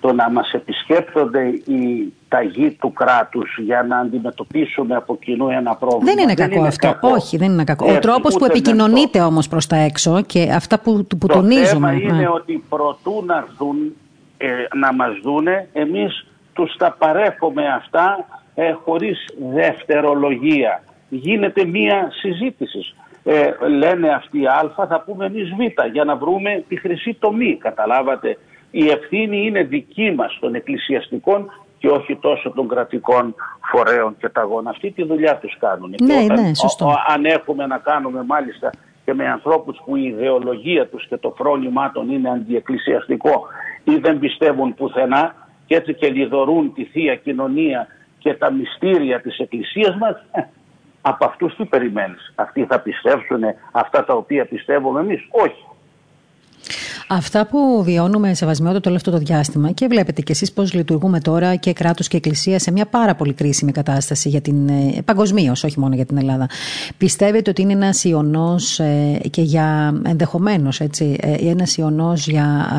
το 0.00 0.12
να 0.12 0.30
μας 0.30 0.52
επισκέπτονται 0.52 1.46
οι 1.46 2.12
ταγοί 2.28 2.70
του 2.70 2.92
κράτους 2.92 3.58
για 3.58 3.82
να 3.82 3.98
αντιμετωπίσουμε 3.98 4.94
από 4.94 5.16
κοινού 5.16 5.48
ένα 5.48 5.74
πρόβλημα. 5.74 6.04
Δεν 6.04 6.18
είναι 6.18 6.34
κακό 6.34 6.54
είναι 6.54 6.68
αυτό. 6.68 6.86
Κακό. 6.86 7.08
Όχι, 7.08 7.36
δεν 7.36 7.52
είναι 7.52 7.64
κακό. 7.64 7.92
Ο 7.92 7.98
τρόπος 7.98 8.36
που 8.36 8.44
επικοινωνείται 8.44 9.20
όμως 9.20 9.48
προς 9.48 9.66
τα 9.66 9.76
έξω 9.76 10.22
και 10.22 10.50
αυτά 10.54 10.78
που, 10.80 11.06
που 11.18 11.26
το 11.26 11.34
τονίζουμε. 11.34 11.92
Το 11.92 11.98
θέμα 11.98 12.14
είναι 12.14 12.28
ότι 12.28 12.64
προτού 12.68 13.22
να 13.26 13.36
έρθουν 13.36 13.76
ε, 14.36 14.48
να 14.74 14.92
μας 14.92 15.18
δούνε, 15.22 15.68
εμείς 15.72 16.26
τους 16.52 16.76
τα 16.76 16.96
παρέχουμε 16.98 17.66
αυτά 17.66 18.26
ε, 18.54 18.72
χωρίς 18.72 19.26
δευτερολογία. 19.52 20.82
Γίνεται 21.08 21.64
μία 21.64 22.08
συζήτηση. 22.12 22.94
Ε, 23.24 23.50
λένε 23.68 24.08
αυτοί 24.08 24.46
Α, 24.46 24.86
θα 24.88 25.02
πούμε 25.06 25.26
εμείς 25.26 25.48
Β, 25.48 25.90
για 25.92 26.04
να 26.04 26.16
βρούμε 26.16 26.64
τη 26.68 26.76
χρυσή 26.76 27.16
τομή. 27.20 27.56
Καταλάβατε. 27.56 28.38
Η 28.70 28.88
ευθύνη 28.88 29.46
είναι 29.46 29.62
δική 29.62 30.10
μας 30.10 30.38
των 30.40 30.54
εκκλησιαστικών 30.54 31.50
και 31.78 31.88
όχι 31.88 32.16
τόσο 32.16 32.50
των 32.50 32.68
κρατικών 32.68 33.34
φορέων 33.70 34.16
και 34.18 34.28
ταγών. 34.28 34.68
Αυτή 34.68 34.90
τη 34.90 35.04
δουλειά 35.04 35.36
τους 35.36 35.56
κάνουν. 35.58 35.94
Ναι, 36.02 36.14
και 36.14 36.24
όταν, 36.24 36.42
ναι, 36.42 36.54
σωστό. 36.54 36.94
αν 37.06 37.24
έχουμε 37.24 37.66
να 37.66 37.78
κάνουμε 37.78 38.24
μάλιστα 38.26 38.70
και 39.04 39.14
με 39.14 39.28
ανθρώπους 39.28 39.80
που 39.84 39.96
η 39.96 40.02
ιδεολογία 40.02 40.86
τους 40.86 41.06
και 41.08 41.16
το 41.16 41.34
φρόνημά 41.36 41.90
των 41.90 42.10
είναι 42.10 42.30
αντιεκκλησιαστικό 42.30 43.46
ή 43.84 43.96
δεν 43.96 44.18
πιστεύουν 44.18 44.74
πουθενά 44.74 45.34
και 45.66 45.74
έτσι 45.74 45.94
και 45.94 46.08
λιδωρούν 46.08 46.74
τη 46.74 46.84
Θεία 46.84 47.14
Κοινωνία 47.14 47.86
και 48.18 48.34
τα 48.34 48.50
μυστήρια 48.50 49.20
της 49.20 49.38
Εκκλησίας 49.38 49.96
μας, 49.96 50.24
ε, 50.32 50.40
από 51.00 51.24
αυτούς 51.24 51.56
τι 51.56 51.64
περιμένεις. 51.64 52.32
Αυτοί 52.34 52.64
θα 52.64 52.80
πιστέψουν 52.80 53.40
αυτά 53.72 54.04
τα 54.04 54.14
οποία 54.14 54.46
πιστεύουμε 54.46 55.00
εμείς. 55.00 55.28
Όχι. 55.30 55.64
Αυτά 57.08 57.46
που 57.46 57.82
βιώνουμε 57.84 58.34
σε 58.34 58.46
βασμιότητα 58.46 58.90
το 58.90 58.94
αυτό 58.94 59.10
το 59.10 59.18
διάστημα 59.18 59.70
και 59.70 59.86
βλέπετε 59.86 60.22
κι 60.22 60.32
εσείς 60.32 60.52
πώς 60.52 60.72
λειτουργούμε 60.72 61.20
τώρα 61.20 61.54
και 61.54 61.72
κράτος 61.72 62.08
και 62.08 62.16
εκκλησία 62.16 62.58
σε 62.58 62.72
μια 62.72 62.86
πάρα 62.86 63.14
πολύ 63.14 63.32
κρίσιμη 63.32 63.72
κατάσταση 63.72 64.28
για 64.28 64.40
την, 64.40 64.68
ε, 64.68 65.02
παγκοσμίως, 65.04 65.64
όχι 65.64 65.80
μόνο 65.80 65.94
για 65.94 66.06
την 66.06 66.16
Ελλάδα. 66.16 66.48
Πιστεύετε 66.96 67.50
ότι 67.50 67.62
είναι 67.62 67.72
ένας 67.72 68.04
ιονός 68.04 68.78
ε, 68.78 69.20
και 69.30 69.42
για 69.42 70.00
ενδεχομένως 70.04 70.80
έτσι, 70.80 71.16
ε, 71.20 71.48
ένας 71.50 71.76
ιονός 71.76 72.26
για 72.26 72.70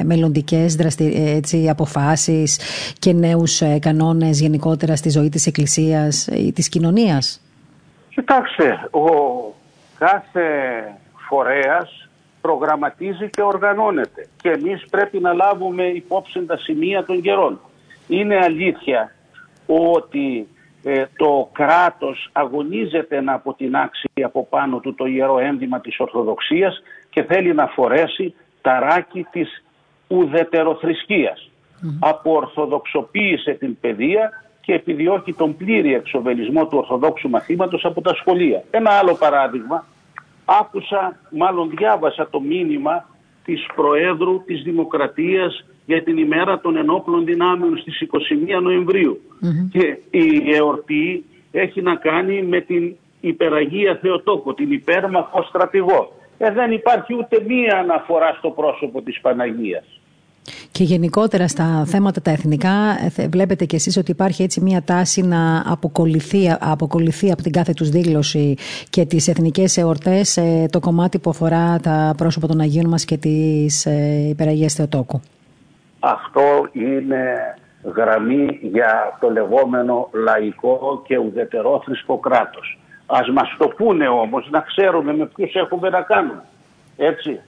ε, 0.00 0.04
μελλοντικές 0.04 0.74
δραστη, 0.74 1.34
έτσι, 1.36 1.68
αποφάσεις 1.68 2.58
και 2.98 3.12
νέους 3.12 3.60
ε, 3.60 3.78
κανόνες 3.78 4.40
γενικότερα 4.40 4.96
στη 4.96 5.10
ζωή 5.10 5.28
της 5.28 5.46
εκκλησίας 5.46 6.26
ή 6.26 6.52
της 6.52 6.68
κοινωνίας; 6.68 7.40
Κοιτάξτε, 8.14 8.88
ο 8.90 9.06
κάθε 9.98 10.42
φορέας 11.28 12.01
προγραμματίζει 12.42 13.30
και 13.30 13.42
οργανώνεται 13.42 14.28
και 14.42 14.50
εμείς 14.50 14.84
πρέπει 14.90 15.18
να 15.18 15.32
λάβουμε 15.32 15.84
υπόψη 15.84 16.44
τα 16.44 16.56
σημεία 16.56 17.04
των 17.04 17.20
καιρών. 17.20 17.60
Είναι 18.08 18.38
αλήθεια 18.38 19.12
ότι 19.66 20.48
ε, 20.82 21.04
το 21.16 21.48
κράτος 21.52 22.28
αγωνίζεται 22.32 23.20
να 23.20 23.32
αποτινάξει 23.32 24.08
από 24.22 24.46
πάνω 24.50 24.78
του 24.78 24.94
το 24.94 25.06
ιερό 25.06 25.38
ένδυμα 25.38 25.80
της 25.80 26.00
Ορθοδοξίας 26.00 26.82
και 27.10 27.22
θέλει 27.22 27.54
να 27.54 27.66
φορέσει 27.66 28.34
ταράκι 28.60 29.26
της 29.30 29.64
ουδετεροθρησκείας. 30.08 31.50
Mm. 31.82 31.86
Αποορθοδοξοποίησε 32.00 33.52
την 33.52 33.80
παιδεία 33.80 34.30
και 34.60 34.72
επιδιώκει 34.72 35.32
τον 35.32 35.56
πλήρη 35.56 35.94
εξοβελισμό 35.94 36.66
του 36.66 36.78
Ορθοδόξου 36.78 37.28
μαθήματος 37.28 37.84
από 37.84 38.00
τα 38.00 38.14
σχολεία. 38.14 38.64
Ένα 38.70 38.90
άλλο 38.90 39.14
παράδειγμα 39.14 39.86
άκουσα, 40.44 41.20
μάλλον 41.30 41.70
διάβασα 41.70 42.28
το 42.30 42.40
μήνυμα 42.40 43.08
της 43.44 43.66
Προέδρου 43.74 44.44
της 44.44 44.62
Δημοκρατίας 44.62 45.64
για 45.86 46.02
την 46.02 46.16
ημέρα 46.16 46.60
των 46.60 46.76
ενόπλων 46.76 47.24
δυνάμεων 47.24 47.78
στις 47.78 48.00
21 48.58 48.62
νοεμβριου 48.62 49.20
Και 49.70 49.98
η 50.10 50.54
εορτή 50.54 51.24
έχει 51.50 51.82
να 51.82 51.94
κάνει 51.94 52.42
με 52.42 52.60
την 52.60 52.96
υπεραγία 53.20 53.98
Θεοτόκο, 54.02 54.54
την 54.54 54.72
υπέρμαχο 54.72 55.42
στρατηγό. 55.42 56.12
Ε, 56.38 56.50
δεν 56.50 56.72
υπάρχει 56.72 57.14
ούτε 57.14 57.44
μία 57.46 57.78
αναφορά 57.78 58.34
στο 58.38 58.50
πρόσωπο 58.50 59.02
της 59.02 59.20
Παναγίας. 59.20 60.00
Και 60.70 60.84
γενικότερα 60.84 61.48
στα 61.48 61.84
θέματα 61.86 62.20
τα 62.20 62.30
εθνικά 62.30 62.70
ε, 63.16 63.28
βλέπετε 63.28 63.64
κι 63.64 63.74
εσείς 63.74 63.96
ότι 63.96 64.10
υπάρχει 64.10 64.42
έτσι 64.42 64.60
μια 64.60 64.82
τάση 64.82 65.22
να 65.22 65.64
αποκολληθεί, 65.66 66.56
αποκολληθεί 66.60 67.32
από 67.32 67.42
την 67.42 67.52
κάθε 67.52 67.72
τους 67.72 67.88
δήλωση 67.88 68.56
και 68.90 69.04
τις 69.04 69.28
εθνικές 69.28 69.76
εορτές 69.76 70.36
ε, 70.36 70.66
το 70.70 70.80
κομμάτι 70.80 71.18
που 71.18 71.30
αφορά 71.30 71.78
τα 71.82 72.14
πρόσωπα 72.16 72.46
των 72.46 72.60
Αγίων 72.60 72.88
μας 72.88 73.04
και 73.04 73.16
της 73.16 73.86
ε, 73.86 74.26
Υπεραγίας 74.28 74.74
Θεοτόκου. 74.74 75.20
Αυτό 76.00 76.68
είναι 76.72 77.56
γραμμή 77.94 78.58
για 78.62 79.18
το 79.20 79.30
λεγόμενο 79.30 80.08
λαϊκό 80.12 81.02
και 81.06 81.18
ουδετερόθρησκο 81.18 82.18
κράτος. 82.18 82.78
Ας 83.06 83.28
μας 83.28 83.54
το 83.58 83.68
πούνε 83.68 84.08
όμως 84.08 84.48
να 84.50 84.60
ξέρουμε 84.60 85.14
με 85.14 85.26
ποιους 85.34 85.54
έχουμε 85.54 85.88
να 85.88 86.00
κάνουμε. 86.00 86.42
Έτσι. 86.96 87.40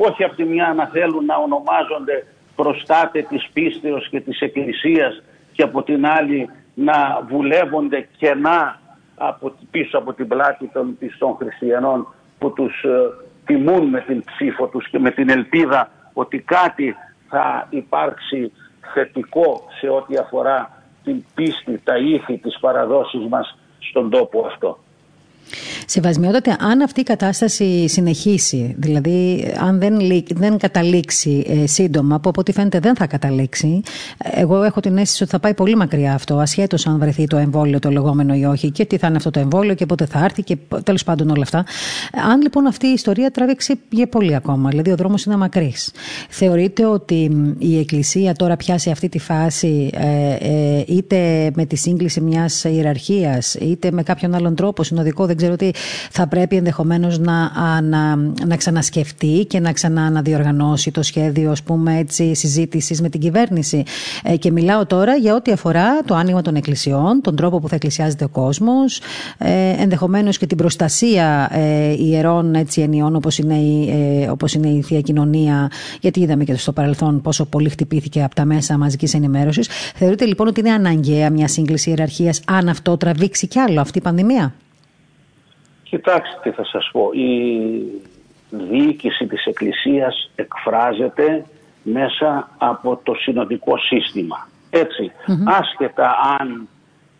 Όχι 0.00 0.24
από 0.24 0.34
τη 0.34 0.44
μια 0.44 0.74
να 0.76 0.86
θέλουν 0.86 1.24
να 1.24 1.36
ονομάζονται 1.36 2.26
προστάτε 2.56 3.22
της 3.22 3.48
πίστεως 3.52 4.08
και 4.08 4.20
της 4.20 4.40
Εκκλησίας 4.40 5.22
και 5.52 5.62
από 5.62 5.82
την 5.82 6.06
άλλη 6.06 6.50
να 6.74 7.22
βουλεύονται 7.28 8.08
κενά 8.16 8.80
από, 9.14 9.52
πίσω 9.70 9.98
από 9.98 10.12
την 10.12 10.28
πλάτη 10.28 10.66
των 10.72 10.98
πιστών 10.98 11.36
χριστιανών 11.36 12.06
που 12.38 12.52
τους 12.52 12.82
ε, 12.82 12.88
τιμούν 13.46 13.88
με 13.88 14.00
την 14.00 14.24
ψήφο 14.24 14.66
τους 14.66 14.88
και 14.88 14.98
με 14.98 15.10
την 15.10 15.28
ελπίδα 15.28 15.90
ότι 16.12 16.38
κάτι 16.38 16.96
θα 17.28 17.66
υπάρξει 17.70 18.52
θετικό 18.94 19.68
σε 19.80 19.88
ό,τι 19.88 20.16
αφορά 20.16 20.70
την 21.04 21.24
πίστη, 21.34 21.80
τα 21.84 21.96
ήθη, 21.96 22.38
της 22.38 22.58
παραδόσεις 22.60 23.26
μας 23.28 23.58
στον 23.78 24.10
τόπο 24.10 24.46
αυτό. 24.46 24.78
Σεβασμιότατε, 25.86 26.56
αν 26.60 26.80
αυτή 26.82 27.00
η 27.00 27.02
κατάσταση 27.02 27.88
συνεχίσει, 27.88 28.74
δηλαδή 28.78 29.46
αν 29.58 29.78
δεν, 29.78 29.98
δεν 30.34 30.58
καταλήξει 30.58 31.44
ε, 31.48 31.66
σύντομα, 31.66 32.20
που 32.20 32.28
από 32.28 32.40
ό,τι 32.40 32.52
φαίνεται 32.52 32.78
δεν 32.78 32.96
θα 32.96 33.06
καταλήξει, 33.06 33.80
εγώ 34.18 34.62
έχω 34.62 34.80
την 34.80 34.96
αίσθηση 34.98 35.22
ότι 35.22 35.32
θα 35.32 35.38
πάει 35.38 35.54
πολύ 35.54 35.76
μακριά 35.76 36.14
αυτό, 36.14 36.36
ασχέτως 36.36 36.86
αν 36.86 36.98
βρεθεί 36.98 37.26
το 37.26 37.36
εμβόλιο 37.36 37.78
το 37.78 37.90
λεγόμενο 37.90 38.34
ή 38.34 38.44
όχι, 38.44 38.70
και 38.70 38.84
τι 38.84 38.96
θα 38.96 39.06
είναι 39.06 39.16
αυτό 39.16 39.30
το 39.30 39.40
εμβόλιο 39.40 39.74
και 39.74 39.86
πότε 39.86 40.06
θα 40.06 40.24
έρθει 40.24 40.42
και 40.42 40.56
τέλος 40.84 41.04
πάντων 41.04 41.30
όλα 41.30 41.42
αυτά. 41.42 41.64
Αν 42.30 42.40
λοιπόν 42.40 42.66
αυτή 42.66 42.86
η 42.86 42.92
ιστορία 42.92 43.30
τραβήξει 43.30 43.80
για 43.90 44.08
πολύ 44.08 44.34
ακόμα, 44.34 44.68
δηλαδή 44.68 44.90
ο 44.90 44.96
δρόμος 44.96 45.24
είναι 45.24 45.36
μακρύς. 45.36 45.90
Θεωρείτε 46.28 46.86
ότι 46.86 47.30
η 47.58 47.78
Εκκλησία 47.78 48.34
τώρα 48.34 48.56
πιάσει 48.56 48.90
αυτή 48.90 49.08
τη 49.08 49.18
φάση 49.18 49.90
ε, 49.94 50.36
ε, 50.40 50.84
είτε 50.86 51.50
με 51.54 51.66
τη 51.66 51.76
σύγκληση 51.76 52.20
μιας 52.20 52.64
ιεραρχίας, 52.64 53.54
είτε 53.54 53.90
με 53.90 54.02
κάποιον 54.02 54.34
άλλον 54.34 54.54
τρόπο 54.54 54.82
συνοδικό, 54.82 55.26
δεν 55.26 55.36
ξέρω 55.38 55.56
τι, 55.56 55.70
θα 56.10 56.26
πρέπει 56.26 56.56
ενδεχομένως 56.56 57.18
να, 57.18 57.50
να, 57.80 58.16
να 58.46 58.56
ξανασκεφτεί 58.56 59.44
και 59.48 59.60
να 59.60 59.72
ξαναδιοργανώσει 59.72 60.90
το 60.90 61.02
σχέδιο, 61.02 61.50
ας 61.50 61.62
πούμε, 61.62 61.98
έτσι, 61.98 62.34
συζήτησης 62.34 63.00
με 63.00 63.08
την 63.08 63.20
κυβέρνηση. 63.20 63.82
Ε, 64.22 64.36
και 64.36 64.50
μιλάω 64.50 64.86
τώρα 64.86 65.14
για 65.14 65.34
ό,τι 65.34 65.52
αφορά 65.52 66.02
το 66.04 66.14
άνοιγμα 66.14 66.42
των 66.42 66.54
εκκλησιών, 66.54 67.20
τον 67.22 67.36
τρόπο 67.36 67.58
που 67.58 67.68
θα 67.68 67.74
εκκλησιάζεται 67.74 68.24
ο 68.24 68.28
κόσμος, 68.28 69.00
ε, 69.38 69.82
ενδεχομένως 69.82 70.38
και 70.38 70.46
την 70.46 70.56
προστασία 70.56 71.48
ε, 71.52 71.94
ιερών 71.98 72.54
έτσι, 72.54 72.80
ενιών 72.80 73.16
όπως 73.16 73.38
είναι, 73.38 73.54
η, 73.54 73.90
ε, 74.22 74.28
όπως 74.30 74.54
είναι 74.54 74.68
η 74.68 74.82
Θεία 74.82 75.00
Κοινωνία, 75.00 75.70
γιατί 76.00 76.20
είδαμε 76.20 76.44
και 76.44 76.56
στο 76.56 76.72
παρελθόν 76.72 77.20
πόσο 77.20 77.44
πολύ 77.44 77.68
χτυπήθηκε 77.68 78.22
από 78.22 78.34
τα 78.34 78.44
μέσα 78.44 78.78
μαζικής 78.78 79.14
ενημέρωσης. 79.14 79.68
Θεωρείτε 79.94 80.24
λοιπόν 80.24 80.46
ότι 80.46 80.60
είναι 80.60 80.70
αναγκαία 80.70 81.30
μια 81.30 81.48
σύγκληση 81.48 81.88
ιεραρχίας 81.88 82.40
αν 82.46 82.68
αυτό 82.68 82.96
τραβήξει 82.96 83.46
κι 83.46 83.58
άλλο 83.58 83.80
αυτή 83.80 83.98
η 83.98 84.00
πανδημία; 84.00 84.54
Κοιτάξτε 85.90 86.38
τι 86.42 86.50
θα 86.50 86.64
σας 86.64 86.88
πω. 86.92 87.10
Η 87.12 88.02
διοίκηση 88.50 89.26
της 89.26 89.44
Εκκλησίας 89.44 90.30
εκφράζεται 90.34 91.44
μέσα 91.82 92.50
από 92.58 93.00
το 93.02 93.14
συνοδικό 93.14 93.78
σύστημα. 93.78 94.48
ετσι 94.70 95.12
άσχετα 95.44 96.16
αν 96.38 96.68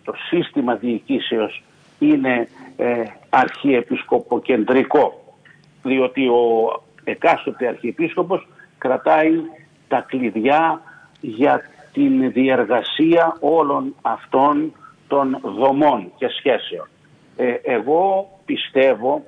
το 0.04 0.12
σύστημα 0.28 0.74
διοικήσεως 0.74 1.62
είναι 1.98 2.48
ε, 2.76 3.02
αρχιεπισκοποκεντρικό, 3.30 5.34
διότι 5.82 6.26
ο 6.26 6.72
εκάστοτε 7.04 7.66
αρχιεπίσκοπος 7.66 8.48
κρατάει 8.78 9.32
τα 9.88 10.04
κλειδιά 10.08 10.80
για 11.20 11.62
την 11.92 12.32
διεργασία 12.32 13.36
όλων 13.40 13.94
αυτών 14.02 14.72
των 15.08 15.38
δομών 15.42 16.12
και 16.16 16.28
σχέσεων. 16.28 16.88
Ε, 17.41 17.61
εγώ 17.62 18.28
πιστεύω 18.45 19.24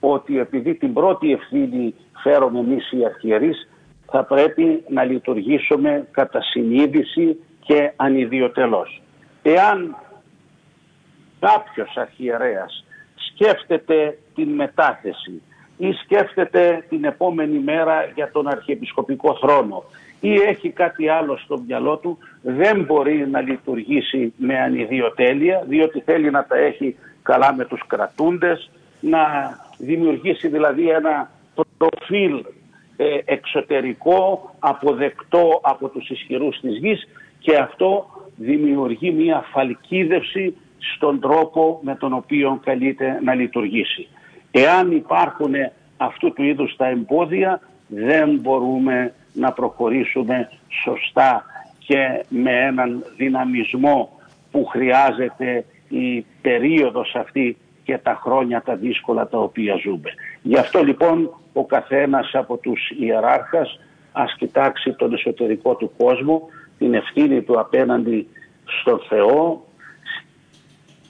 ότι 0.00 0.38
επειδή 0.38 0.74
την 0.74 0.92
πρώτη 0.92 1.32
ευθύνη 1.32 1.94
φέρουμε 2.22 2.58
εμείς 2.58 2.92
οι 2.92 3.04
αρχιερείς 3.04 3.68
θα 4.10 4.24
πρέπει 4.24 4.84
να 4.88 5.04
λειτουργήσουμε 5.04 6.08
κατά 6.10 6.42
συνείδηση 6.42 7.38
και 7.60 7.92
ανιδιοτελώς. 7.96 9.02
Εάν 9.42 9.96
κάποιος 11.40 11.96
αρχιερέας 11.96 12.84
σκέφτεται 13.14 14.18
την 14.34 14.48
μετάθεση 14.48 15.42
ή 15.76 15.92
σκέφτεται 15.92 16.84
την 16.88 17.04
επόμενη 17.04 17.58
μέρα 17.58 18.04
για 18.14 18.30
τον 18.32 18.48
αρχιεπισκοπικό 18.48 19.38
θρόνο 19.40 19.84
ή 20.20 20.34
έχει 20.34 20.70
κάτι 20.70 21.08
άλλο 21.08 21.36
στο 21.36 21.62
μυαλό 21.66 21.96
του 21.96 22.18
δεν 22.42 22.84
μπορεί 22.84 23.28
να 23.28 23.40
λειτουργήσει 23.40 24.32
με 24.36 24.58
ανιδιοτέλεια 24.58 25.64
διότι 25.68 26.00
θέλει 26.00 26.30
να 26.30 26.44
τα 26.44 26.56
έχει 26.56 26.96
καλά 27.22 27.54
με 27.54 27.64
τους 27.64 27.86
κρατούντες 27.86 28.70
να 29.00 29.20
δημιουργήσει 29.78 30.48
δηλαδή 30.48 30.88
ένα 30.88 31.30
προφίλ 31.78 32.44
ε, 32.96 33.04
εξωτερικό 33.24 34.50
αποδεκτό 34.58 35.60
από 35.62 35.88
τους 35.88 36.08
ισχυρούς 36.08 36.60
της 36.60 36.76
γης 36.76 37.08
και 37.38 37.56
αυτό 37.56 38.06
δημιουργεί 38.36 39.10
μια 39.10 39.44
φαλκίδευση 39.52 40.56
στον 40.94 41.20
τρόπο 41.20 41.80
με 41.82 41.94
τον 41.94 42.12
οποίο 42.12 42.60
καλείται 42.64 43.20
να 43.22 43.34
λειτουργήσει. 43.34 44.08
Εάν 44.50 44.90
υπάρχουν 44.92 45.52
αυτού 45.96 46.32
του 46.32 46.42
είδους 46.42 46.76
τα 46.76 46.86
εμπόδια 46.86 47.60
δεν 47.86 48.38
μπορούμε 48.40 49.14
να 49.32 49.52
προχωρήσουμε 49.52 50.48
σωστά 50.82 51.44
και 51.78 52.24
με 52.28 52.50
έναν 52.50 53.04
δυναμισμό 53.16 54.20
που 54.50 54.64
χρειάζεται 54.64 55.64
η 55.92 56.26
περίοδος 56.42 57.14
αυτή 57.14 57.56
και 57.84 57.98
τα 57.98 58.20
χρόνια 58.22 58.62
τα 58.62 58.76
δύσκολα 58.76 59.28
τα 59.28 59.38
οποία 59.38 59.76
ζούμε. 59.82 60.10
Γι' 60.42 60.58
αυτό 60.58 60.82
λοιπόν 60.82 61.30
ο 61.52 61.64
καθένας 61.66 62.30
από 62.32 62.56
τους 62.56 62.90
ιεράρχας 62.98 63.78
ας 64.12 64.34
κοιτάξει 64.38 64.92
τον 64.92 65.12
εσωτερικό 65.12 65.74
του 65.74 65.92
κόσμο, 65.96 66.48
την 66.78 66.94
ευθύνη 66.94 67.42
του 67.42 67.60
απέναντι 67.60 68.28
στον 68.64 69.00
Θεό, 69.08 69.66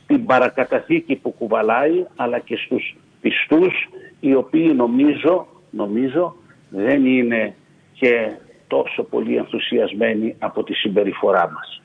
την 0.06 0.26
παρακαταθήκη 0.26 1.16
που 1.16 1.30
κουβαλάει, 1.30 2.04
αλλά 2.16 2.38
και 2.38 2.56
στους 2.56 2.96
πιστούς, 3.20 3.88
οι 4.20 4.34
οποίοι 4.34 4.72
νομίζω, 4.76 5.46
νομίζω 5.70 6.36
δεν 6.68 7.06
είναι 7.06 7.54
και 7.92 8.30
τόσο 8.66 9.02
πολύ 9.02 9.36
ενθουσιασμένοι 9.36 10.34
από 10.38 10.64
τη 10.64 10.74
συμπεριφορά 10.74 11.50
μας. 11.50 11.82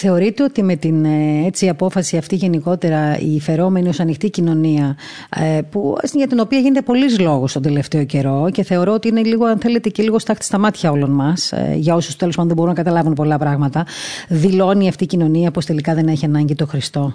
Θεωρείτε 0.00 0.42
ότι 0.42 0.62
με 0.62 0.76
την 0.76 1.04
ε, 1.04 1.46
έτσι, 1.46 1.68
απόφαση 1.68 2.16
αυτή 2.16 2.34
γενικότερα 2.34 3.18
η 3.18 3.40
φερόμενη 3.40 3.88
ως 3.88 4.00
ανοιχτή 4.00 4.30
κοινωνία 4.30 4.96
ε, 5.36 5.60
που, 5.70 5.96
για 6.12 6.26
την 6.26 6.40
οποία 6.40 6.58
γίνεται 6.58 6.82
πολλής 6.82 7.20
λόγος 7.20 7.52
τον 7.52 7.62
τελευταίο 7.62 8.04
καιρό 8.04 8.48
και 8.52 8.62
θεωρώ 8.62 8.92
ότι 8.92 9.08
είναι 9.08 9.22
λίγο 9.22 9.44
αν 9.44 9.58
θέλετε 9.58 9.88
και 9.88 10.02
λίγο 10.02 10.18
στάχτη 10.18 10.44
στα 10.44 10.58
μάτια 10.58 10.90
όλων 10.90 11.10
μας 11.10 11.52
ε, 11.52 11.74
για 11.74 11.94
όσους 11.94 12.16
τέλος 12.16 12.34
πάντων 12.34 12.48
δεν 12.48 12.58
μπορούν 12.58 12.74
να 12.76 12.82
καταλάβουν 12.82 13.14
πολλά 13.14 13.38
πράγματα 13.38 13.86
δηλώνει 14.28 14.88
αυτή 14.88 15.04
η 15.04 15.06
κοινωνία 15.06 15.50
πως 15.50 15.66
τελικά 15.66 15.94
δεν 15.94 16.06
έχει 16.06 16.24
ανάγκη 16.24 16.54
το 16.54 16.66
Χριστό; 16.66 17.14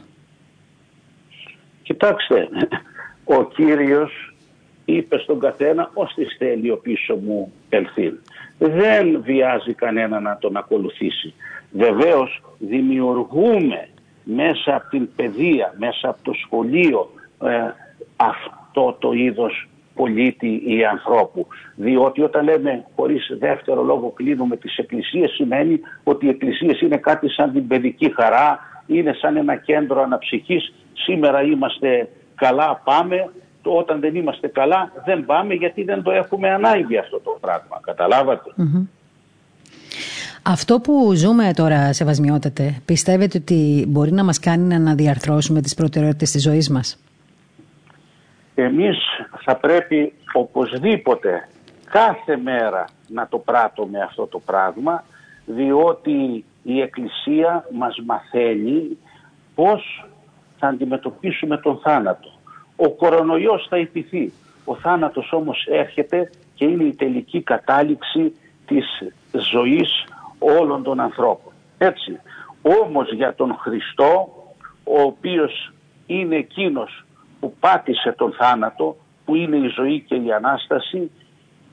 Κοιτάξτε, 1.84 2.48
ο 3.24 3.46
Κύριος 3.46 4.34
είπε 4.86 5.18
στον 5.18 5.40
καθένα 5.40 5.92
ως 5.94 6.14
τη 6.14 6.26
θέλει 6.26 6.72
ο 6.72 6.78
πίσω 6.78 7.16
μου 7.16 7.54
ελθύν. 7.70 8.14
Δεν 8.58 9.22
βιάζει 9.24 9.74
κανένα 9.74 10.20
να 10.20 10.38
τον 10.38 10.58
ακολουθήσει. 10.58 11.34
Βεβαίως 11.74 12.42
δημιουργούμε 12.58 13.88
μέσα 14.24 14.76
από 14.76 14.90
την 14.90 15.10
παιδεία, 15.16 15.74
μέσα 15.78 16.10
από 16.10 16.18
το 16.22 16.34
σχολείο 16.34 17.10
ε, 17.44 17.74
αυτό 18.16 18.96
το 19.00 19.12
είδος 19.12 19.68
πολίτη 19.96 20.62
ή 20.66 20.86
ανθρώπου. 20.86 21.48
Διότι 21.76 22.22
όταν 22.22 22.44
λέμε 22.44 22.86
χωρίς 22.96 23.36
δεύτερο 23.40 23.84
λόγο 23.84 24.10
κλείνουμε 24.10 24.58
τις 24.58 24.78
εκκλησίες 24.78 25.32
σημαίνει 25.32 25.80
ότι 26.04 26.26
οι 26.26 26.30
εκκλησίες 26.30 26.82
είναι 26.82 26.98
κάτι 26.98 27.30
σαν 27.30 27.52
την 27.52 27.68
παιδική 27.68 28.14
χαρά, 28.14 28.60
είναι 28.88 29.14
σαν 29.14 29.38
ένα 29.38 29.56
κέντρο 29.56 30.02
αναψυχής. 30.02 30.74
Σήμερα 30.94 31.42
είμαστε 31.42 32.10
καλά 32.36 32.82
πάμε, 32.84 33.30
όταν 33.64 34.00
δεν 34.00 34.16
είμαστε 34.16 34.48
καλά 34.48 34.92
δεν 35.06 35.26
πάμε 35.26 35.54
γιατί 35.54 35.84
δεν 35.84 36.04
το 36.04 36.12
έχουμε 36.12 36.50
ανάγκη 36.50 36.98
αυτό 36.98 37.20
το 37.20 37.38
πράγμα. 37.42 37.80
Αυτό 40.46 40.80
που 40.80 41.14
ζούμε 41.14 41.54
τώρα, 41.56 41.94
Σεβασμιότατε, 41.94 42.82
πιστεύετε 42.86 43.38
ότι 43.38 43.86
μπορεί 43.88 44.12
να 44.12 44.24
μας 44.24 44.40
κάνει 44.40 44.64
να 44.68 44.76
αναδιαρθρώσουμε 44.76 45.62
τις 45.62 45.74
προτεραιότητες 45.74 46.32
της 46.32 46.42
ζωής 46.42 46.70
μας; 46.70 47.04
Εμείς 48.56 48.98
θα 49.44 49.56
πρέπει 49.56 50.14
οπωσδήποτε 50.34 51.48
κάθε 51.92 52.38
μέρα 52.38 52.86
να 53.08 53.28
το 53.28 53.38
πράττουμε 53.38 54.00
αυτό 54.00 54.28
το 54.28 54.40
πράγμα, 54.40 55.04
διότι 55.46 56.46
η 56.64 56.82
Εκκλησία 56.82 57.66
μας 57.74 57.96
μαθαίνει 58.06 58.98
πώς 59.56 60.06
θα 60.60 60.68
αντιμετωπίσουμε 60.68 61.58
τον 61.58 61.80
θάνατο. 61.84 62.30
Ο 62.76 62.90
κορονοϊός 62.90 63.66
θα 63.70 63.78
υπηθεί. 63.78 64.34
Ο 64.66 64.76
θάνατος 64.76 65.32
όμως 65.32 65.66
έρχεται 65.70 66.30
και 66.54 66.66
είναι 66.66 66.84
η 66.84 66.96
τελική 66.96 67.42
κατάληξη 67.42 68.34
της 68.66 68.86
ζωής 69.52 70.06
όλων 70.60 70.84
των 70.84 71.00
ανθρώπων. 71.00 71.54
Έτσι. 71.78 72.20
Όμως 72.84 73.12
για 73.14 73.36
τον 73.36 73.56
Χριστό, 73.60 74.34
ο 74.84 75.02
οποίος 75.02 75.74
είναι 76.06 76.36
εκείνος 76.36 77.06
που 77.40 77.54
πάτησε 77.60 78.12
τον 78.18 78.32
θάνατο, 78.32 78.96
που 79.26 79.36
είναι 79.36 79.56
η 79.56 79.68
ζωή 79.76 80.00
και 80.08 80.16
η 80.16 80.32
Ανάσταση, 80.32 81.12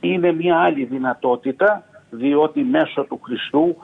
είναι 0.00 0.32
μια 0.32 0.56
άλλη 0.58 0.84
δυνατότητα, 0.84 1.84
διότι 2.10 2.62
μέσω 2.62 3.04
του 3.04 3.20
Χριστού 3.22 3.76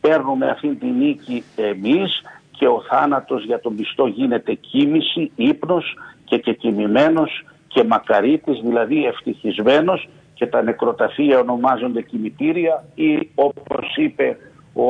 παίρνουμε 0.00 0.46
αυτή 0.46 0.74
τη 0.74 0.86
νίκη 0.86 1.44
εμείς 1.56 2.22
και 2.50 2.66
ο 2.66 2.82
θάνατος 2.88 3.44
για 3.44 3.60
τον 3.60 3.76
πιστό 3.76 4.06
γίνεται 4.06 4.54
κίνηση, 4.54 5.30
ύπνος 5.36 5.98
και 6.24 6.38
κεκοιμημένος 6.38 7.44
και 7.68 7.84
μακαρίτης, 7.84 8.60
δηλαδή 8.60 9.06
ευτυχισμένος 9.06 10.08
και 10.36 10.46
τα 10.46 10.62
νεκροταφεία 10.62 11.38
ονομάζονται 11.38 12.02
κημητήρια 12.02 12.84
ή 12.94 13.30
όπως 13.34 13.96
είπε 13.96 14.36
ο 14.74 14.88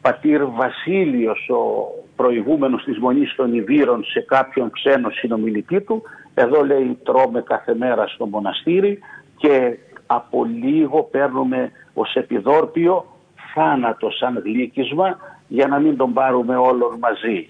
πατήρ 0.00 0.44
Βασίλειος, 0.44 1.48
ο 1.48 1.62
προηγούμενος 2.16 2.84
της 2.84 2.98
Μονής 2.98 3.34
των 3.34 3.54
Ιδήρων 3.54 4.04
σε 4.04 4.20
κάποιον 4.20 4.70
ξένο 4.70 5.10
συνομιλητή 5.10 5.80
του, 5.80 6.02
εδώ 6.34 6.64
λέει 6.64 6.98
τρώμε 7.04 7.42
κάθε 7.42 7.74
μέρα 7.74 8.06
στο 8.06 8.26
μοναστήρι 8.26 8.98
και 9.36 9.78
από 10.06 10.44
λίγο 10.44 11.02
παίρνουμε 11.02 11.70
ως 11.94 12.14
επιδόρπιο 12.14 13.04
θάνατο 13.54 14.10
σαν 14.10 14.42
γλύκισμα 14.44 15.16
για 15.48 15.66
να 15.66 15.78
μην 15.78 15.96
τον 15.96 16.12
πάρουμε 16.12 16.56
όλον 16.56 16.98
μαζί. 16.98 17.48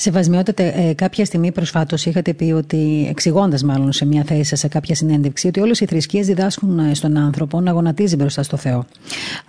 Σεβασμιότητα, 0.00 0.62
ε, 0.62 0.92
κάποια 0.94 1.24
στιγμή 1.24 1.52
προσφάτως 1.52 2.06
είχατε 2.06 2.32
πει 2.32 2.52
ότι, 2.52 3.06
εξηγώντας 3.10 3.62
μάλλον 3.62 3.92
σε 3.92 4.06
μια 4.06 4.24
θέση 4.24 4.56
σε 4.56 4.68
κάποια 4.68 4.94
συνέντευξη, 4.94 5.46
ότι 5.46 5.60
όλες 5.60 5.80
οι 5.80 5.86
θρησκείες 5.86 6.26
διδάσκουν 6.26 6.78
ε, 6.78 6.94
στον 6.94 7.16
άνθρωπο 7.16 7.60
να 7.60 7.70
γονατίζει 7.70 8.16
μπροστά 8.16 8.42
στο 8.42 8.56
Θεό. 8.56 8.78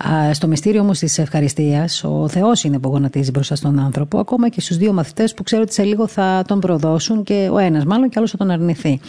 Α, 0.10 0.34
στο 0.34 0.48
μυστήριο 0.48 0.82
όμως 0.82 1.00
της 1.00 1.18
ευχαριστίας, 1.18 2.04
ο 2.04 2.28
Θεός 2.28 2.64
είναι 2.64 2.80
που 2.80 2.90
γονατίζει 2.90 3.32
μπροστά 3.32 3.56
στον 3.56 3.80
άνθρωπο, 3.80 4.20
ακόμα 4.20 4.50
και 4.50 4.62
στους 4.62 4.78
δύο 4.78 4.94
μαθητές 4.94 5.34
που 5.34 5.44
ξέρω 5.44 5.62
ότι 5.62 5.74
σε 5.74 5.84
λίγο 5.84 6.08
θα 6.08 6.44
τον 6.48 6.60
προδώσουν 6.60 7.24
και 7.24 7.50
ο 7.52 7.58
ένας 7.58 7.86
μάλλον 7.86 8.10
και 8.10 8.16
άλλος 8.18 8.32
θα 8.32 8.38
τον 8.38 8.50
αρνηθεί. 8.50 9.00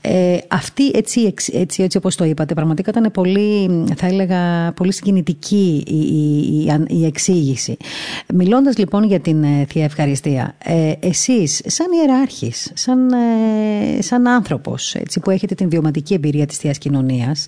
Ε, 0.00 0.36
αυτή 0.48 0.90
έτσι, 0.94 1.20
έτσι, 1.20 1.52
έτσι, 1.56 1.82
έτσι 1.82 1.96
όπως 1.96 2.16
το 2.16 2.24
είπατε, 2.24 2.54
πραγματικά 2.54 2.90
ήταν 2.90 3.10
πολύ, 3.10 3.84
θα 3.96 4.06
έλεγα, 4.06 4.72
πολύ 4.72 4.92
συγκινητική 4.92 5.84
η, 5.86 5.96
η, 5.96 6.96
η 7.00 7.04
εξήγηση. 7.06 7.76
Μιλώντας 8.34 8.78
λοιπόν 8.78 9.04
για 9.04 9.20
την 9.20 9.42
ε, 9.42 9.66
Θεία 9.68 9.84
Ευχαριστία, 9.84 10.54
ε, 10.74 10.92
εσείς 11.00 11.62
σαν 11.66 11.86
ιεράρχης, 11.92 12.70
σαν, 12.74 13.10
ε, 13.10 14.02
σαν 14.02 14.26
άνθρωπος 14.26 14.94
έτσι, 14.94 15.20
που 15.20 15.30
έχετε 15.30 15.54
την 15.54 15.68
βιωματική 15.68 16.14
εμπειρία 16.14 16.46
της 16.46 16.56
Θείας 16.56 16.78
Κοινωνίας 16.78 17.46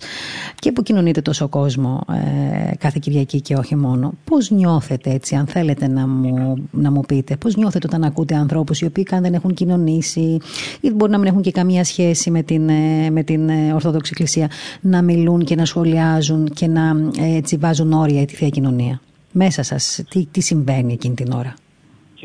και 0.59 0.73
που 0.73 0.83
κοινωνείτε 0.83 1.21
τόσο 1.21 1.49
κόσμο 1.49 2.01
ε, 2.13 2.75
κάθε 2.77 2.99
Κυριακή 3.03 3.41
και 3.41 3.55
όχι 3.55 3.77
μόνο, 3.77 4.13
πώς 4.25 4.51
νιώθετε 4.51 5.11
έτσι 5.11 5.35
αν 5.35 5.47
θέλετε 5.47 5.89
να 5.89 6.07
μου, 6.07 6.55
να 6.71 6.91
μου 6.91 7.01
πείτε, 7.01 7.37
πώς 7.37 7.57
νιώθετε 7.57 7.87
όταν 7.87 8.05
ακούτε 8.05 8.35
ανθρώπους 8.35 8.81
οι 8.81 8.85
οποίοι 8.85 9.05
καν 9.05 9.23
δεν 9.23 9.35
έχουν 9.35 9.55
κοινωνήσει 9.55 10.39
ή 10.81 10.91
μπορεί 10.91 11.11
να 11.11 11.19
μην 11.19 11.27
έχουν 11.27 11.43
και 11.43 11.51
καμία 11.51 11.85
σχέση 11.85 12.31
με 12.31 12.43
την, 12.43 12.69
ε, 12.69 13.11
με 13.11 13.23
την 13.23 13.49
ε, 13.49 13.73
Ορθόδοξη 13.73 14.11
Εκκλησία 14.15 14.51
να 14.81 15.03
μιλούν 15.03 15.45
και 15.45 15.55
να 15.55 15.65
σχολιάζουν 15.65 16.49
και 16.49 16.67
να 16.67 17.11
έτσι, 17.21 17.57
βάζουν 17.57 17.93
όρια 17.93 18.25
τη 18.25 18.35
Θεία 18.35 18.49
Κοινωνία; 18.49 19.01
Μέσα 19.33 19.63
σας, 19.63 20.01
τι, 20.09 20.27
τι 20.31 20.41
συμβαίνει 20.41 20.93
εκείνη 20.93 21.15
την 21.15 21.33
ώρα; 21.33 21.55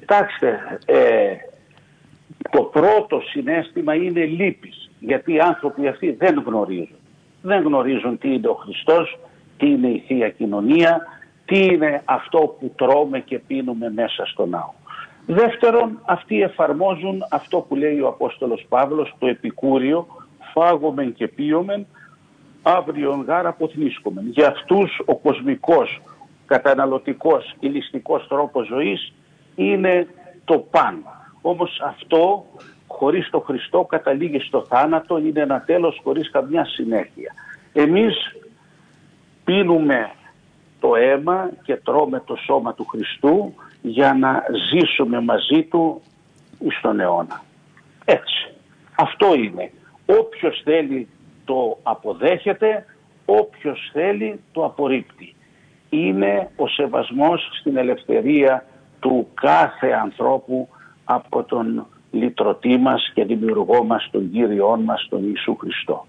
Κοιτάξτε, 0.02 0.80
ε, 0.86 1.36
το 2.52 2.62
πρώτο 2.62 3.20
συνέστημα 3.20 3.95
είναι 3.95 4.26
λύπης, 4.26 4.91
γιατί 4.99 5.34
οι 5.34 5.39
άνθρωποι 5.39 5.88
αυτοί 5.88 6.12
δεν 6.12 6.43
γνωρίζουν. 6.45 6.95
Δεν 7.41 7.64
γνωρίζουν 7.64 8.18
τι 8.18 8.34
είναι 8.34 8.47
ο 8.47 8.54
Χριστός, 8.54 9.20
τι 9.58 9.70
είναι 9.70 9.88
η 9.88 10.04
Θεία 10.08 10.30
Κοινωνία, 10.30 11.02
τι 11.45 11.66
είναι 11.66 12.02
αυτό 12.06 12.38
που 12.38 12.72
τρώμε 12.76 13.20
και 13.20 13.39
πίνουμε 13.39 13.91
μέσα 13.95 14.26
στο 14.26 14.45
ναό. 14.45 14.74
Δεύτερον, 15.26 15.99
αυτοί 16.06 16.41
εφαρμόζουν 16.41 17.24
αυτό 17.32 17.58
που 17.58 17.76
λέει 17.76 17.99
ο 17.99 18.08
Απόστολος 18.08 18.66
Παύλος, 18.70 19.16
το 19.20 19.28
επικούριο, 19.28 20.08
φάγομεν 20.54 21.14
και 21.14 21.28
πίωμεν, 21.28 21.86
αύριον 22.62 23.24
γάρα 23.28 23.49
αποθνίσκομεν. 23.49 24.28
Για 24.28 24.47
αυτούς 24.47 25.02
ο 25.06 25.16
κοσμικός, 25.16 26.02
καταναλωτικός, 26.45 27.56
ηλιστικός 27.60 28.28
τρόπος 28.28 28.68
ζωής 28.68 29.14
είναι 29.70 30.07
το 30.45 30.57
παν. 30.59 31.03
Όμως 31.41 31.80
αυτό 31.84 32.45
χωρίς 32.88 33.30
το 33.30 33.39
Χριστό 33.39 33.84
καταλήγει 33.84 34.39
στο 34.39 34.66
θάνατο, 34.70 35.18
είναι 35.18 35.41
ένα 35.41 35.62
τέλος 35.62 35.99
χωρίς 36.03 36.32
καμιά 36.32 36.66
συνέχεια. 36.66 37.34
Εμείς 37.74 38.16
πίνουμε 39.43 40.12
το 40.80 40.95
αίμα 40.95 41.49
και 41.64 41.76
τρώμε 41.76 42.22
το 42.26 42.36
σώμα 42.36 42.74
του 42.74 42.86
Χριστού 42.86 43.53
για 43.82 44.14
να 44.14 44.43
ζήσουμε 44.72 45.22
μαζί 45.22 45.64
του 45.64 46.01
στον 46.80 46.99
αιώνα. 46.99 47.43
Έτσι. 48.05 48.53
Αυτό 48.95 49.34
είναι. 49.34 49.72
Όποιος 50.05 50.62
θέλει 50.64 51.07
το 51.45 51.78
αποδέχεται, 51.84 52.86
όποιος 53.26 53.89
θέλει 53.93 54.39
το 54.51 54.66
απορρίπτει. 54.66 55.36
Είναι 55.89 56.49
ο 56.55 56.68
σεβασμός 56.68 57.49
στην 57.59 57.78
ελευθερία 57.78 58.66
του 59.02 59.28
κάθε 59.34 59.91
ανθρώπου 59.91 60.68
από 61.04 61.43
τον 61.43 61.88
λυτρωτή 62.12 62.78
μας 62.78 63.12
και 63.14 63.26
δημιουργό 63.26 63.84
μας, 63.84 64.10
τον 64.12 64.32
Κύριό 64.32 64.82
μας, 64.86 65.08
τον 65.10 65.24
Ιησού 65.28 65.56
Χριστό. 65.56 66.06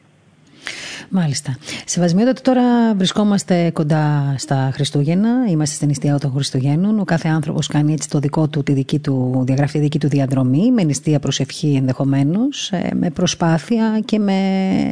Μάλιστα. 1.15 1.57
Σεβασμιότατα, 1.85 2.41
τώρα 2.41 2.95
βρισκόμαστε 2.95 3.71
κοντά 3.73 4.35
στα 4.39 4.71
Χριστούγεννα. 4.73 5.29
Είμαστε 5.49 5.75
στην 5.75 5.89
νηστεία 5.89 6.19
των 6.19 6.33
Χριστουγέννων. 6.33 7.01
Ο 7.01 7.05
κάθε 7.05 7.29
άνθρωπος 7.29 7.67
κάνει 7.67 7.93
έτσι 7.93 8.09
το 8.09 8.19
δικό 8.19 8.49
του, 8.49 8.63
τη 8.63 8.73
δική 8.73 8.99
του, 8.99 9.43
διαγραφή, 9.47 9.73
τη 9.73 9.79
δική 9.79 9.99
του 9.99 10.09
διαδρομή, 10.09 10.71
με 10.71 10.83
νηστεία 10.83 11.19
προσευχή 11.19 11.75
ενδεχομένως, 11.75 12.71
ε, 12.71 12.91
με 12.95 13.11
προσπάθεια 13.11 14.01
και 14.05 14.19
με 14.19 14.33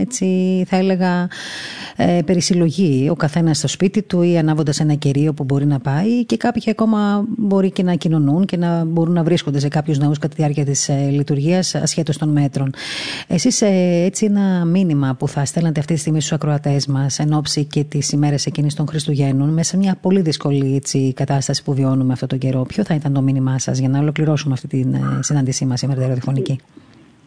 έτσι 0.01 0.65
θα 0.69 0.77
έλεγα 0.77 1.29
ε, 1.97 2.23
περισυλλογή. 2.25 3.09
Ο 3.11 3.15
καθένας 3.15 3.59
στο 3.59 3.69
σπίτι 3.69 4.03
του 4.03 4.23
ή 4.23 4.39
ανάβοντας 4.39 4.81
ένα 4.81 4.95
κερίο 4.95 5.33
που 5.33 5.45
μπορεί 5.45 5.67
να 5.67 5.79
πάει 5.79 6.25
και 6.25 6.37
κάποιοι 6.37 6.71
ακόμα 6.71 7.25
μπορεί 7.37 7.71
και 7.71 7.83
να 7.83 7.95
κοινωνούν 7.95 8.45
και 8.45 8.57
να 8.57 8.85
μπορούν 8.85 9.15
να 9.15 9.23
βρίσκονται 9.23 9.59
σε 9.59 9.69
κάποιους 9.69 9.99
ναού 9.99 10.13
κατά 10.13 10.29
τη 10.29 10.35
διάρκεια 10.35 10.65
της 10.65 10.89
ε, 10.89 11.09
λειτουργίας 11.11 11.75
ασχέτως 11.75 12.19
των 12.19 12.29
μέτρων. 12.29 12.71
Εσείς 13.27 13.63
ε, 13.63 14.03
έτσι 14.05 14.25
ένα 14.25 14.65
μήνυμα 14.65 15.15
που 15.15 15.29
θα 15.29 15.45
στέλνατε 15.45 15.81
αυτή 15.81 15.95
τη 15.95 16.01
στιγμή 16.11 16.29
στους 16.29 16.39
ακροατές 16.45 16.87
μας 16.87 17.19
εν 17.19 17.33
ώψη 17.33 17.65
και 17.65 17.85
τις 17.85 18.13
ημέρες 18.13 18.47
εκείνης 18.47 18.75
των 18.75 18.87
Χριστουγέννων, 18.87 19.49
μέσα 19.49 19.71
σε 19.71 19.77
μια 19.77 19.97
πολύ 20.01 20.21
δύσκολη 20.21 20.75
έτσι, 20.75 21.13
κατάσταση 21.13 21.65
που 21.65 21.75
βιώνουμε 21.75 22.13
αυτόν 22.13 22.29
τον 22.29 22.39
καιρό, 22.39 22.63
ποιο 22.63 22.85
θα 22.85 22.95
ήταν 22.95 23.13
το 23.13 23.21
μήνυμά 23.21 23.59
σας 23.59 23.79
για 23.79 23.89
να 23.89 23.99
ολοκληρώσουμε 23.99 24.55
αυτή 24.55 24.67
τη 24.67 24.81
ε, 24.81 25.23
συνάντησή 25.23 25.65
μας 25.65 25.79
σήμερα 25.79 26.07
ραδιοφωνική. 26.07 26.61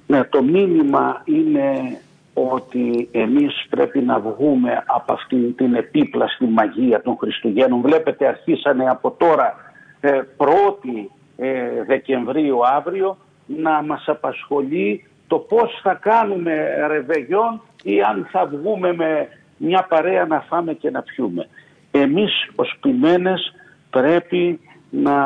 Ναι, 0.07 0.23
το 0.23 0.43
μήνυμα 0.43 1.21
είναι 1.25 1.97
ότι 2.33 3.07
εμείς 3.11 3.65
πρέπει 3.69 3.99
να 3.99 4.19
βγούμε 4.19 4.83
από 4.85 5.13
αυτήν 5.13 5.55
την 5.55 5.73
επίπλαστη 5.73 6.45
μαγεία 6.45 7.01
των 7.01 7.17
Χριστουγέννων. 7.19 7.81
Βλέπετε 7.81 8.27
αρχίσανε 8.27 8.89
από 8.89 9.11
τώρα 9.11 9.55
ε, 9.99 10.21
1η 10.37 11.07
ε, 11.37 11.83
Δεκεμβρίου 11.87 12.67
αύριο 12.67 13.17
να 13.45 13.83
μας 13.83 14.03
απασχολεί 14.07 15.03
το 15.27 15.37
πώς 15.37 15.79
θα 15.83 15.93
κάνουμε 15.93 16.53
ρεβεγιόν 16.87 17.61
ή 17.83 18.01
αν 18.01 18.27
θα 18.31 18.45
βγούμε 18.45 18.93
με 18.93 19.27
μια 19.57 19.85
παρέα 19.89 20.25
να 20.25 20.39
φάμε 20.39 20.73
και 20.73 20.89
να 20.89 21.01
πιούμε. 21.01 21.47
Εμείς 21.91 22.31
ως 22.55 22.77
ποιμένες 22.81 23.53
πρέπει 23.89 24.59
να 24.89 25.17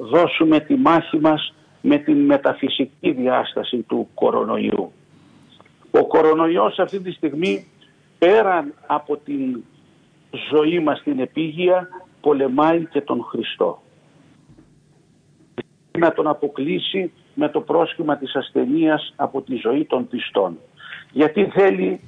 δώσουμε 0.00 0.60
τη 0.60 0.74
μάχη 0.74 1.18
μας 1.18 1.54
με 1.80 1.96
την 1.96 2.24
μεταφυσική 2.24 3.10
διάσταση 3.10 3.76
του 3.76 4.08
κορονοϊού. 4.14 4.92
Ο 5.90 6.06
κορονοϊός 6.06 6.78
αυτή 6.78 7.00
τη 7.00 7.12
στιγμή 7.12 7.66
πέραν 8.18 8.74
από 8.86 9.16
την 9.16 9.64
ζωή 10.50 10.78
μας 10.80 11.02
την 11.02 11.20
επίγεια 11.20 11.88
πολεμάει 12.20 12.86
και 12.86 13.00
τον 13.00 13.22
Χριστό. 13.22 13.82
Να 15.98 16.12
τον 16.12 16.26
αποκλείσει 16.26 17.12
με 17.34 17.48
το 17.48 17.60
πρόσχημα 17.60 18.16
της 18.16 18.34
ασθενείας 18.34 19.12
από 19.16 19.42
τη 19.42 19.56
ζωή 19.56 19.84
των 19.84 20.08
πιστών. 20.08 20.58
Γιατί 21.12 21.44
θέλει 21.44 22.00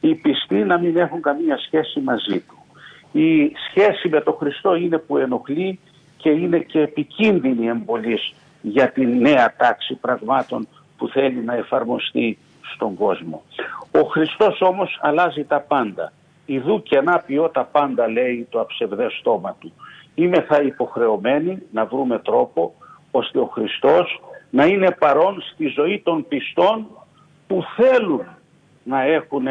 οι 0.00 0.14
πιστοί 0.14 0.54
να 0.54 0.78
μην 0.78 0.96
έχουν 0.96 1.22
καμία 1.22 1.58
σχέση 1.58 2.00
μαζί 2.00 2.40
του. 2.40 2.56
Η 3.18 3.52
σχέση 3.68 4.08
με 4.08 4.20
τον 4.20 4.34
Χριστό 4.34 4.74
είναι 4.74 4.98
που 4.98 5.18
ενοχλεί 5.18 5.78
και 6.16 6.30
είναι 6.30 6.58
και 6.58 6.80
επικίνδυνη 6.80 7.66
εμπολής 7.66 8.32
για 8.62 8.90
τη 8.90 9.06
νέα 9.06 9.54
τάξη 9.56 9.94
πραγμάτων 9.94 10.68
που 10.98 11.08
θέλει 11.08 11.44
να 11.44 11.54
εφαρμοστεί 11.54 12.38
στον 12.74 12.94
κόσμο. 12.94 13.42
Ο 13.90 14.00
Χριστός 14.00 14.60
όμως 14.60 14.98
αλλάζει 15.00 15.44
τα 15.44 15.60
πάντα. 15.60 16.12
Ιδού 16.46 16.82
και 16.82 17.00
να 17.00 17.18
ποιό 17.18 17.48
τα 17.48 17.64
πάντα 17.64 18.08
λέει 18.08 18.46
το 18.50 18.60
αψευδές 18.60 19.12
στόμα 19.20 19.56
του. 19.60 19.72
Είμαι 20.14 20.40
θα 20.40 20.62
υποχρεωμένοι 20.62 21.62
να 21.72 21.84
βρούμε 21.84 22.18
τρόπο 22.18 22.74
ώστε 23.10 23.38
ο 23.38 23.46
Χριστός 23.46 24.20
να 24.50 24.64
είναι 24.66 24.90
παρόν 24.98 25.42
στη 25.52 25.66
ζωή 25.66 26.00
των 26.04 26.28
πιστών 26.28 26.86
που 27.46 27.64
θέλουν 27.76 28.26
να 28.82 29.02
έχουν 29.02 29.46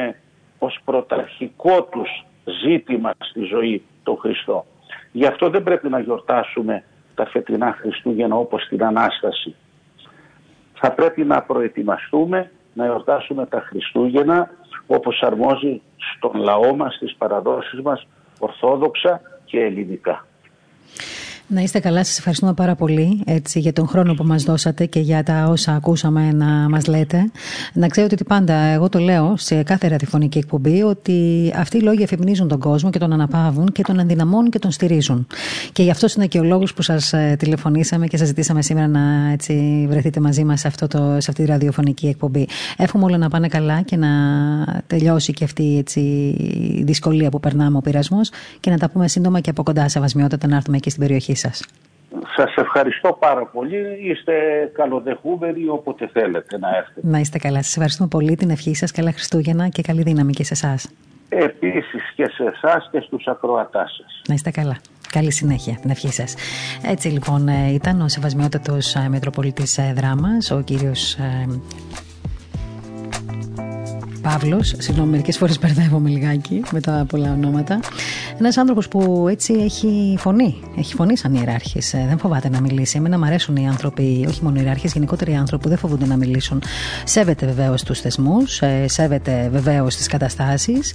ως 0.60 0.80
πρωταρχικό 0.86 1.84
τους 1.84 2.26
ζήτημα 2.64 3.14
στη 3.20 3.42
ζωή 3.44 3.84
τον 4.04 4.18
Χριστό. 4.18 4.66
Γι' 5.12 5.26
αυτό 5.26 5.50
δεν 5.50 5.64
πρέπει 5.64 5.90
να 5.90 6.00
γιορτάσουμε 6.00 6.84
τα 7.16 7.26
φετινά 7.26 7.72
Χριστούγεννα 7.80 8.36
όπως 8.36 8.68
την 8.68 8.84
Ανάσταση. 8.84 9.56
Θα 10.74 10.92
πρέπει 10.92 11.24
να 11.24 11.42
προετοιμαστούμε 11.42 12.52
να 12.74 12.86
εορτάσουμε 12.86 13.46
τα 13.46 13.60
Χριστούγεννα 13.60 14.50
όπως 14.88 15.22
αρμόζει 15.22 15.82
στον 16.16 16.42
λαό 16.42 16.76
μας, 16.76 16.96
στις 16.96 17.16
παραδόσεις 17.16 17.82
μας, 17.82 18.08
ορθόδοξα 18.40 19.22
και 19.46 19.60
ελληνικά. 19.60 20.26
Να 21.54 21.62
είστε 21.62 21.80
καλά, 21.80 22.04
σας 22.04 22.18
ευχαριστούμε 22.18 22.54
πάρα 22.54 22.76
πολύ 22.76 23.22
έτσι, 23.26 23.60
για 23.60 23.74
τον 23.74 23.88
χρόνο 23.88 24.14
που 24.14 24.24
μας 24.24 24.44
δώσατε 24.44 24.86
και 24.86 25.00
για 25.00 25.24
τα 25.24 25.48
όσα 25.50 25.74
ακούσαμε 25.76 26.32
να 26.32 26.46
μας 26.46 26.88
λέτε. 26.88 27.32
Να 27.74 27.88
ξέρετε 27.88 28.14
ότι 28.14 28.24
πάντα 28.24 28.54
εγώ 28.54 28.90
το 28.90 29.00
λέω 29.00 29.34
σε 29.38 29.64
κάθε 29.64 29.88
ραδιοφωνική 29.88 30.38
εκπομπή 30.38 30.82
ότι 30.82 31.52
αυτοί 31.56 31.78
οι 31.78 31.82
λόγοι 31.82 32.04
εφημινίζουν 32.04 32.48
τον 32.48 32.60
κόσμο 32.60 32.90
και 32.90 33.00
τον 33.00 33.14
αναπαύουν 33.14 33.66
και 33.72 33.84
τον 33.84 34.00
ενδυναμώνουν 34.00 34.50
και 34.50 34.60
τον 34.60 34.72
στηρίζουν. 34.72 35.28
Και 35.72 35.84
γι' 35.84 35.90
αυτό 35.90 36.08
είναι 36.16 36.26
και 36.26 36.40
ο 36.40 36.44
λόγος 36.44 36.74
που 36.74 36.82
σας 36.82 37.14
ε, 37.14 37.36
τηλεφωνήσαμε 37.40 38.08
και 38.08 38.18
σας 38.18 38.28
ζητήσαμε 38.28 38.62
σήμερα 38.62 38.88
να 38.88 39.32
έτσι, 39.32 39.86
βρεθείτε 39.90 40.20
μαζί 40.20 40.44
μας 40.44 40.60
σε, 40.60 40.68
αυτό 40.68 40.88
το, 40.88 40.98
σε 40.98 41.32
αυτή 41.32 41.44
τη 41.44 41.46
ραδιοφωνική 41.46 42.08
εκπομπή. 42.08 42.48
Εύχομαι 42.78 43.06
όλα 43.06 43.18
να 43.18 43.30
πάνε 43.30 43.48
καλά 43.48 43.82
και 43.82 43.98
να 43.98 44.10
τελειώσει 44.88 45.34
και 45.34 45.44
αυτή 45.44 45.78
έτσι, 45.78 46.00
η 46.00 46.84
δυσκολία 46.84 47.30
που 47.30 47.40
περνάμε 47.40 47.78
ο 47.78 47.82
πειρασμός 47.82 48.32
και 48.60 48.70
να 48.70 48.78
τα 48.78 48.90
πούμε 48.90 49.08
σύντομα 49.08 49.40
και 49.40 49.50
από 49.50 49.64
κοντά 49.64 49.90
σε 49.90 50.00
βασμιότητα 50.00 50.48
να 50.48 50.56
έρθουμε 50.56 50.78
εκεί 50.78 50.90
στην 50.90 51.02
περιοχή 51.02 51.36
σας. 51.44 51.64
Σας 52.36 52.56
ευχαριστώ 52.56 53.18
πάρα 53.20 53.46
πολύ. 53.46 53.98
Είστε 54.02 54.34
καλοδεχούμενοι 54.74 55.68
όποτε 55.68 56.10
θέλετε 56.14 56.58
να 56.58 56.70
έρθετε. 56.78 57.08
Να 57.08 57.20
είστε 57.20 57.38
καλά. 57.38 57.62
Σας 57.62 57.72
ευχαριστούμε 57.72 58.10
πολύ. 58.10 58.36
Την 58.36 58.50
ευχή 58.50 58.76
σας. 58.76 58.92
Καλά 58.92 59.12
Χριστούγεννα 59.12 59.68
και 59.68 59.82
καλή 59.82 60.02
δύναμη 60.02 60.34
και 60.34 60.44
σε 60.44 60.54
εσάς. 60.54 60.90
Επίσης 61.30 62.14
και 62.16 62.26
σε 62.34 62.44
εσάς 62.44 62.90
και 62.92 63.00
στους 63.00 63.28
ακροατάς 63.28 63.96
σας. 64.02 64.22
Να 64.28 64.34
είστε 64.34 64.52
καλά. 64.52 64.78
Καλή 65.12 65.32
συνέχεια, 65.32 65.78
την 65.82 65.90
ευχή 65.90 66.12
σας. 66.12 66.36
Έτσι 66.86 67.08
λοιπόν 67.08 67.48
ε, 67.48 67.72
ήταν 67.74 68.02
ο 68.02 68.08
Σεβασμιότατος 68.08 68.96
ε, 68.96 69.08
Μητροπολίτη 69.10 69.64
ε, 69.78 69.94
Δράμας, 69.94 70.52
ο 70.52 70.62
κύριος 70.62 71.18
Παύλος. 74.24 74.74
Συγγνώμη, 74.78 75.10
μερικές 75.10 75.38
φορές 75.38 75.60
μπερδεύομαι 75.60 76.10
λιγάκι 76.10 76.62
με 76.72 76.80
τα 76.80 77.06
πολλά 77.10 77.32
ονόματα. 77.32 77.80
Ένας 78.40 78.58
άνθρωπος 78.58 78.88
που 78.88 79.28
έτσι 79.30 79.54
έχει 79.54 80.16
φωνή. 80.20 80.56
Έχει 80.78 80.96
φωνή 80.96 81.18
σαν 81.18 81.34
ιεράρχης. 81.34 81.94
Ε, 81.94 82.06
δεν 82.08 82.18
φοβάται 82.18 82.50
να 82.50 82.62
μιλήσει. 82.62 82.98
Εμένα 82.98 83.18
μου 83.18 83.26
αρέσουν 83.26 83.56
οι 83.56 83.68
άνθρωποι, 83.68 84.26
όχι 84.30 84.44
μόνο 84.44 84.56
οι 84.56 84.62
ιεράρχες, 84.64 84.94
γενικότερα 84.94 85.32
οι 85.32 85.36
άνθρωποι 85.36 85.64
που 85.64 85.70
δεν 85.70 85.78
φοβούνται 85.78 86.06
να 86.06 86.18
μιλήσουν. 86.18 86.62
Σέβεται 87.04 87.46
βεβαίως 87.46 87.84
τους 87.84 88.00
θεσμούς, 88.00 88.62
ε, 88.62 88.86
σέβεται 88.88 89.50
βεβαίως 89.52 89.96
τις 89.96 90.08
καταστάσεις, 90.08 90.94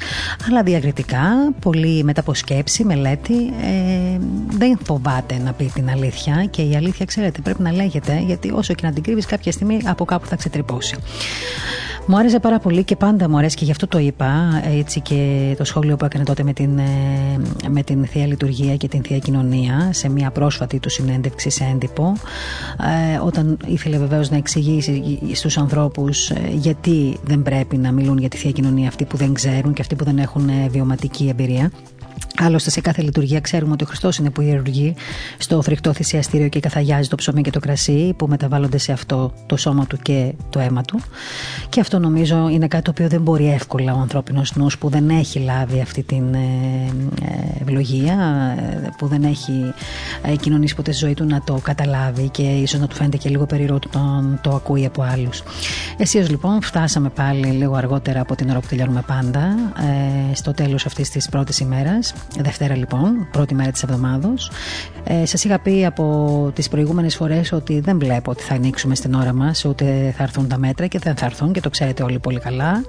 αλλά 0.49 0.63
διακριτικά, 0.63 1.53
πολύ 1.61 2.05
μετά 2.05 2.21
από 2.21 2.35
σκέψη, 2.35 2.85
μελέτη, 2.85 3.37
ε, 3.63 4.19
δεν 4.49 4.79
φοβάται 4.85 5.39
να 5.45 5.53
πει 5.53 5.71
την 5.75 5.91
αλήθεια. 5.91 6.47
Και 6.51 6.63
η 6.63 6.77
αλήθεια, 6.77 7.07
ξέρετε, 7.07 7.41
πρέπει 7.41 7.63
να 7.63 7.73
λέγεται, 7.73 8.23
γιατί 8.27 8.51
όσο 8.51 8.75
και 8.75 8.87
να 8.87 8.93
την 8.93 9.03
κρύβεις, 9.03 9.27
κάποια 9.27 9.53
στιγμή 9.53 9.79
από 9.85 10.05
κάπου 10.05 10.27
θα 10.27 10.37
ξετρυπώσει. 10.37 10.97
Μου 12.11 12.17
άρεσε 12.17 12.39
πάρα 12.39 12.59
πολύ 12.59 12.85
και 12.85 12.97
πάντα 12.97 13.29
μου 13.29 13.37
αρέσει 13.39 13.57
και 13.57 13.65
γι' 13.65 13.71
αυτό 13.71 13.87
το 13.87 13.99
είπα 13.99 14.63
έτσι 14.79 15.01
και 15.01 15.55
το 15.59 15.65
σχόλιο 15.65 15.97
που 15.97 16.05
έκανε 16.05 16.25
τότε 16.25 16.43
με 16.43 16.53
την, 16.53 16.79
ε, 16.79 16.89
με 17.69 17.83
την 17.83 18.07
Θεία 18.07 18.27
Λειτουργία 18.27 18.77
και 18.77 18.89
την 18.89 19.03
Θεία 19.03 19.19
Κοινωνία 19.19 19.89
σε 19.93 20.09
μια 20.09 20.31
πρόσφατη 20.31 20.79
του 20.79 20.91
συνέντευξη 20.91 21.51
σε 21.51 21.65
έντυπο 21.65 22.13
ε, 23.15 23.19
όταν 23.19 23.59
ήθελε 23.67 23.99
βεβαίως 23.99 24.31
να 24.31 24.37
εξηγήσει 24.37 25.19
στους 25.33 25.59
ανθρώπους 25.59 26.31
ε, 26.31 26.41
γιατί 26.53 27.19
δεν 27.25 27.43
πρέπει 27.43 27.77
να 27.77 27.93
μιλούν 27.93 28.19
για 28.19 28.29
τη 28.29 28.37
Θεία 28.37 28.51
Κοινωνία 28.51 28.89
αυτοί 28.89 29.05
που 29.05 29.17
δεν 29.17 29.35
ξέρουν 29.35 29.73
και 29.73 29.81
αυτοί 29.81 29.95
που 29.95 30.05
δεν 30.05 30.19
έχουν 30.19 30.51
βιωματική 30.71 31.29
εμπειρία 31.29 31.71
Άλλωστε, 32.41 32.71
σε 32.71 32.81
κάθε 32.81 33.03
λειτουργία 33.03 33.41
ξέρουμε 33.41 33.73
ότι 33.73 33.85
ο 33.85 33.87
Χριστός 33.87 34.17
είναι 34.17 34.31
που 34.31 34.41
ιερουργεί 34.41 34.95
στο 35.39 35.63
φρικτό 35.63 35.93
θυσιαστήριο 35.93 36.49
και 36.49 36.61
καθαγιάζει 36.61 37.09
το 37.09 37.17
ψωμί 37.17 37.43
και 37.43 37.51
το 37.51 37.61
κρασί, 37.61 38.15
που 38.17 38.27
μεταβάλλονται 38.27 38.79
σε 38.79 38.93
αυτό 38.93 39.33
το 39.47 39.57
σώμα 39.57 39.87
του 39.87 39.97
και 39.97 40.33
το 40.51 40.59
αίμα 40.59 40.83
του. 40.83 41.01
Και 41.69 41.81
αυτό 41.81 41.99
νομίζω 41.99 42.49
είναι 42.49 42.69
κάτι 42.69 42.85
το 42.85 42.91
οποίο 42.91 43.09
δεν 43.09 43.21
μπορεί 43.21 43.51
εύκολα 43.53 43.95
ο 43.95 43.99
ανθρώπινος 43.99 44.57
νους 44.57 44.79
που 44.79 44.89
δεν 44.89 45.09
έχει 45.11 45.39
λάβει 45.39 45.81
αυτή 45.81 46.03
την 46.03 46.35
ε, 46.35 46.39
ε, 47.23 47.63
ευλογία, 47.63 48.15
ε, 48.59 48.89
που 48.99 49.07
δεν 49.07 49.23
έχει 49.23 49.73
κοινωνήσει 50.41 50.75
ποτέ 50.75 50.93
στη 50.93 51.05
ζωή 51.05 51.15
του 51.15 51.25
να 51.25 51.43
το 51.45 51.61
καταλάβει 51.63 52.29
και 52.29 52.43
ίσως 52.43 52.81
να 52.81 52.87
του 52.87 52.95
φαίνεται 52.95 53.17
και 53.17 53.29
λίγο 53.29 53.47
περίεργο 53.47 53.79
όταν 53.87 54.39
το 54.43 54.51
ακούει 54.51 54.87
από 54.87 55.03
άλλους. 55.03 55.43
Εσείς 55.97 56.31
λοιπόν 56.31 56.63
φτάσαμε 56.63 57.09
πάλι 57.09 57.47
λίγο 57.47 57.75
αργότερα 57.75 58.21
από 58.21 58.35
την 58.35 58.51
ώρα 58.51 58.61
που 58.61 58.67
τελειώνουμε 58.67 59.03
πάντα, 59.07 59.55
στο 60.33 60.53
τέλος 60.53 60.87
αυτής 60.87 61.11
της 61.11 61.29
πρώτης 61.29 61.61
ημέρας. 61.61 62.15
Δευτέρα 62.37 62.77
λοιπόν, 62.77 63.29
πρώτη 63.31 63.55
μέρα 63.55 63.71
της 63.71 63.83
εβδομάδος. 63.83 64.51
Ε, 65.05 65.27
σας 65.27 65.45
είχα 65.45 65.59
πει 65.59 65.87
από 65.87 66.51
τις 66.55 66.69
προηγούμενες 66.69 67.17
φορές 67.17 67.53
ότι 67.53 67.81
δεν 67.81 67.99
βλέπω 67.99 68.31
ότι 68.31 68.43
θα 68.43 68.55
ανοίξουμε 68.55 68.95
στην 68.95 69.15
ώρα 69.15 69.33
μας, 69.33 69.65
ούτε 69.65 70.15
θα 70.17 70.23
έρθουν 70.23 70.49
τα 70.49 70.59
μέτρα 70.59 70.87
και 70.87 70.99
δεν 70.99 71.17
θα 71.17 71.27
έρθουν 71.27 71.53
και 71.53 71.61
το 71.61 71.71
ξέρετε 71.71 72.03
όλοι 72.03 72.19
πολύ 72.19 72.39
καλά. 72.39 72.85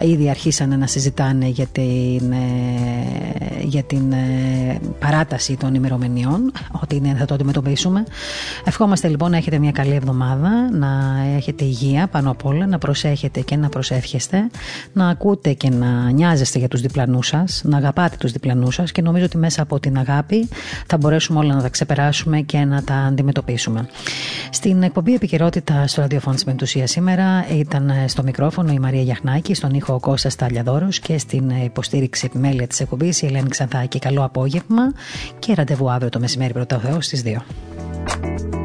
Ήδη 0.00 0.30
αρχίσανε 0.30 0.76
να 0.76 0.86
συζητάνε 0.86 1.46
για 1.46 1.66
την, 1.66 2.32
ε, 2.32 3.62
για 3.62 3.82
την 3.82 4.12
ε, 4.12 4.78
παράταση 4.98 5.56
των 5.56 5.74
ημερομηνιών, 5.74 6.52
ότι 6.82 6.96
είναι, 6.96 7.14
θα 7.18 7.24
το 7.24 7.34
αντιμετωπίσουμε. 7.34 8.04
Ευχόμαστε 8.64 9.08
λοιπόν 9.08 9.30
να 9.30 9.36
έχετε 9.36 9.58
μια 9.58 9.72
καλή 9.72 9.94
εβδομάδα, 9.94 10.50
να 10.72 11.16
έχετε 11.36 11.64
υγεία 11.64 12.06
πάνω 12.06 12.30
απ' 12.30 12.44
όλα, 12.44 12.66
να 12.66 12.78
προσέχετε 12.78 13.40
και 13.40 13.56
να 13.56 13.68
προσεύχεστε, 13.68 14.50
να 14.92 15.08
ακούτε 15.08 15.52
και 15.52 15.70
να 15.70 16.10
νοιάζεστε 16.10 16.58
για 16.58 16.68
τους 16.68 16.80
διπλανούς 16.80 17.26
σας, 17.26 17.62
να 17.64 17.76
αγαπάτε 17.76 18.16
τους 18.18 18.32
διπλανούς 18.32 18.67
και 18.92 19.02
νομίζω 19.02 19.24
ότι 19.24 19.38
μέσα 19.38 19.62
από 19.62 19.80
την 19.80 19.98
αγάπη 19.98 20.48
θα 20.86 20.96
μπορέσουμε 20.96 21.38
όλα 21.38 21.54
να 21.54 21.62
τα 21.62 21.68
ξεπεράσουμε 21.68 22.40
και 22.40 22.58
να 22.58 22.82
τα 22.82 22.94
αντιμετωπίσουμε. 22.94 23.88
Στην 24.50 24.82
εκπομπή 24.82 25.14
επικαιρότητα 25.14 25.86
στο 25.86 26.00
ραδιοφώνο 26.00 26.36
τη 26.36 26.42
Μεντουσία 26.46 26.86
σήμερα 26.86 27.46
ήταν 27.48 27.92
στο 28.06 28.22
μικρόφωνο 28.22 28.72
η 28.72 28.78
Μαρία 28.78 29.02
Γιαχνάκη, 29.02 29.54
στον 29.54 29.70
ήχο 29.74 29.94
ο 29.94 30.00
Κώστας 30.00 30.36
Ταλιαδόρος 30.36 30.98
και 30.98 31.18
στην 31.18 31.50
υποστήριξη 31.50 32.26
επιμέλεια 32.26 32.66
της 32.66 32.80
εκπομπής 32.80 33.22
η 33.22 33.26
Ελένη 33.26 33.48
Ξανθάκη. 33.48 33.98
Καλό 33.98 34.24
απόγευμα 34.24 34.92
και 35.38 35.54
ραντεβού 35.54 35.90
αύριο 35.90 36.08
το 36.08 36.20
μεσημέρι 36.20 36.52
πρώτα 36.52 36.76
ο 36.76 36.78
Θεός 36.78 37.04
στις 37.04 37.22
2. 37.24 38.57